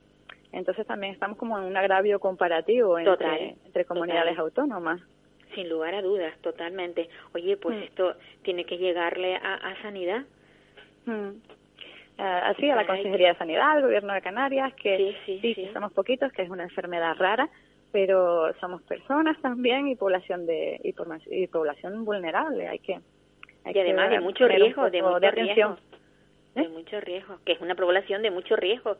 Entonces 0.52 0.86
también 0.86 1.14
estamos 1.14 1.38
como 1.38 1.58
en 1.58 1.64
un 1.64 1.76
agravio 1.76 2.20
comparativo 2.20 2.98
entre, 2.98 3.14
Total, 3.14 3.54
entre 3.64 3.84
comunidades 3.86 4.36
total. 4.36 4.44
autónomas. 4.44 5.00
Sin 5.54 5.68
lugar 5.68 5.94
a 5.94 6.02
dudas, 6.02 6.36
totalmente. 6.40 7.08
Oye, 7.34 7.56
pues 7.56 7.76
Mm. 7.76 7.82
esto 7.82 8.14
tiene 8.42 8.64
que 8.64 8.78
llegarle 8.78 9.36
a, 9.36 9.54
a 9.54 9.82
sanidad. 9.82 10.22
Mm. 11.06 11.30
Ah, 12.18 12.50
así 12.50 12.68
a 12.70 12.76
la 12.76 12.86
Consejería 12.86 13.28
de 13.28 13.38
Sanidad, 13.38 13.72
al 13.72 13.82
Gobierno 13.82 14.12
de 14.12 14.20
Canarias, 14.22 14.72
que 14.74 15.16
Sí, 15.26 15.38
sí, 15.40 15.54
sí, 15.54 15.70
somos 15.72 15.92
poquitos, 15.92 16.30
que 16.32 16.42
es 16.42 16.50
una 16.50 16.62
enfermedad 16.62 17.16
rara, 17.16 17.48
pero 17.90 18.52
somos 18.60 18.82
personas 18.82 19.40
también 19.40 19.88
y 19.88 19.96
población 19.96 20.46
de 20.46 20.80
y, 20.84 21.46
población 21.48 22.04
vulnerable. 22.04 22.68
Hay 22.68 22.78
que 22.78 23.00
hay 23.64 23.74
Y 23.74 23.78
además 23.78 24.08
que 24.08 24.16
de 24.16 24.20
mucho 24.20 24.46
riesgo, 24.46 24.90
de 24.90 25.02
mucho 25.02 25.30
riesgo. 25.30 25.76
De 26.54 26.68
mucho 26.68 27.00
riesgo, 27.00 27.38
que 27.44 27.52
es 27.52 27.60
una 27.60 27.74
población 27.74 28.22
de 28.22 28.30
mucho 28.30 28.56
riesgo. 28.56 28.96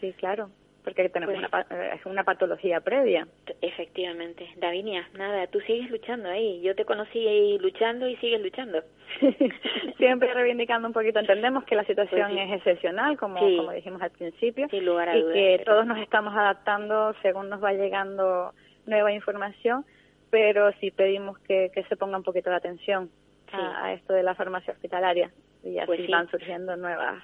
Sí, 0.00 0.12
claro, 0.12 0.50
porque 0.88 1.08
tenemos 1.08 1.34
Pues- 1.36 1.48
una, 1.70 1.84
eh, 1.94 2.00
una 2.04 2.24
patología 2.24 2.80
previa. 2.80 3.26
Efectivamente. 3.60 4.48
Davinia, 4.56 5.08
nada, 5.14 5.46
tú 5.48 5.60
sigues 5.60 5.90
luchando 5.90 6.28
ahí. 6.28 6.60
Yo 6.62 6.74
te 6.74 6.84
conocí 6.84 7.26
ahí 7.26 7.58
luchando 7.58 8.08
y 8.08 8.16
sigues 8.16 8.40
luchando. 8.40 8.82
Siempre 9.98 10.32
reivindicando 10.34 10.88
un 10.88 10.94
poquito. 10.94 11.18
Entendemos 11.18 11.64
que 11.64 11.74
la 11.76 11.84
situación 11.84 12.30
Pues 12.32 12.34
sí. 12.34 12.40
es 12.40 12.56
excepcional, 12.58 13.16
como, 13.16 13.38
Sí. 13.38 13.56
como 13.56 13.72
dijimos 13.72 14.02
al 14.02 14.10
principio, 14.10 14.68
Sin 14.68 14.84
lugar 14.84 15.08
a 15.08 15.16
y 15.16 15.22
dudas. 15.22 15.34
que 15.34 15.54
pero- 15.58 15.72
todos 15.72 15.86
nos 15.86 15.98
estamos 15.98 16.34
adaptando 16.34 17.14
según 17.22 17.48
nos 17.48 17.62
va 17.62 17.72
llegando 17.72 18.52
nueva 18.86 19.12
información, 19.12 19.84
pero 20.30 20.72
sí 20.80 20.90
pedimos 20.90 21.38
que, 21.40 21.70
que 21.74 21.82
se 21.84 21.96
ponga 21.96 22.16
un 22.18 22.22
poquito 22.24 22.50
de 22.50 22.56
atención 22.56 23.10
Sí. 23.50 23.56
a, 23.56 23.86
a 23.86 23.92
esto 23.94 24.12
de 24.12 24.22
la 24.22 24.34
farmacia 24.34 24.72
hospitalaria 24.74 25.30
y 25.64 25.78
así 25.78 25.86
Pues 25.86 26.00
sí. 26.00 26.12
van 26.12 26.28
surgiendo 26.30 26.76
nuevas 26.76 27.22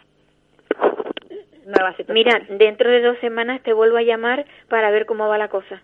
nuevas 1.66 1.96
situaciones. 1.96 2.48
Mira, 2.48 2.58
dentro 2.58 2.90
de 2.90 3.00
dos 3.02 3.18
semanas 3.18 3.62
te 3.62 3.72
vuelvo 3.72 3.96
a 3.96 4.02
llamar 4.02 4.44
para 4.68 4.90
ver 4.90 5.06
cómo 5.06 5.28
va 5.28 5.38
la 5.38 5.48
cosa. 5.48 5.82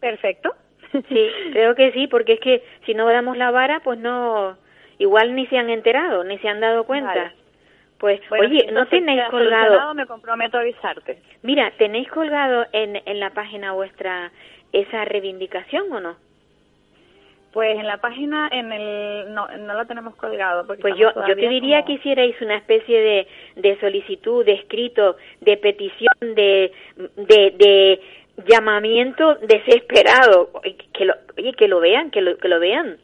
perfecto. 0.00 0.54
Sí, 1.08 1.28
creo 1.52 1.74
que 1.74 1.90
sí, 1.90 2.06
porque 2.06 2.34
es 2.34 2.40
que 2.40 2.62
si 2.86 2.94
no 2.94 3.06
damos 3.08 3.36
la 3.36 3.50
vara, 3.50 3.80
pues 3.80 3.98
no, 3.98 4.56
igual 4.98 5.34
ni 5.34 5.44
se 5.48 5.58
han 5.58 5.68
enterado, 5.68 6.22
ni 6.22 6.38
se 6.38 6.48
han 6.48 6.60
dado 6.60 6.84
cuenta. 6.84 7.14
Vale. 7.14 7.32
Pues, 7.98 8.20
Bueno, 8.28 8.44
oye, 8.44 8.70
no 8.70 8.86
tenéis 8.86 9.22
colgado, 9.30 9.92
Me 9.94 10.06
comprometo 10.06 10.56
a 10.58 10.60
avisarte. 10.60 11.18
mira, 11.42 11.72
tenéis 11.78 12.08
colgado 12.10 12.66
en, 12.72 13.02
en 13.06 13.18
la 13.18 13.30
página 13.30 13.72
vuestra 13.72 14.30
esa 14.72 15.04
reivindicación 15.04 15.90
o 15.92 15.98
no? 16.00 16.16
Pues 17.54 17.78
en 17.78 17.86
la 17.86 17.98
página, 17.98 18.48
en 18.52 18.72
el 18.72 19.32
no, 19.32 19.46
no 19.46 19.74
lo 19.74 19.86
tenemos 19.86 20.14
colgado. 20.16 20.66
Porque 20.66 20.82
Pues 20.82 20.96
yo, 20.96 21.10
yo 21.26 21.36
te 21.36 21.48
diría 21.48 21.76
como- 21.82 21.86
que 21.86 21.92
hicierais 21.94 22.34
una 22.42 22.56
especie 22.56 23.00
de, 23.00 23.26
de 23.54 23.78
solicitud, 23.80 24.44
de 24.44 24.52
escrito, 24.54 25.16
de 25.40 25.56
petición, 25.56 26.08
de, 26.20 26.72
de, 27.16 27.50
de 27.56 28.00
llamamiento 28.48 29.36
desesperado. 29.36 30.50
Que 30.92 31.04
lo, 31.04 31.14
oye, 31.38 31.52
que 31.52 31.68
lo 31.68 31.78
vean, 31.80 32.10
que 32.10 32.20
lo, 32.20 32.36
que 32.38 32.48
lo 32.48 32.58
vean. 32.58 32.98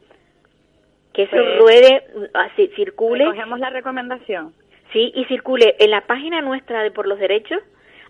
Que 1.13 1.23
eso 1.23 1.31
Pues- 1.37 1.57
ruede, 1.59 2.03
así, 2.33 2.67
circule. 2.75 3.23
Recogemos 3.23 3.59
la 3.59 3.69
recomendación. 3.69 4.53
Sí, 4.91 5.13
y 5.15 5.23
circule 5.25 5.75
en 5.79 5.91
la 5.91 6.01
página 6.01 6.41
nuestra 6.41 6.83
de 6.83 6.91
Por 6.91 7.07
los 7.07 7.19
Derechos, 7.19 7.59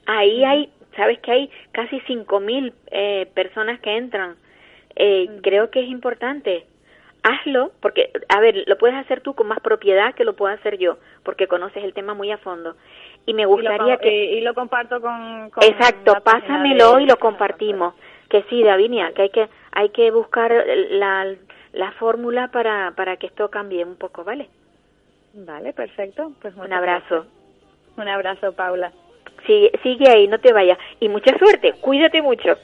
ahí 0.07 0.43
hay, 0.43 0.69
sabes 0.95 1.19
que 1.19 1.31
hay 1.31 1.49
casi 1.71 1.99
5.000 2.07 2.73
eh, 2.91 3.27
personas 3.35 3.79
que 3.81 3.95
entran. 3.95 4.35
Eh, 4.95 5.39
Creo 5.43 5.69
que 5.71 5.81
es 5.81 5.87
importante. 5.89 6.65
Hazlo, 7.23 7.71
porque, 7.81 8.09
a 8.29 8.39
ver, 8.39 8.63
lo 8.65 8.77
puedes 8.79 8.95
hacer 8.97 9.21
tú 9.21 9.35
con 9.35 9.47
más 9.47 9.59
propiedad 9.59 10.15
que 10.15 10.23
lo 10.25 10.35
puedo 10.35 10.51
hacer 10.53 10.79
yo, 10.79 10.97
porque 11.23 11.45
conoces 11.47 11.83
el 11.83 11.93
tema 11.93 12.15
muy 12.15 12.31
a 12.31 12.39
fondo. 12.39 12.75
Y 13.27 13.35
me 13.35 13.45
gustaría 13.45 13.97
que... 13.97 14.09
y, 14.33 14.37
y 14.39 14.41
lo 14.41 14.55
comparto 14.55 14.99
con, 15.01 15.51
con 15.51 15.63
Exacto, 15.63 16.15
pásamelo 16.23 16.95
de- 16.95 17.03
y 17.03 17.05
lo 17.05 17.17
compartimos. 17.17 17.93
Que 18.27 18.41
sí, 18.49 18.63
Davinia, 18.63 19.11
que 19.13 19.21
hay 19.23 19.29
que 19.29 19.49
hay 19.73 19.89
que 19.89 20.09
buscar 20.09 20.51
la, 20.89 21.27
la 21.73 21.91
fórmula 21.93 22.47
para, 22.49 22.93
para 22.95 23.17
que 23.17 23.27
esto 23.27 23.49
cambie 23.51 23.83
un 23.85 23.97
poco, 23.97 24.23
¿vale? 24.23 24.49
Vale, 25.33 25.73
perfecto. 25.73 26.31
Pues 26.41 26.55
Un 26.55 26.73
abrazo. 26.73 27.05
gracias. 27.25 27.33
Un 27.97 28.07
abrazo, 28.07 28.53
Paula. 28.53 28.91
Sigue, 29.45 29.71
sigue 29.83 30.09
ahí, 30.09 30.27
no 30.27 30.39
te 30.39 30.53
vayas. 30.53 30.77
Y 30.99 31.07
mucha 31.09 31.37
suerte, 31.37 31.73
cuídate 31.81 32.21
mucho. 32.21 32.57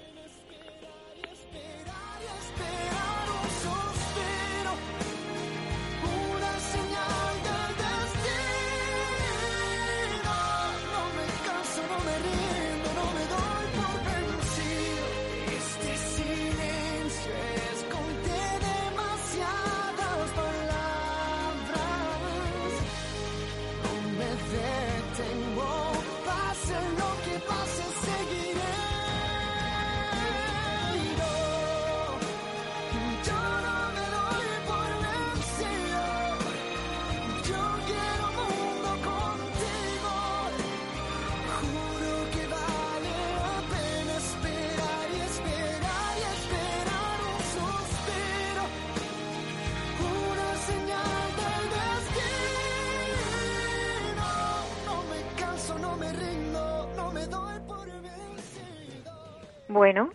Bueno, 59.77 60.09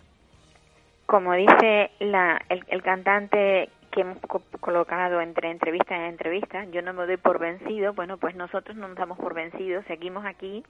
como 1.05 1.31
dice 1.35 1.89
la, 1.99 2.37
el, 2.49 2.65
el 2.67 2.83
cantante 2.83 3.69
que 3.91 4.01
hemos 4.01 4.17
co- 4.27 4.43
colocado 4.59 5.21
entre 5.21 5.51
entrevista 5.51 5.95
en 5.95 6.01
entrevista, 6.01 6.65
yo 6.65 6.81
no 6.81 6.91
me 6.91 7.05
doy 7.05 7.15
por 7.15 7.39
vencido, 7.39 7.93
bueno, 7.93 8.17
pues 8.17 8.35
nosotros 8.35 8.75
no 8.75 8.89
nos 8.89 8.97
damos 8.97 9.17
por 9.17 9.33
vencidos, 9.33 9.85
seguimos 9.85 10.25
aquí 10.25 10.65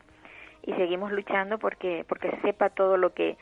y 0.61 0.73
seguimos 0.73 1.11
luchando 1.11 1.57
porque 1.57 2.05
porque 2.07 2.29
se 2.29 2.41
sepa 2.41 2.69
todo 2.69 2.97
lo 2.97 3.15
que 3.15 3.35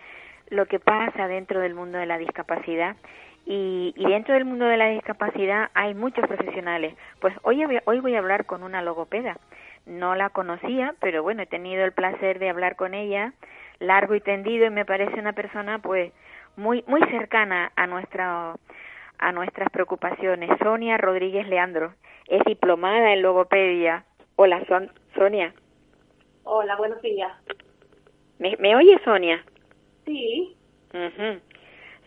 lo 0.47 0.67
que 0.67 0.79
pasa 0.79 1.27
dentro 1.27 1.59
del 1.59 1.75
mundo 1.75 1.97
de 1.97 2.05
la 2.05 2.17
discapacidad 2.17 2.95
y, 3.45 3.93
y 3.97 4.05
dentro 4.05 4.33
del 4.35 4.45
mundo 4.45 4.63
de 4.67 4.77
la 4.77 4.87
discapacidad 4.87 5.69
hay 5.73 5.93
muchos 5.95 6.25
profesionales. 6.29 6.95
Pues 7.19 7.35
hoy 7.41 7.61
hoy 7.83 7.99
voy 7.99 8.15
a 8.15 8.19
hablar 8.19 8.45
con 8.45 8.63
una 8.63 8.81
logopeda. 8.81 9.37
No 9.85 10.15
la 10.15 10.29
conocía, 10.29 10.95
pero 11.01 11.23
bueno, 11.23 11.41
he 11.41 11.47
tenido 11.47 11.83
el 11.83 11.91
placer 11.91 12.39
de 12.39 12.49
hablar 12.49 12.77
con 12.77 12.93
ella 12.93 13.33
largo 13.81 14.15
y 14.15 14.21
tendido 14.21 14.65
y 14.65 14.69
me 14.69 14.85
parece 14.85 15.19
una 15.19 15.33
persona 15.33 15.79
pues 15.79 16.13
muy 16.55 16.83
muy 16.87 17.01
cercana 17.09 17.71
a 17.75 17.87
nuestra 17.87 18.55
a 19.19 19.31
nuestras 19.31 19.69
preocupaciones. 19.71 20.49
Sonia 20.63 20.97
Rodríguez 20.97 21.47
Leandro 21.47 21.93
es 22.27 22.43
diplomada 22.45 23.13
en 23.13 23.21
logopedia. 23.21 24.03
Hola, 24.35 24.63
Son- 24.67 24.91
Sonia. 25.15 25.53
Hola, 26.43 26.75
buenos 26.77 27.01
días. 27.01 27.31
¿Me, 28.39 28.57
me 28.57 28.75
oye, 28.75 28.99
Sonia? 29.03 29.43
Sí. 30.05 30.55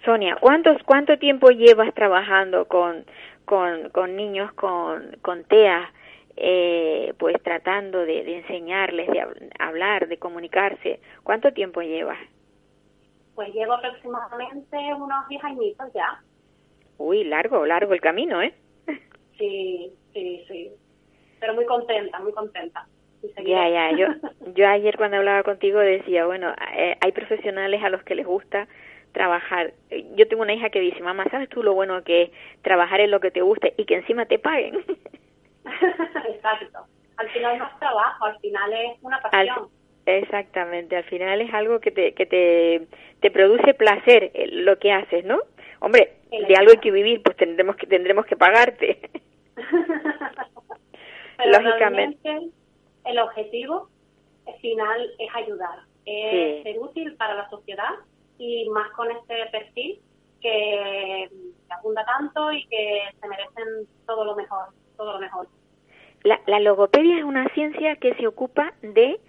Sonia, 0.04 0.36
¿cuántos, 0.40 0.82
¿cuánto 0.82 1.18
tiempo 1.18 1.48
llevas 1.50 1.94
trabajando 1.94 2.66
con, 2.66 3.04
con, 3.44 3.88
con 3.90 4.16
niños 4.16 4.52
con, 4.54 5.16
con 5.22 5.44
TEA, 5.44 5.90
eh, 6.36 7.14
pues 7.18 7.36
tratando 7.42 8.00
de, 8.00 8.24
de 8.24 8.38
enseñarles, 8.38 9.08
de 9.08 9.20
hab- 9.20 9.50
hablar, 9.58 10.08
de 10.08 10.18
comunicarse? 10.18 11.00
¿Cuánto 11.22 11.52
tiempo 11.52 11.82
llevas? 11.82 12.18
pues 13.34 13.52
llevo 13.52 13.72
aproximadamente 13.74 14.76
unos 14.94 15.28
10 15.28 15.42
añitos 15.44 15.92
ya. 15.92 16.22
Uy, 16.98 17.24
largo, 17.24 17.66
largo 17.66 17.92
el 17.94 18.00
camino, 18.00 18.40
¿eh? 18.40 18.54
Sí, 19.36 19.92
sí, 20.12 20.44
sí. 20.48 20.70
Pero 21.40 21.54
muy 21.54 21.64
contenta, 21.66 22.20
muy 22.20 22.32
contenta. 22.32 22.86
Ya, 23.44 23.68
ya, 23.68 23.90
yo, 23.92 24.06
yo 24.54 24.68
ayer 24.68 24.96
cuando 24.96 25.16
hablaba 25.16 25.42
contigo 25.42 25.80
decía, 25.80 26.26
bueno, 26.26 26.54
eh, 26.76 26.96
hay 27.00 27.12
profesionales 27.12 27.82
a 27.82 27.88
los 27.90 28.02
que 28.04 28.14
les 28.14 28.26
gusta 28.26 28.68
trabajar. 29.12 29.74
Yo 30.16 30.28
tengo 30.28 30.42
una 30.42 30.54
hija 30.54 30.70
que 30.70 30.80
dice, 30.80 31.00
mamá, 31.00 31.24
¿sabes 31.30 31.48
tú 31.48 31.62
lo 31.62 31.74
bueno 31.74 32.04
que 32.04 32.22
es 32.22 32.30
trabajar 32.62 33.00
en 33.00 33.10
lo 33.10 33.20
que 33.20 33.30
te 33.30 33.42
guste 33.42 33.74
y 33.76 33.84
que 33.84 33.96
encima 33.96 34.26
te 34.26 34.38
paguen? 34.38 34.84
Exacto. 36.28 36.86
Al 37.16 37.28
final 37.30 37.58
no 37.58 37.66
es 37.66 37.78
trabajo, 37.78 38.24
al 38.24 38.38
final 38.40 38.72
es 38.72 38.98
una 39.02 39.16
Al- 39.16 39.22
pasión. 39.46 39.68
exactamente, 40.06 40.96
al 40.96 41.04
final 41.04 41.40
es 41.40 41.54
algo 41.54 41.78
que 41.80 41.90
te, 41.92 42.12
que 42.12 42.26
te, 42.26 42.86
te 43.20 43.30
produce 43.30 43.74
placer 43.74 44.30
eh, 44.34 44.48
lo 44.48 44.78
que 44.78 44.92
haces, 44.92 45.24
¿no? 45.24 45.38
Hombre, 45.80 46.14
de 46.30 46.56
algo 46.56 46.72
hay 46.72 46.78
que 46.78 46.90
vivir, 46.90 47.22
pues 47.22 47.36
tendremos 47.36 47.76
que, 47.76 47.86
tendremos 47.86 48.26
que 48.26 48.36
pagarte. 48.36 49.10
Pero 51.36 51.50
Lógicamente. 51.60 52.50
el 53.04 53.18
objetivo 53.18 53.88
final 54.60 55.10
es 55.18 55.34
ayudar. 55.34 55.78
es 56.06 56.62
ser 56.64 56.78
útil 56.78 57.14
para 57.16 57.34
la 57.34 57.48
sociedad 57.50 57.90
y 58.38 58.68
más 58.70 58.90
con 58.92 59.10
este 59.10 59.34
perfil 59.52 60.00
que 60.40 61.28
abunda 61.70 62.04
tanto 62.04 62.52
y 62.52 62.66
que 62.66 63.02
se 63.20 63.28
merecen 63.28 63.86
todo 64.06 64.24
lo 64.24 64.34
mejor, 64.36 64.66
todo 64.96 65.14
lo 65.14 65.20
mejor. 65.20 65.46
La, 66.22 66.40
la 66.46 66.60
logopedia 66.60 67.18
es 67.18 67.24
una 67.24 67.48
ciencia 67.50 67.96
que 67.96 68.14
se 68.14 68.26
ocupa 68.26 68.72
de 68.82 69.20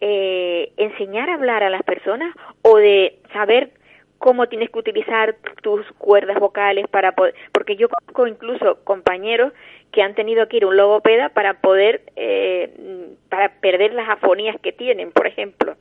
eh, 0.00 0.72
enseñar 0.76 1.28
a 1.28 1.34
hablar 1.34 1.62
a 1.62 1.70
las 1.70 1.82
personas 1.82 2.34
o 2.62 2.76
de 2.76 3.18
saber 3.32 3.72
cómo 4.18 4.48
tienes 4.48 4.70
que 4.70 4.78
utilizar 4.78 5.36
tus 5.62 5.86
cuerdas 5.98 6.38
vocales 6.38 6.86
para 6.88 7.12
poder, 7.12 7.34
porque 7.52 7.76
yo 7.76 7.88
conozco 7.88 8.26
incluso 8.26 8.84
compañeros 8.84 9.52
que 9.92 10.02
han 10.02 10.14
tenido 10.14 10.48
que 10.48 10.58
ir 10.58 10.64
a 10.64 10.68
un 10.68 10.76
logopeda 10.76 11.30
para 11.30 11.60
poder, 11.60 12.02
eh, 12.16 13.16
para 13.28 13.60
perder 13.60 13.94
las 13.94 14.08
afonías 14.08 14.60
que 14.60 14.72
tienen, 14.72 15.12
por 15.12 15.26
ejemplo. 15.26 15.76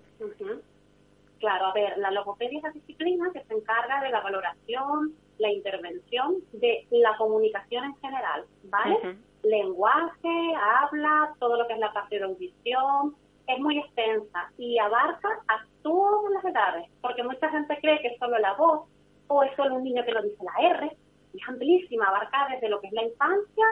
Claro, 1.40 1.66
a 1.68 1.74
ver, 1.74 1.98
la 1.98 2.12
logopedia 2.12 2.58
es 2.58 2.64
la 2.64 2.72
disciplina 2.72 3.30
que 3.34 3.44
se 3.44 3.54
encarga 3.54 4.02
de 4.02 4.10
la 4.10 4.22
valoración, 4.22 5.14
la 5.40 5.52
intervención 5.52 6.36
de 6.54 6.86
la 6.92 7.16
comunicación 7.18 7.86
en 7.86 7.96
general, 7.98 8.46
¿vale? 8.64 9.18
Lenguaje, 9.44 10.56
habla, 10.82 11.34
todo 11.40 11.58
lo 11.58 11.68
que 11.68 11.74
es 11.74 11.80
la 11.80 11.94
parte 11.94 12.18
de 12.18 12.26
audición, 12.26 13.16
es 13.48 13.60
muy 13.60 13.80
extensa 13.80 14.52
y 14.58 14.78
abarca 14.78 15.30
a 15.48 15.66
todas 15.82 16.32
las 16.34 16.46
edades, 16.46 16.90
porque 17.02 17.24
mucha 17.24 17.50
gente 17.50 17.78
cree 17.82 18.02
que 18.02 18.08
es 18.10 18.20
solo 18.20 18.38
la 18.40 18.54
voz 18.56 18.88
o 19.28 19.44
es 19.44 19.56
solo 19.56 19.76
un 19.76 19.84
niño 19.84 20.04
que 20.04 20.12
lo 20.12 20.22
dice 20.22 20.44
la 20.44 20.70
R, 20.70 20.98
es 21.34 21.48
amplísima, 21.48 22.08
abarca 22.08 22.48
desde 22.52 22.70
lo 22.70 22.82
que 22.82 22.88
es 22.88 22.94
la 22.94 23.04
infancia, 23.04 23.66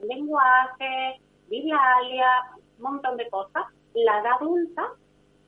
el 0.00 0.08
lenguaje, 0.08 1.20
biblialia, 1.48 2.28
un 2.78 2.82
montón 2.82 3.16
de 3.16 3.28
cosas. 3.30 3.64
La 3.94 4.20
edad 4.20 4.34
adulta 4.40 4.86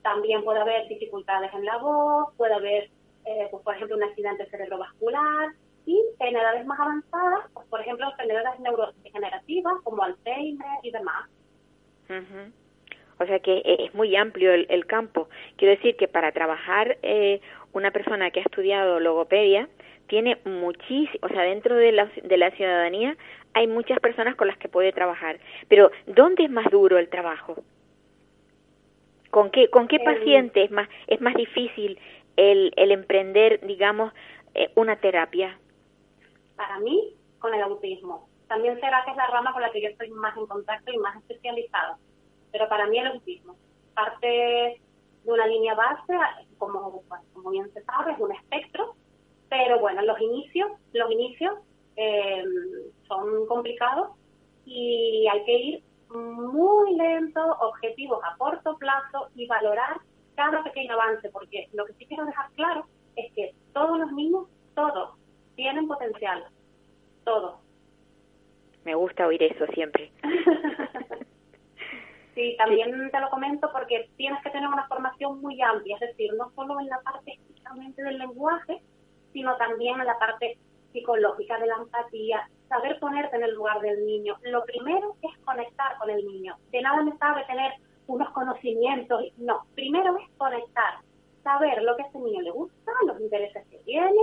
también 0.01 0.43
puede 0.43 0.59
haber 0.59 0.87
dificultades 0.87 1.53
en 1.53 1.65
la 1.65 1.77
voz, 1.77 2.33
puede 2.37 2.53
haber, 2.53 2.89
eh, 3.25 3.47
pues, 3.51 3.63
por 3.63 3.75
ejemplo, 3.75 3.97
un 3.97 4.03
accidente 4.03 4.45
cerebrovascular 4.47 5.53
y 5.85 6.01
en 6.19 6.35
edades 6.35 6.65
más 6.65 6.79
avanzadas, 6.79 7.49
pues, 7.53 7.67
por 7.67 7.81
ejemplo, 7.81 8.09
enfermedades 8.09 8.59
neurodegenerativas 8.59 9.73
como 9.83 10.03
Alzheimer 10.03 10.79
y 10.83 10.91
demás. 10.91 11.29
O 13.19 13.25
sea 13.25 13.39
que 13.39 13.57
eh, 13.57 13.85
es 13.85 13.93
muy 13.93 14.15
amplio 14.15 14.53
el, 14.53 14.85
campo. 14.85 15.29
Quiero 15.57 15.75
decir 15.75 15.95
que 15.95 16.07
para 16.07 16.31
trabajar 16.31 16.97
eh, 17.01 17.41
una 17.71 17.91
persona 17.91 18.31
que 18.31 18.39
ha 18.39 18.43
estudiado 18.43 18.99
logopedia 18.99 19.67
tiene 20.07 20.37
muchísimo, 20.45 21.19
o 21.21 21.29
sea, 21.29 21.43
dentro 21.43 21.75
de 21.75 21.91
la, 21.91 22.11
de 22.21 22.37
la 22.37 22.51
ciudadanía 22.51 23.15
hay 23.53 23.67
muchas 23.67 23.99
personas 23.99 24.35
con 24.35 24.47
las 24.47 24.57
que 24.57 24.67
puede 24.67 24.91
trabajar. 24.91 25.39
Pero 25.69 25.91
¿dónde 26.07 26.45
es 26.45 26.51
más 26.51 26.69
duro 26.69 26.97
el 26.97 27.09
trabajo? 27.09 27.55
¿Con 29.29 29.49
qué, 29.49 29.69
con 29.69 29.87
qué 29.87 29.99
paciente 29.99 30.63
es 30.63 30.71
más, 30.71 30.87
es 31.07 31.19
más 31.21 31.33
difícil 31.35 31.97
el, 32.37 32.73
el 32.75 32.91
emprender, 32.91 33.59
digamos, 33.65 34.13
eh, 34.53 34.71
una 34.75 34.95
terapia? 34.97 35.57
Para 36.55 36.79
mí, 36.79 37.15
con 37.39 37.53
el 37.53 37.61
autismo. 37.61 38.27
También 38.47 38.79
será 38.79 39.03
que 39.05 39.11
es 39.11 39.17
la 39.17 39.27
rama 39.27 39.53
con 39.53 39.61
la 39.61 39.71
que 39.71 39.81
yo 39.81 39.89
estoy 39.89 40.09
más 40.11 40.37
en 40.37 40.45
contacto 40.47 40.91
y 40.91 40.97
más 40.97 41.15
especializada 41.17 41.97
pero 42.53 42.69
para 42.69 42.87
mí 42.87 42.99
el 42.99 43.07
autismo 43.07 43.55
parte 43.95 44.27
de 44.27 45.31
una 45.31 45.47
línea 45.47 45.73
base, 45.73 46.13
como, 46.57 47.03
como 47.33 47.49
bien 47.49 47.71
se 47.73 47.83
sabe, 47.83 48.13
es 48.13 48.19
un 48.19 48.31
espectro, 48.31 48.95
pero 49.49 49.79
bueno, 49.79 50.01
los 50.03 50.19
inicios, 50.21 50.71
los 50.93 51.11
inicios 51.11 51.53
eh, 51.95 52.43
son 53.07 53.47
complicados 53.47 54.09
y 54.65 55.27
hay 55.31 55.43
que 55.45 55.57
ir 55.57 55.83
muy 56.09 56.95
lento, 56.95 57.41
objetivos 57.61 58.19
a 58.23 58.37
corto 58.37 58.77
plazo 58.77 59.29
y 59.35 59.47
valorar 59.47 59.97
cada 60.35 60.63
pequeño 60.63 60.93
avance, 60.93 61.29
porque 61.29 61.69
lo 61.73 61.85
que 61.85 61.93
sí 61.93 62.05
quiero 62.05 62.25
dejar 62.25 62.51
claro 62.51 62.85
es 63.15 63.31
que 63.33 63.53
todos 63.73 63.99
los 63.99 64.11
niños, 64.11 64.47
todos, 64.75 65.17
tienen 65.55 65.87
potencial, 65.87 66.45
todos. 67.23 67.55
Me 68.83 68.95
gusta 68.95 69.27
oír 69.27 69.41
eso 69.43 69.65
siempre. 69.73 70.11
Sí, 72.35 72.55
también 72.57 73.11
te 73.11 73.19
lo 73.19 73.29
comento 73.29 73.69
porque 73.71 74.09
tienes 74.17 74.41
que 74.41 74.49
tener 74.49 74.67
una 74.67 74.87
formación 74.87 75.39
muy 75.39 75.61
amplia, 75.61 75.97
es 76.01 76.09
decir, 76.09 76.33
no 76.33 76.51
solo 76.55 76.79
en 76.79 76.87
la 76.87 76.99
parte 77.01 77.33
estrictamente 77.33 78.01
del 78.01 78.17
lenguaje, 78.17 78.81
sino 79.33 79.55
también 79.57 79.99
en 79.99 80.07
la 80.07 80.17
parte 80.17 80.57
psicológica, 80.91 81.59
de 81.59 81.67
la 81.67 81.75
empatía, 81.75 82.49
saber 82.69 82.99
ponerte 82.99 83.35
en 83.35 83.43
el 83.43 83.53
lugar 83.53 83.81
del 83.81 84.03
niño. 84.05 84.37
Lo 84.43 84.63
primero 84.65 85.15
es 85.21 85.37
conectar 85.45 85.97
con 85.99 86.09
el 86.09 86.25
niño. 86.25 86.55
De 86.71 86.81
nada 86.81 87.03
me 87.03 87.15
sabe 87.17 87.43
tener 87.45 87.73
unos 88.07 88.29
conocimientos, 88.31 89.23
no, 89.37 89.63
primero 89.75 90.17
es 90.17 90.29
conectar, 90.37 90.95
saber 91.43 91.81
lo 91.83 91.95
que 91.95 92.03
a 92.03 92.07
ese 92.07 92.19
niño 92.19 92.41
le 92.41 92.51
gusta, 92.51 92.91
los 93.07 93.19
intereses 93.19 93.65
que 93.69 93.77
tiene 93.79 94.21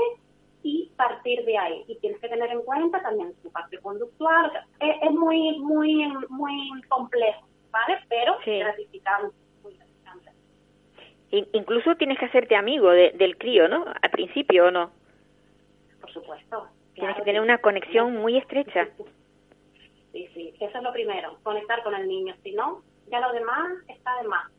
y 0.62 0.90
partir 0.96 1.44
de 1.44 1.58
ahí. 1.58 1.84
Y 1.88 1.96
tienes 1.96 2.20
que 2.20 2.28
tener 2.28 2.50
en 2.50 2.62
cuenta 2.62 3.00
también 3.02 3.34
su 3.42 3.50
parte 3.50 3.78
conductual, 3.78 4.52
es, 4.80 4.96
es 5.02 5.10
muy, 5.12 5.58
muy, 5.58 6.06
muy 6.28 6.82
complejo 6.88 7.50
¿vale? 7.70 7.98
Pero 8.08 8.36
gratificante, 8.44 9.36
muy 9.62 9.74
gratificante. 9.74 10.30
Incluso 11.52 11.94
tienes 11.96 12.18
que 12.18 12.26
hacerte 12.26 12.56
amigo 12.56 12.90
del 12.90 13.36
crío, 13.38 13.68
¿no? 13.68 13.84
Al 14.00 14.10
principio, 14.10 14.66
¿o 14.66 14.70
no? 14.70 14.90
Por 16.00 16.12
supuesto. 16.12 16.66
Tienes 16.94 17.16
que 17.16 17.22
tener 17.22 17.40
una 17.40 17.58
conexión 17.58 18.16
muy 18.16 18.36
estrecha. 18.36 18.88
Sí, 20.12 20.28
sí, 20.34 20.52
eso 20.58 20.76
es 20.76 20.82
lo 20.82 20.92
primero, 20.92 21.38
conectar 21.44 21.82
con 21.84 21.94
el 21.94 22.08
niño. 22.08 22.34
Si 22.42 22.52
no, 22.52 22.82
ya 23.10 23.20
lo 23.20 23.32
demás 23.32 23.68
está 23.88 24.22
de 24.22 24.28
más. 24.28 24.50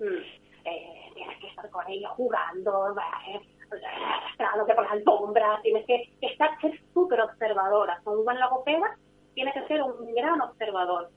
Mm. 0.00 0.64
Eh, 0.64 1.10
tienes 1.14 1.38
que 1.38 1.48
estar 1.48 1.70
con 1.70 1.88
ellos 1.88 2.10
jugando, 2.12 2.94
eh, 3.24 3.40
arrastrándote 3.72 4.74
por 4.74 4.84
las 4.84 4.92
alfombras, 4.92 5.62
tienes 5.62 5.86
que 5.86 6.10
estar, 6.20 6.60
ser 6.60 6.78
súper 6.92 7.20
observadora. 7.20 8.00
Con 8.04 8.18
un 8.18 8.24
buen 8.24 8.38
logopeda 8.40 8.96
tienes 9.34 9.54
que 9.54 9.66
ser 9.68 9.82
un 9.82 10.14
gran 10.14 10.40
observador 10.40 11.10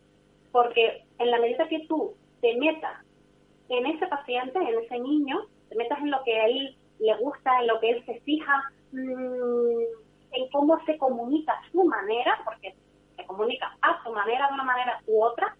porque 0.51 1.05
en 1.17 1.31
la 1.31 1.39
medida 1.39 1.67
que 1.67 1.85
tú 1.87 2.13
te 2.41 2.55
metas 2.57 3.05
en 3.69 3.85
ese 3.85 4.05
paciente, 4.07 4.59
en 4.59 4.79
ese 4.83 4.99
niño, 4.99 5.47
te 5.69 5.75
metas 5.75 5.99
en 5.99 6.11
lo 6.11 6.21
que 6.23 6.39
a 6.39 6.45
él 6.45 6.77
le 6.99 7.17
gusta, 7.17 7.59
en 7.61 7.67
lo 7.67 7.79
que 7.79 7.91
él 7.91 8.05
se 8.05 8.19
fija, 8.21 8.63
mm, 8.91 9.81
en 10.33 10.49
cómo 10.51 10.83
se 10.85 10.97
comunica 10.97 11.53
su 11.71 11.83
manera, 11.83 12.39
porque 12.43 12.75
se 13.15 13.25
comunica 13.25 13.75
a 13.81 14.03
su 14.03 14.11
manera 14.11 14.47
de 14.47 14.53
una 14.53 14.63
manera 14.63 15.01
u 15.07 15.23
otra, 15.23 15.55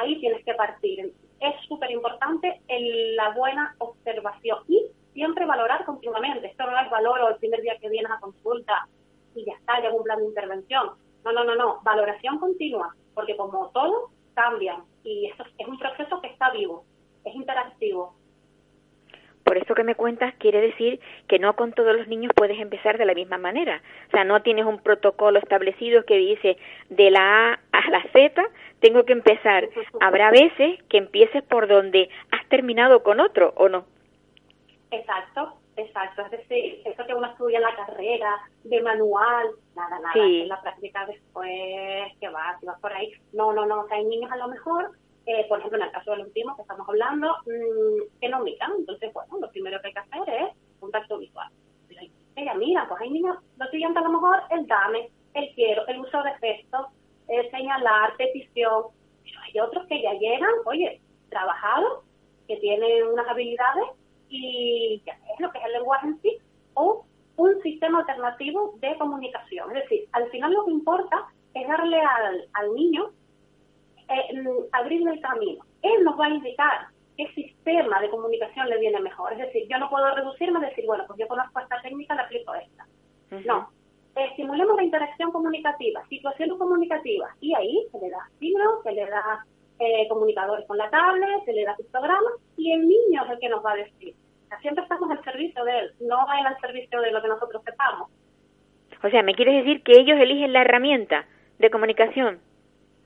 ahí 0.00 0.20
tienes 0.20 0.44
que 0.44 0.54
partir. 0.54 1.12
Es 1.40 1.54
súper 1.68 1.90
importante 1.90 2.60
la 2.68 3.30
buena 3.30 3.74
observación 3.78 4.58
y 4.68 4.86
siempre 5.12 5.46
valorar 5.46 5.84
continuamente. 5.84 6.46
Esto 6.46 6.64
no 6.70 6.78
es 6.78 6.90
valoro 6.90 7.28
el 7.28 7.36
primer 7.36 7.60
día 7.62 7.78
que 7.78 7.88
vienes 7.88 8.10
a 8.10 8.20
consulta 8.20 8.88
y 9.34 9.44
ya 9.44 9.52
está, 9.52 9.82
ya 9.82 9.90
un 9.90 10.02
plan 10.02 10.18
de 10.18 10.26
intervención. 10.26 10.90
No, 11.24 11.32
no, 11.32 11.44
no, 11.44 11.54
no. 11.54 11.80
Valoración 11.82 12.38
continua, 12.38 12.94
porque 13.14 13.36
como 13.36 13.70
todo, 13.70 14.10
cambian 14.34 14.84
y 15.02 15.26
esto 15.26 15.44
es 15.58 15.68
un 15.68 15.78
proceso 15.78 16.20
que 16.20 16.28
está 16.28 16.50
vivo, 16.50 16.84
es 17.24 17.34
interactivo. 17.34 18.14
Por 19.44 19.58
eso 19.58 19.74
que 19.74 19.84
me 19.84 19.94
cuentas 19.94 20.34
quiere 20.38 20.60
decir 20.60 21.00
que 21.28 21.38
no 21.38 21.54
con 21.54 21.72
todos 21.72 21.94
los 21.94 22.08
niños 22.08 22.32
puedes 22.34 22.58
empezar 22.58 22.98
de 22.98 23.04
la 23.04 23.14
misma 23.14 23.38
manera. 23.38 23.82
O 24.08 24.10
sea, 24.10 24.24
no 24.24 24.42
tienes 24.42 24.64
un 24.64 24.78
protocolo 24.78 25.38
establecido 25.38 26.04
que 26.04 26.16
dice 26.16 26.56
de 26.88 27.10
la 27.10 27.52
A 27.52 27.58
a 27.72 27.90
la 27.90 28.02
Z 28.12 28.42
tengo 28.80 29.04
que 29.04 29.12
empezar. 29.12 29.68
Habrá 30.00 30.30
veces 30.30 30.82
que 30.90 30.98
empieces 30.98 31.42
por 31.44 31.68
donde 31.68 32.08
has 32.30 32.46
terminado 32.48 33.02
con 33.02 33.20
otro, 33.20 33.54
¿o 33.56 33.68
no? 33.68 33.86
Exacto, 34.90 35.54
exacto. 35.76 36.22
Es 36.26 36.30
decir, 36.32 36.82
eso 36.84 37.06
que 37.06 37.14
uno 37.14 37.26
estudia 37.28 37.58
en 37.58 37.64
la 37.64 37.76
carrera, 37.76 38.36
de 38.64 38.82
manual, 38.82 39.48
nada, 39.74 39.98
nada. 40.00 40.12
En 40.14 40.48
la 40.48 40.60
práctica 40.60 41.06
después, 41.06 42.12
que 42.20 42.28
va, 42.28 42.56
si 42.60 42.66
vas 42.66 42.78
por 42.80 42.92
ahí. 42.92 43.12
No, 43.32 43.52
no, 43.52 43.64
no. 43.64 43.80
O 43.80 43.88
sea, 43.88 43.96
hay 43.96 44.04
niños 44.04 44.30
a 44.30 44.36
lo 44.36 44.48
mejor, 44.48 44.90
eh, 45.26 45.46
por 45.48 45.58
ejemplo, 45.58 45.78
en 45.78 45.86
el 45.86 45.92
caso 45.92 46.10
del 46.10 46.26
último 46.26 46.54
que 46.56 46.62
estamos 46.62 46.88
hablando, 46.88 47.34
mmm, 47.46 48.20
que 48.20 48.28
no 48.28 48.40
miran. 48.40 48.72
Entonces, 48.78 49.12
bueno, 49.12 49.38
lo 49.40 49.50
primero 49.50 49.80
que 49.80 49.88
hay 49.88 49.92
que 49.94 49.98
hacer 50.00 50.34
es 50.42 50.56
un 50.80 50.90
tacto 50.90 51.18
visual. 51.18 51.48
Pero 51.88 52.02
ella 52.36 52.54
mira, 52.54 52.86
pues 52.88 53.00
hay 53.00 53.10
niños, 53.10 53.36
lo 53.56 53.66
siguiente 53.68 53.98
a 53.98 54.02
lo 54.02 54.10
mejor 54.10 54.42
el 54.50 54.66
dame, 54.66 55.10
el 55.34 55.54
quiero, 55.54 55.86
el 55.86 56.00
uso 56.00 56.22
de 56.22 56.34
gestos, 56.34 56.86
el 57.28 57.50
señalar, 57.50 58.16
petición. 58.16 58.84
Pero 59.22 59.40
hay 59.40 59.60
otros 59.60 59.86
que 59.86 60.02
ya 60.02 60.12
llegan, 60.14 60.50
oye, 60.66 61.00
trabajados, 61.30 62.04
que 62.46 62.56
tienen 62.58 63.06
unas 63.08 63.26
habilidades 63.28 63.86
y 64.28 65.02
ya 65.06 65.12
es 65.12 65.40
lo 65.40 65.50
que 65.50 65.58
es 65.58 65.64
el 65.64 65.72
lenguaje 65.72 66.06
en 66.06 66.20
sí, 66.20 66.38
o 66.74 67.06
un 67.36 67.62
sistema 67.62 68.00
alternativo 68.00 68.74
de 68.80 68.96
comunicación. 68.98 69.74
Es 69.76 69.82
decir, 69.84 70.08
al 70.12 70.30
final 70.30 70.52
lo 70.52 70.64
que 70.64 70.70
importa 70.72 71.28
es 71.54 71.66
darle 71.66 72.00
al, 72.00 72.48
al 72.52 72.74
niño, 72.74 73.10
eh, 74.08 74.40
mm, 74.40 74.66
abrirle 74.72 75.12
el 75.12 75.20
camino. 75.20 75.64
Él 75.82 76.04
nos 76.04 76.18
va 76.18 76.26
a 76.26 76.30
indicar 76.30 76.86
qué 77.16 77.26
sistema 77.34 78.00
de 78.00 78.10
comunicación 78.10 78.68
le 78.68 78.78
viene 78.78 79.00
mejor. 79.00 79.32
Es 79.32 79.38
decir, 79.38 79.66
yo 79.68 79.78
no 79.78 79.88
puedo 79.88 80.14
reducirme 80.14 80.58
a 80.58 80.68
decir, 80.68 80.84
bueno, 80.86 81.04
pues 81.06 81.18
yo 81.18 81.28
conozco 81.28 81.60
esta 81.60 81.80
técnica, 81.82 82.14
le 82.14 82.22
aplico 82.22 82.54
esta. 82.54 82.86
No. 83.46 83.68
Estimulemos 84.14 84.76
la 84.76 84.84
interacción 84.84 85.32
comunicativa, 85.32 86.06
situaciones 86.08 86.56
comunicativas, 86.56 87.30
y 87.40 87.52
ahí 87.54 87.84
se 87.90 87.98
le 87.98 88.10
da 88.10 88.28
signos, 88.38 88.82
se 88.84 88.92
le 88.92 89.06
da 89.06 89.44
eh, 89.80 90.06
comunicadores 90.08 90.66
con 90.66 90.78
la 90.78 90.88
tablet, 90.88 91.44
se 91.44 91.52
le 91.52 91.64
da 91.64 91.76
pictogramas 91.76 92.32
y 92.56 92.72
el 92.72 92.86
niño 92.86 93.24
es 93.24 93.30
el 93.32 93.38
que 93.40 93.48
nos 93.48 93.64
va 93.64 93.72
a 93.72 93.76
decir. 93.76 94.14
O 94.44 94.48
sea, 94.48 94.60
siempre 94.60 94.84
estamos 94.84 95.10
al 95.10 95.24
servicio 95.24 95.64
de 95.64 95.78
él, 95.80 95.92
no 96.00 96.26
en 96.38 96.46
al 96.46 96.60
servicio 96.60 97.00
de 97.00 97.10
lo 97.10 97.20
que 97.20 97.28
nosotros 97.28 97.60
sepamos. 97.64 98.08
O 99.02 99.10
sea, 99.10 99.22
¿me 99.24 99.34
quieres 99.34 99.64
decir 99.64 99.82
que 99.82 99.98
ellos 99.98 100.16
eligen 100.18 100.52
la 100.52 100.62
herramienta 100.62 101.26
de 101.58 101.70
comunicación? 101.70 102.38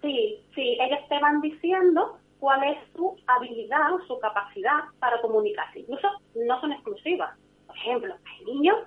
Sí, 0.09 0.43
sí, 0.55 0.79
ellos 0.81 1.01
te 1.11 1.19
van 1.21 1.43
diciendo 1.43 2.17
cuál 2.41 2.65
es 2.65 2.79
su 2.97 3.15
habilidad, 3.27 3.91
su 4.07 4.19
capacidad 4.21 4.85
para 5.01 5.21
comunicarse. 5.21 5.81
Incluso 5.81 6.09
no 6.35 6.59
son 6.63 6.73
exclusivas. 6.73 7.39
Por 7.67 7.77
ejemplo, 7.77 8.15
hay 8.15 8.45
niños 8.47 8.79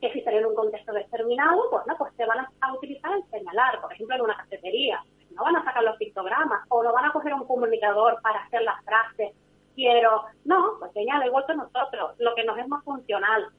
que 0.00 0.10
si 0.12 0.18
están 0.18 0.34
en 0.34 0.46
un 0.46 0.56
contexto 0.56 0.92
determinado, 0.92 1.70
pues 1.70 1.86
no, 1.86 1.96
pues 1.96 2.12
te 2.16 2.26
van 2.26 2.48
a 2.60 2.72
utilizar 2.72 3.12
el 3.12 3.22
señalar, 3.30 3.80
por 3.80 3.92
ejemplo, 3.92 4.16
en 4.16 4.22
una 4.22 4.36
cafetería. 4.38 5.00
No 5.36 5.44
van 5.44 5.54
a 5.54 5.64
sacar 5.64 5.84
los 5.84 5.96
pictogramas 5.98 6.66
o 6.68 6.82
no 6.82 6.92
van 6.92 7.04
a 7.04 7.12
coger 7.12 7.32
un 7.32 7.46
comunicador 7.46 8.20
para 8.20 8.42
hacer 8.42 8.62
las 8.62 8.84
frases. 8.84 9.32
Quiero, 9.76 10.24
no, 10.46 10.78
pues 10.80 10.92
señala 10.94 11.28
igual 11.28 11.44
que 11.46 11.54
nosotros, 11.54 12.16
lo 12.18 12.34
que 12.34 12.42
nos 12.42 12.58
es 12.58 12.66
más 12.66 12.82
funcional. 12.82 13.50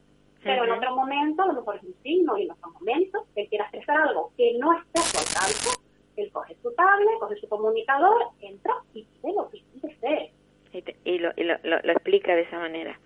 Pero 0.43 0.65
en 0.65 0.71
otro 0.71 0.93
momento, 0.93 1.43
a 1.43 1.47
lo 1.47 1.53
mejor 1.53 1.77
es 1.77 1.83
un 1.83 1.95
signo 2.03 2.37
y 2.37 2.43
en 2.43 2.51
otro 2.51 2.69
momento, 2.71 3.27
que 3.33 3.47
quiera 3.47 3.63
expresar 3.65 3.95
algo 3.95 4.33
que 4.35 4.57
no 4.59 4.73
esté 4.73 4.99
a 4.99 5.03
su 5.03 5.17
alcance, 5.17 5.80
él 6.24 6.32
coge 6.32 6.55
su 6.61 6.74
tablet, 6.74 7.19
coge 7.19 7.36
su 7.36 7.47
comunicador, 7.49 8.24
entra 8.41 8.74
y 8.93 9.03
dice 9.03 9.28
lo 9.36 9.49
que 9.49 9.61
quiere. 9.99 10.32
Y, 11.03 11.17
lo, 11.17 11.32
y 11.36 11.43
lo, 11.43 11.55
lo, 11.63 11.91
explica 11.91 12.34
de 12.34 12.41
esa 12.43 12.57
manera. 12.57 12.97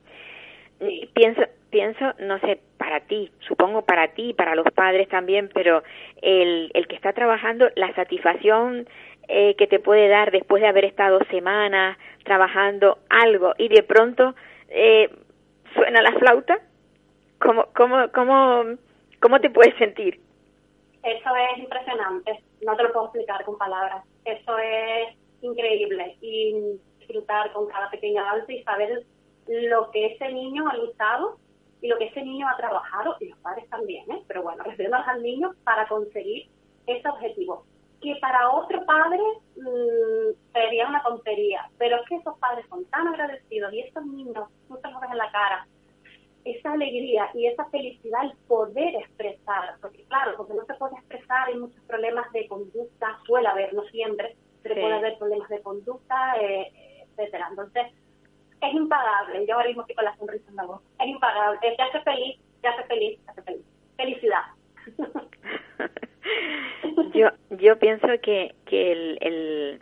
Pienso, 1.14 1.42
pienso, 1.72 2.14
no 2.20 2.38
sé, 2.40 2.60
para 2.78 3.00
ti, 3.00 3.32
supongo 3.40 3.82
para 3.84 4.10
ti, 4.10 4.34
para 4.34 4.56
los 4.56 4.68
padres 4.72 5.08
también, 5.10 5.50
pero 5.54 5.82
el, 6.22 6.70
el 6.74 6.88
que 6.88 6.96
está 6.96 7.14
trabajando, 7.14 7.70
la 7.76 7.94
satisfacción 7.96 8.88
eh, 9.28 9.56
que 9.56 9.66
te 9.66 9.80
puede 9.80 10.08
dar 10.08 10.32
después 10.32 10.62
de 10.62 10.68
haber 10.68 10.86
estado 10.86 11.20
semanas 11.32 11.98
trabajando 12.24 13.00
algo 13.10 13.54
y 13.58 13.70
de 13.70 13.82
pronto 13.82 14.36
eh, 14.70 15.10
suena 15.74 16.02
la 16.04 16.12
flauta, 16.14 16.60
¿cómo, 17.40 17.68
cómo, 17.76 18.12
cómo, 18.14 18.64
cómo 19.20 19.40
te 19.40 19.50
puedes 19.50 19.76
sentir? 19.78 20.20
Eso 21.06 21.36
es 21.36 21.60
impresionante, 21.60 22.44
no 22.66 22.76
te 22.76 22.82
lo 22.82 22.92
puedo 22.92 23.06
explicar 23.06 23.46
con 23.46 23.60
palabras. 23.60 24.04
Eso 24.26 24.58
es 24.58 25.16
increíble 25.42 26.18
y 26.20 26.80
disfrutar 26.98 27.54
con 27.54 27.68
cada 27.68 27.92
pequeño 27.92 28.28
alto 28.28 28.52
y 28.52 28.64
saber 28.64 29.06
lo 29.48 29.92
que 29.92 30.08
ese 30.08 30.34
niño 30.34 30.68
ha 30.68 30.76
luchado 30.76 31.38
y 31.82 31.90
lo 31.90 32.00
que 32.00 32.06
ese 32.06 32.24
niño 32.24 32.48
ha 32.50 32.58
trabajado, 32.58 33.18
y 33.20 33.30
los 33.30 33.38
padres 33.40 33.70
también, 33.70 34.10
¿eh? 34.10 34.24
pero 34.28 34.42
bueno, 34.42 34.64
refiriéndonos 34.66 35.08
al 35.08 35.22
niño 35.22 35.52
para 35.64 35.88
conseguir 35.88 36.50
ese 36.88 37.08
objetivo. 37.08 37.66
Que 38.02 38.16
para 38.20 38.50
otro 38.50 38.84
padre 38.88 39.22
mmm, 39.58 40.54
sería 40.54 40.88
una 40.88 41.04
tontería, 41.04 41.70
pero 41.78 41.98
es 41.98 42.10
que 42.10 42.16
esos 42.16 42.36
padres 42.40 42.66
son 42.68 42.84
tan 42.86 43.08
agradecidos 43.10 43.72
y 43.74 43.82
estos 43.82 44.04
niños, 44.08 44.50
muchas 44.70 44.92
veces 44.92 45.12
en 45.12 45.18
la 45.20 45.32
cara, 45.32 45.68
esa 46.46 46.74
alegría 46.74 47.30
y 47.34 47.48
esa 47.48 47.66
felicidad, 47.66 48.24
el 48.24 48.38
poder 48.48 48.96
expresar, 48.96 49.76
porque 49.82 50.04
claro, 50.06 50.38
porque 50.38 50.54
no 50.54 50.64
se 50.66 50.76
puede 50.76 50.96
expresar, 50.96 51.48
hay 51.48 51.56
muchos 51.56 51.84
problemas 51.86 52.32
de 52.32 52.48
conducta, 52.48 53.20
suele 53.26 53.48
haber, 53.48 53.74
no 53.74 53.84
siempre, 53.86 54.36
pero 54.62 54.76
puede 54.76 54.94
haber 54.94 55.18
problemas 55.18 55.50
de 55.50 55.62
conducta, 55.62 56.36
eh, 56.40 56.72
etcétera. 57.10 57.48
Entonces, 57.50 57.88
es 58.62 58.74
impagable, 58.74 59.46
yo 59.48 59.56
ahora 59.56 59.68
mismo 59.68 59.82
estoy 59.82 59.96
con 59.96 60.06
la 60.06 60.16
sonrisa 60.18 60.50
en 60.50 60.56
la 60.56 60.66
voz, 60.66 60.82
es 61.00 61.08
impagable, 61.08 61.60
te 61.62 61.82
hace 61.82 62.02
feliz, 62.02 62.40
te 62.62 62.68
hace 62.68 62.84
feliz, 62.84 63.20
te 63.26 63.32
hace 63.32 63.42
feliz. 63.42 63.66
Felicidad. 63.98 64.42
yo, 67.14 67.30
yo 67.50 67.80
pienso 67.80 68.08
que, 68.22 68.54
que 68.66 68.92
el, 68.92 69.18
el 69.22 69.82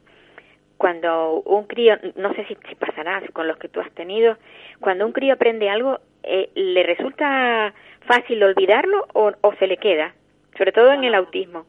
cuando 0.84 1.40
un 1.46 1.64
crío, 1.64 1.96
no 2.18 2.34
sé 2.34 2.44
si, 2.46 2.58
si 2.68 2.76
pasará 2.76 3.22
con 3.32 3.48
los 3.48 3.56
que 3.56 3.70
tú 3.70 3.80
has 3.80 3.90
tenido, 3.92 4.36
cuando 4.82 5.06
un 5.06 5.14
crío 5.14 5.36
aprende 5.36 5.70
algo, 5.70 6.00
eh, 6.24 6.52
¿le 6.56 6.84
resulta 6.84 7.74
fácil 8.02 8.44
olvidarlo 8.44 9.08
o, 9.14 9.32
o 9.40 9.54
se 9.54 9.68
le 9.68 9.78
queda? 9.78 10.14
Sobre 10.58 10.74
todo 10.74 10.92
en 10.92 11.06
el 11.06 11.16
autismo. 11.16 11.66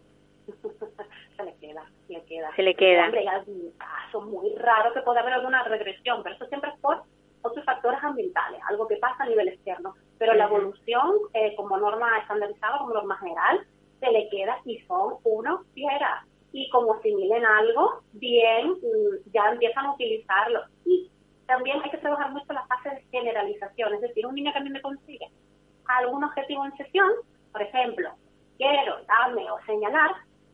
se 1.36 1.44
le 1.44 1.54
queda, 1.60 1.84
se 2.08 2.12
le 2.12 2.24
queda. 2.24 2.56
Se 2.56 2.62
le 2.64 2.74
queda. 2.74 3.04
Hombre, 3.04 3.28
hay 3.28 3.42
un 3.46 3.70
caso 3.78 4.20
muy 4.22 4.52
raro 4.56 4.92
que 4.92 5.02
puede 5.02 5.20
haber 5.20 5.34
alguna 5.34 5.62
regresión, 5.62 6.24
pero 6.24 6.34
eso 6.34 6.46
siempre 6.46 6.70
es 6.70 6.80
por 6.80 7.04
otros 7.42 7.64
factores 7.64 8.02
ambientales, 8.02 8.60
algo 8.68 8.88
que 8.88 8.96
pasa 8.96 9.22
a 9.22 9.28
nivel 9.28 9.46
externo. 9.46 9.94
Pero 10.18 10.34
la 10.34 10.46
evolución, 10.46 11.12
eh, 11.34 11.54
como 11.54 11.76
norma 11.76 12.18
estandarizada, 12.18 12.78
como 12.78 12.94
norma 12.94 13.16
general, 13.18 13.64
se 14.00 14.10
le 14.10 14.28
queda 14.28 14.58
y 14.64 14.80
son 14.88 15.18
unos 15.22 15.64
fieras. 15.72 16.26
Y 16.56 16.70
como 16.70 16.94
asimilen 16.94 17.44
algo, 17.44 18.02
bien, 18.12 18.70
mm, 18.70 19.32
ya 19.34 19.50
empiezan 19.50 19.86
a 19.86 19.92
utilizarlo. 19.92 20.60
Y 20.86 21.10
también 21.46 21.82
hay 21.82 21.90
que 21.90 21.98
trabajar 21.98 22.30
mucho 22.30 22.52
la 22.52 22.64
fase 22.66 22.90
de 22.90 23.02
generalización, 23.10 23.94
es 23.94 24.00
decir, 24.00 24.26
un 24.26 24.34
niño 24.34 24.52
que 24.52 24.58
a 24.58 24.62
mí 24.62 24.70
me 24.70 24.80
consigue 24.80 25.28
algún 25.86 26.24
objetivo 26.24 26.64
en 26.64 26.76
sesión, 26.76 27.10
por 27.52 27.62
ejemplo, 27.62 28.10
quiero, 28.56 28.96
darme 29.06 29.50
o 29.50 29.58
señalar, 29.66 30.12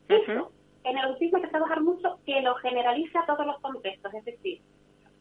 eso, 0.08 0.50
en 0.84 0.98
el 0.98 1.04
autismo 1.04 1.36
hay 1.36 1.44
que 1.44 1.50
trabajar 1.50 1.80
mucho 1.82 2.18
que 2.26 2.40
lo 2.40 2.54
generalice 2.56 3.16
a 3.18 3.26
todos 3.26 3.46
los 3.46 3.58
contextos, 3.60 4.12
es 4.14 4.24
decir, 4.24 4.60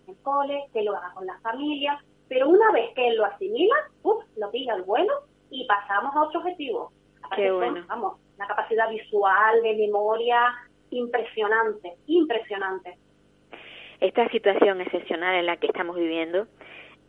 en 0.06 0.16
el 0.16 0.22
cole, 0.22 0.66
que 0.74 0.84
lo 0.84 0.96
haga 0.96 1.14
con 1.14 1.26
la 1.26 1.40
familia, 1.40 2.04
pero 2.28 2.50
una 2.50 2.72
vez 2.72 2.94
que 2.96 3.08
él 3.08 3.18
lo 3.18 3.26
asimila, 3.26 3.76
uf, 4.04 4.24
lo 4.38 4.50
pilla 4.52 4.76
el 4.76 4.84
vuelo 4.84 5.14
y 5.50 5.66
pasamos 5.68 6.16
a 6.16 6.24
otro 6.24 6.40
objetivo. 6.40 6.92
Qué 7.36 7.52
bueno. 7.52 7.86
vamos, 7.88 8.20
la 8.38 8.48
capacidad 8.48 8.90
visual, 8.90 9.62
de 9.62 9.76
memoria, 9.76 10.52
impresionante, 10.92 11.94
impresionante 12.08 12.98
esta 14.00 14.30
situación 14.30 14.82
excepcional 14.82 15.36
en 15.36 15.46
la 15.46 15.58
que 15.58 15.68
estamos 15.68 15.96
viviendo 15.96 16.48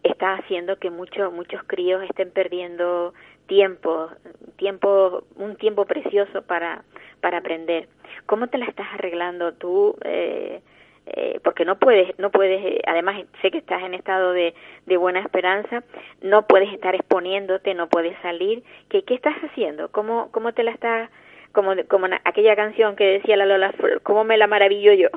está 0.02 0.34
haciendo 0.34 0.78
que 0.78 0.90
muchos 0.90 1.32
muchos 1.32 1.62
críos 1.64 2.02
estén 2.02 2.30
perdiendo 2.30 3.14
tiempo, 3.46 4.08
tiempo 4.56 5.24
un 5.36 5.56
tiempo 5.56 5.84
precioso 5.84 6.42
para 6.42 6.84
para 7.20 7.38
aprender. 7.38 7.88
¿Cómo 8.26 8.48
te 8.48 8.58
la 8.58 8.66
estás 8.66 8.86
arreglando 8.94 9.52
tú? 9.54 9.96
Eh, 10.04 10.62
eh, 11.06 11.40
porque 11.42 11.64
no 11.64 11.78
puedes, 11.78 12.16
no 12.18 12.30
puedes, 12.30 12.64
eh, 12.64 12.82
además 12.86 13.24
sé 13.42 13.50
que 13.50 13.58
estás 13.58 13.82
en 13.82 13.94
estado 13.94 14.32
de, 14.32 14.54
de 14.86 14.96
buena 14.96 15.20
esperanza, 15.20 15.82
no 16.22 16.46
puedes 16.46 16.72
estar 16.72 16.94
exponiéndote, 16.94 17.74
no 17.74 17.88
puedes 17.88 18.16
salir. 18.20 18.62
¿Qué, 18.88 19.02
qué 19.02 19.14
estás 19.14 19.34
haciendo? 19.42 19.90
¿Cómo, 19.90 20.30
cómo 20.30 20.52
te 20.52 20.62
la 20.62 20.70
estás, 20.70 21.10
como, 21.52 21.72
como 21.88 22.06
aquella 22.24 22.56
canción 22.56 22.96
que 22.96 23.18
decía 23.18 23.36
la 23.36 23.46
Lola, 23.46 23.74
cómo 24.02 24.24
me 24.24 24.36
la 24.36 24.46
maravillo 24.46 24.92
yo? 24.92 25.08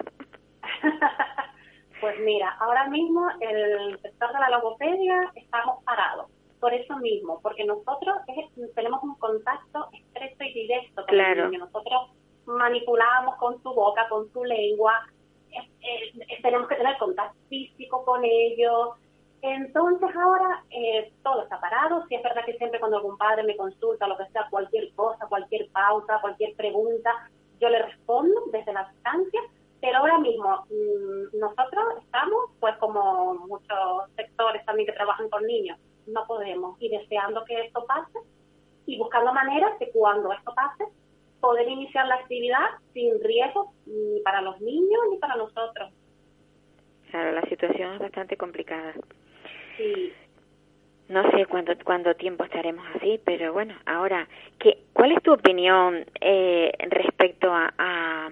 Pues 2.03 2.19
mira, 2.19 2.49
ahora 2.59 2.89
mismo 2.89 3.25
el 3.39 3.97
sector 4.01 4.33
de 4.33 4.39
la 4.39 4.49
logopedia 4.49 5.31
estamos 5.35 5.81
parados. 5.85 6.29
Por 6.59 6.73
eso 6.73 6.97
mismo, 6.97 7.39
porque 7.41 7.63
nosotros 7.63 8.17
tenemos 8.75 9.01
un 9.03 9.15
contacto 9.15 9.87
estrecho 9.93 10.43
y 10.43 10.53
directo 10.53 11.05
con 11.05 11.17
el 11.17 11.49
niño. 11.49 11.59
Nosotros 11.59 12.11
manipulamos 12.45 13.37
con 13.37 13.63
su 13.63 13.73
boca, 13.73 14.05
con 14.09 14.29
su 14.33 14.43
lengua. 14.43 15.07
tenemos 16.41 16.67
que 16.67 16.75
tener 16.75 16.97
contacto 16.97 17.37
físico 17.47 18.03
con 18.03 18.21
ellos. 18.25 18.89
Entonces 19.43 20.09
ahora 20.15 20.63
eh, 20.71 21.13
todo 21.21 21.43
está 21.43 21.59
parado. 21.59 22.05
Si 22.07 22.15
es 22.15 22.23
verdad 22.23 22.45
que 22.45 22.57
siempre 22.57 22.79
cuando 22.79 22.97
algún 22.97 23.17
padre 23.17 23.43
me 23.43 23.55
consulta, 23.55 24.07
lo 24.07 24.17
que 24.17 24.25
sea, 24.31 24.47
cualquier 24.49 24.91
cosa, 24.95 25.27
cualquier 25.27 25.69
pausa, 25.71 26.19
cualquier 26.21 26.55
pregunta, 26.55 27.29
yo 27.59 27.69
le 27.69 27.83
respondo 27.83 28.41
desde 28.51 28.73
la 28.73 28.89
distancia 28.89 29.41
pero 29.83 29.97
ahora 29.97 30.17
mismo 30.17 30.65
mm, 30.69 31.37
nosotros 31.37 31.83
estamos, 32.01 32.51
pues 32.61 32.73
como 32.77 33.35
muchos 33.35 34.09
sectores 34.15 34.65
también 34.65 34.87
que 34.87 34.93
trabajan 34.93 35.29
con 35.29 35.45
niños, 35.45 35.77
no 36.07 36.25
podemos 36.25 36.81
y 36.81 36.87
deseando 36.87 37.43
que 37.43 37.65
esto 37.65 37.85
pase 37.85 38.17
y 38.85 38.97
buscando 38.97 39.33
maneras 39.33 39.77
de 39.79 39.91
cuando 39.91 40.31
esto 40.31 40.53
pase 40.55 40.85
poder 41.41 41.67
iniciar 41.67 42.07
la 42.07 42.15
actividad 42.15 42.65
sin 42.93 43.21
riesgo 43.21 43.73
ni 43.85 44.21
para 44.21 44.39
los 44.39 44.61
niños 44.61 45.01
ni 45.11 45.17
para 45.17 45.35
nosotros. 45.35 45.91
Claro, 47.11 47.33
la 47.33 47.41
situación 47.49 47.95
es 47.95 47.99
bastante 47.99 48.37
complicada. 48.37 48.93
Sí. 49.77 50.13
No 51.09 51.29
sé 51.31 51.45
cuánto, 51.45 51.73
cuánto 51.83 52.15
tiempo 52.15 52.43
estaremos 52.43 52.85
así, 52.95 53.19
pero 53.25 53.53
bueno, 53.53 53.75
ahora, 53.85 54.27
¿qué, 54.57 54.77
¿cuál 54.93 55.11
es 55.11 55.21
tu 55.21 55.33
opinión 55.33 56.05
eh, 56.21 56.71
respecto 56.89 57.53
a 57.53 58.31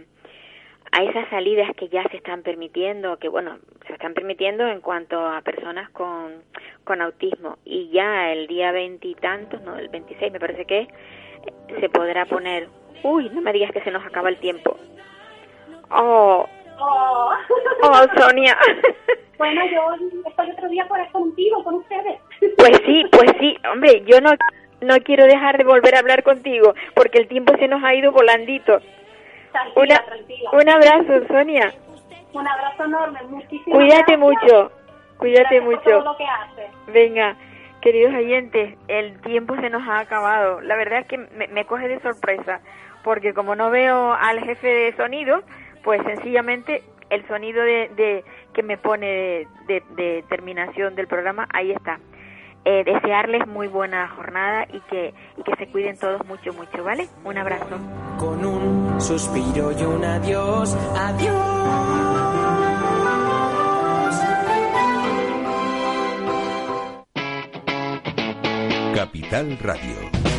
a 0.92 1.04
esas 1.04 1.30
salidas 1.30 1.74
que 1.76 1.88
ya 1.88 2.04
se 2.10 2.18
están 2.18 2.44
permitiendo, 2.44 3.18
que 3.18 3.30
bueno, 3.30 3.60
se 3.88 3.94
están 3.94 4.14
permitiendo 4.14 4.68
en 4.68 4.82
cuanto 4.82 5.26
a 5.26 5.42
personas 5.42 5.90
con, 5.92 6.44
con 6.84 7.02
autismo 7.02 7.58
y 7.64 7.90
ya 7.90 8.32
el 8.34 8.48
día 8.48 8.72
veintitantos, 8.72 9.62
no, 9.62 9.78
el 9.78 9.88
26 9.88 10.34
me 10.34 10.40
parece 10.40 10.66
que 10.66 10.88
se 11.80 11.90
podrá 11.90 12.26
poner, 12.26 12.68
uy, 13.04 13.30
no 13.30 13.42
me 13.42 13.54
digas 13.54 13.72
que 13.72 13.82
se 13.82 13.92
nos 13.92 14.06
acaba 14.06 14.28
el 14.28 14.38
tiempo. 14.38 14.78
Oh, 15.90 16.48
oh, 16.82 17.32
oh 17.84 18.06
Sonia. 18.20 18.58
Bueno, 19.38 19.62
yo 19.66 19.96
estoy 20.30 20.52
otro 20.52 20.70
día 20.70 20.86
por 20.88 21.12
contigo, 21.12 21.64
con 21.64 21.74
ustedes. 21.74 22.20
Pues 22.60 22.80
sí, 22.86 23.04
pues 23.12 23.32
sí, 23.40 23.58
hombre, 23.74 24.04
yo 24.06 24.22
no, 24.22 24.30
no 24.82 24.98
quiero 25.04 25.26
dejar 25.26 25.58
de 25.58 25.64
volver 25.64 25.96
a 25.96 26.00
hablar 26.00 26.22
contigo 26.22 26.76
porque 26.94 27.18
el 27.18 27.28
tiempo 27.28 27.58
se 27.58 27.68
nos 27.68 27.84
ha 27.84 27.96
ido 27.96 28.12
volandito. 28.12 28.80
Tranquila, 29.52 30.04
Un 30.54 30.70
abrazo, 30.70 31.28
Sonia. 31.28 31.74
Un 32.34 32.48
abrazo 32.48 32.86
enorme, 32.86 33.20
muchísimas 33.30 33.80
Cuídate 33.80 34.16
gracias. 34.16 34.20
mucho, 34.20 34.72
cuídate 35.18 35.56
Gracias 35.60 35.64
por 35.64 35.74
mucho. 35.76 35.90
todo 35.90 36.12
lo 36.12 36.18
que 36.18 36.26
haces. 36.26 36.72
Venga, 36.94 37.36
queridos 37.82 38.14
oyentes, 38.14 38.78
el 38.90 39.20
tiempo 39.22 39.56
se 39.56 39.72
nos 39.72 39.82
ha 39.90 39.98
acabado. 40.02 40.62
La 40.62 40.76
verdad 40.76 41.00
es 41.00 41.08
que 41.08 41.18
me, 41.18 41.48
me 41.48 41.66
coge 41.66 41.88
de 41.88 42.00
sorpresa, 42.02 42.62
porque 43.04 43.34
como 43.34 43.56
no 43.56 43.72
veo 43.72 44.14
al 44.14 44.40
jefe 44.44 44.68
de 44.68 44.96
sonido, 44.96 45.42
pues 45.84 46.02
sencillamente 46.06 46.84
el 47.10 47.28
sonido 47.28 47.62
de, 47.64 47.90
de- 47.96 48.24
que 48.54 48.64
me 48.64 48.78
pone 48.78 49.06
de, 49.08 49.48
de- 49.68 49.84
de 49.96 50.24
terminación 50.30 50.96
del 50.96 51.08
programa, 51.08 51.48
ahí 51.54 51.72
está. 51.72 52.00
Eh, 52.64 52.84
desearles 52.84 53.48
muy 53.48 53.68
buena 53.68 54.08
jornada 54.10 54.68
y 54.72 54.80
que, 54.82 55.14
y 55.38 55.44
que 55.44 55.56
se 55.56 55.68
cuiden 55.72 55.98
todos 55.98 56.24
mucho, 56.28 56.54
mucho, 56.54 56.84
¿vale? 56.84 57.08
Un 57.24 57.38
abrazo. 57.38 57.78
Con 58.20 58.46
un 58.46 59.02
suspiro 59.02 59.72
y 59.72 59.84
un 59.84 60.04
adiós, 60.06 60.76
adiós. 60.96 62.52
Capital 68.96 69.58
Radio. 69.62 70.31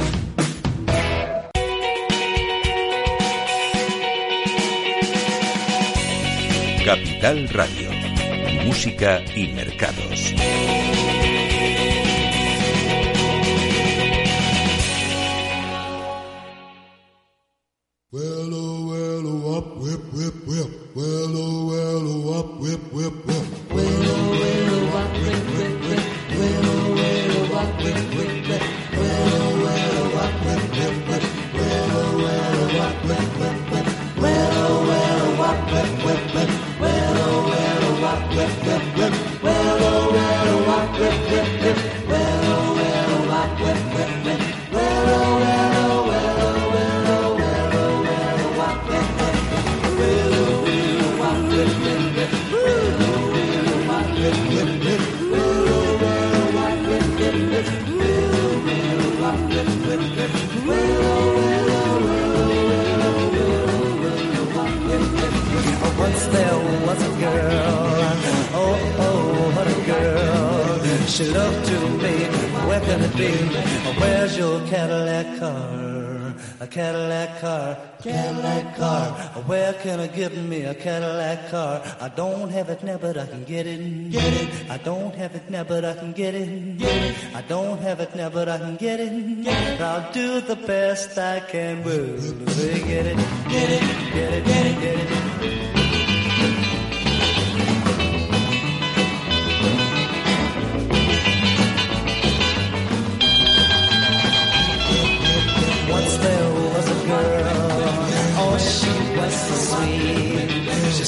Capital 6.84 7.48
Radio. 7.50 7.90
Música 8.64 9.22
y 9.36 9.46
mercados. 9.48 10.34
Where's 73.22 74.36
your 74.36 74.60
Cadillac 74.66 75.38
car? 75.38 76.34
A 76.58 76.66
Cadillac 76.66 77.40
car, 77.40 77.78
Cadillac 78.02 78.76
car. 78.76 79.12
Where 79.46 79.72
can 79.74 80.00
I 80.00 80.08
get 80.08 80.36
me 80.36 80.62
a 80.62 80.74
Cadillac 80.74 81.50
car? 81.50 81.82
I 82.00 82.08
don't 82.08 82.50
have 82.50 82.68
it 82.68 82.82
now, 82.82 82.98
but 82.98 83.16
I 83.16 83.26
can 83.26 83.44
get 83.44 83.66
it. 83.66 84.10
Get 84.10 84.32
it. 84.42 84.70
I 84.70 84.78
don't 84.78 85.14
have 85.14 85.34
it 85.34 85.48
now, 85.50 85.64
but 85.64 85.84
I 85.84 85.94
can 85.94 86.12
get 86.12 86.34
it. 86.34 86.78
Get 86.78 87.02
it. 87.02 87.16
I 87.34 87.42
don't 87.42 87.80
have 87.80 88.00
it 88.00 88.14
now, 88.16 88.28
but 88.28 88.48
I 88.48 88.58
can 88.58 88.76
get 88.76 88.98
it. 88.98 89.44
Get 89.44 89.74
it. 89.74 89.80
I'll 89.80 90.12
do 90.12 90.40
the 90.40 90.56
best 90.56 91.16
I 91.16 91.40
can. 91.40 91.84
Well, 91.84 92.06
get 92.06 93.06
it, 93.06 93.16
get 93.48 93.70
it, 93.70 93.82
get 94.12 94.32
it, 94.32 94.44
get 94.44 94.66
it, 94.66 94.80
get 94.80 95.76
it. 95.76 95.81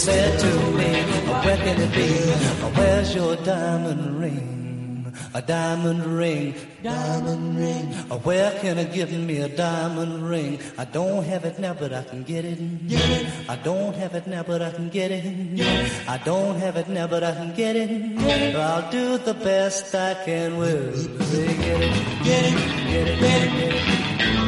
Said 0.04 0.38
to 0.38 0.52
me, 0.76 0.92
where 1.44 1.56
can 1.56 1.80
it 1.80 1.92
be? 1.94 2.10
Where's 2.76 3.14
your 3.14 3.36
diamond 3.36 4.20
ring? 4.20 4.50
A 5.32 5.40
diamond 5.40 6.04
ring, 6.04 6.54
diamond 6.82 7.56
ring. 7.56 7.86
Where 8.28 8.50
can 8.60 8.78
I 8.78 8.84
give 8.84 9.10
me 9.12 9.38
a 9.38 9.48
diamond 9.48 10.28
ring? 10.28 10.58
I 10.76 10.84
don't 10.84 11.24
have 11.24 11.46
it 11.46 11.58
now, 11.58 11.72
but 11.72 11.94
I 11.94 12.02
can 12.04 12.22
get 12.22 12.44
it. 12.44 12.58
It. 12.60 13.48
I 13.48 13.56
don't 13.56 13.94
have 13.96 14.14
it 14.14 14.26
now, 14.26 14.42
but 14.42 14.60
I 14.60 14.72
can 14.72 14.90
get 14.90 15.10
it. 15.10 15.24
I 16.06 16.18
don't 16.18 16.56
have 16.56 16.76
it 16.76 16.88
now, 16.88 17.06
but 17.06 17.24
I 17.24 17.32
can 17.32 17.54
get 17.54 17.74
it. 17.74 18.56
I'll 18.56 18.90
do 18.90 19.16
the 19.16 19.34
best 19.34 19.94
I 19.94 20.12
can. 20.26 20.58
with 20.58 20.94
say 21.30 21.46
get 21.56 21.80
it, 21.80 22.24
get 22.24 22.44
it, 22.44 22.56
get 22.92 23.08
it, 23.08 23.18
get 23.20 23.42
it, 23.42 23.52
get 23.58 24.38
it. 24.38 24.43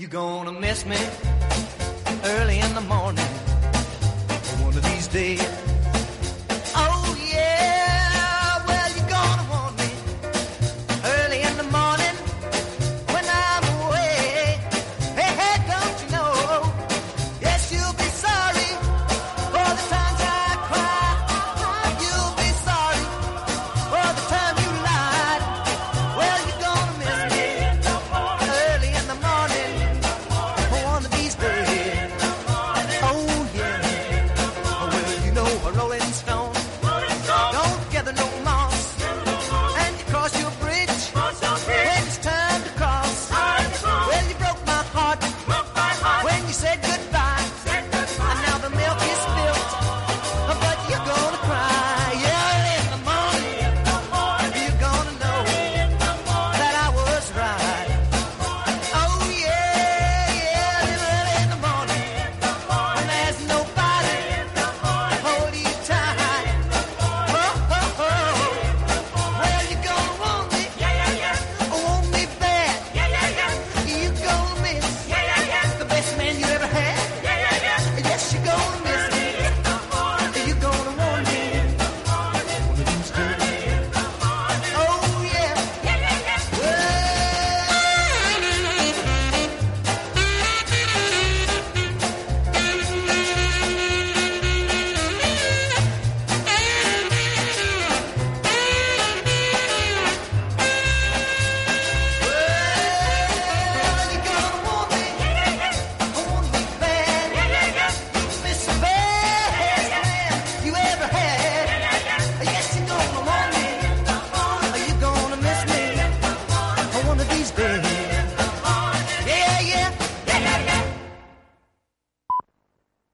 You 0.00 0.08
gonna 0.08 0.50
miss 0.52 0.86
me 0.86 0.96
early 2.24 2.58
in 2.58 2.74
the 2.74 2.80
morning. 2.80 3.22
One 4.64 4.74
of 4.74 4.82
these 4.82 5.06
days, 5.08 5.59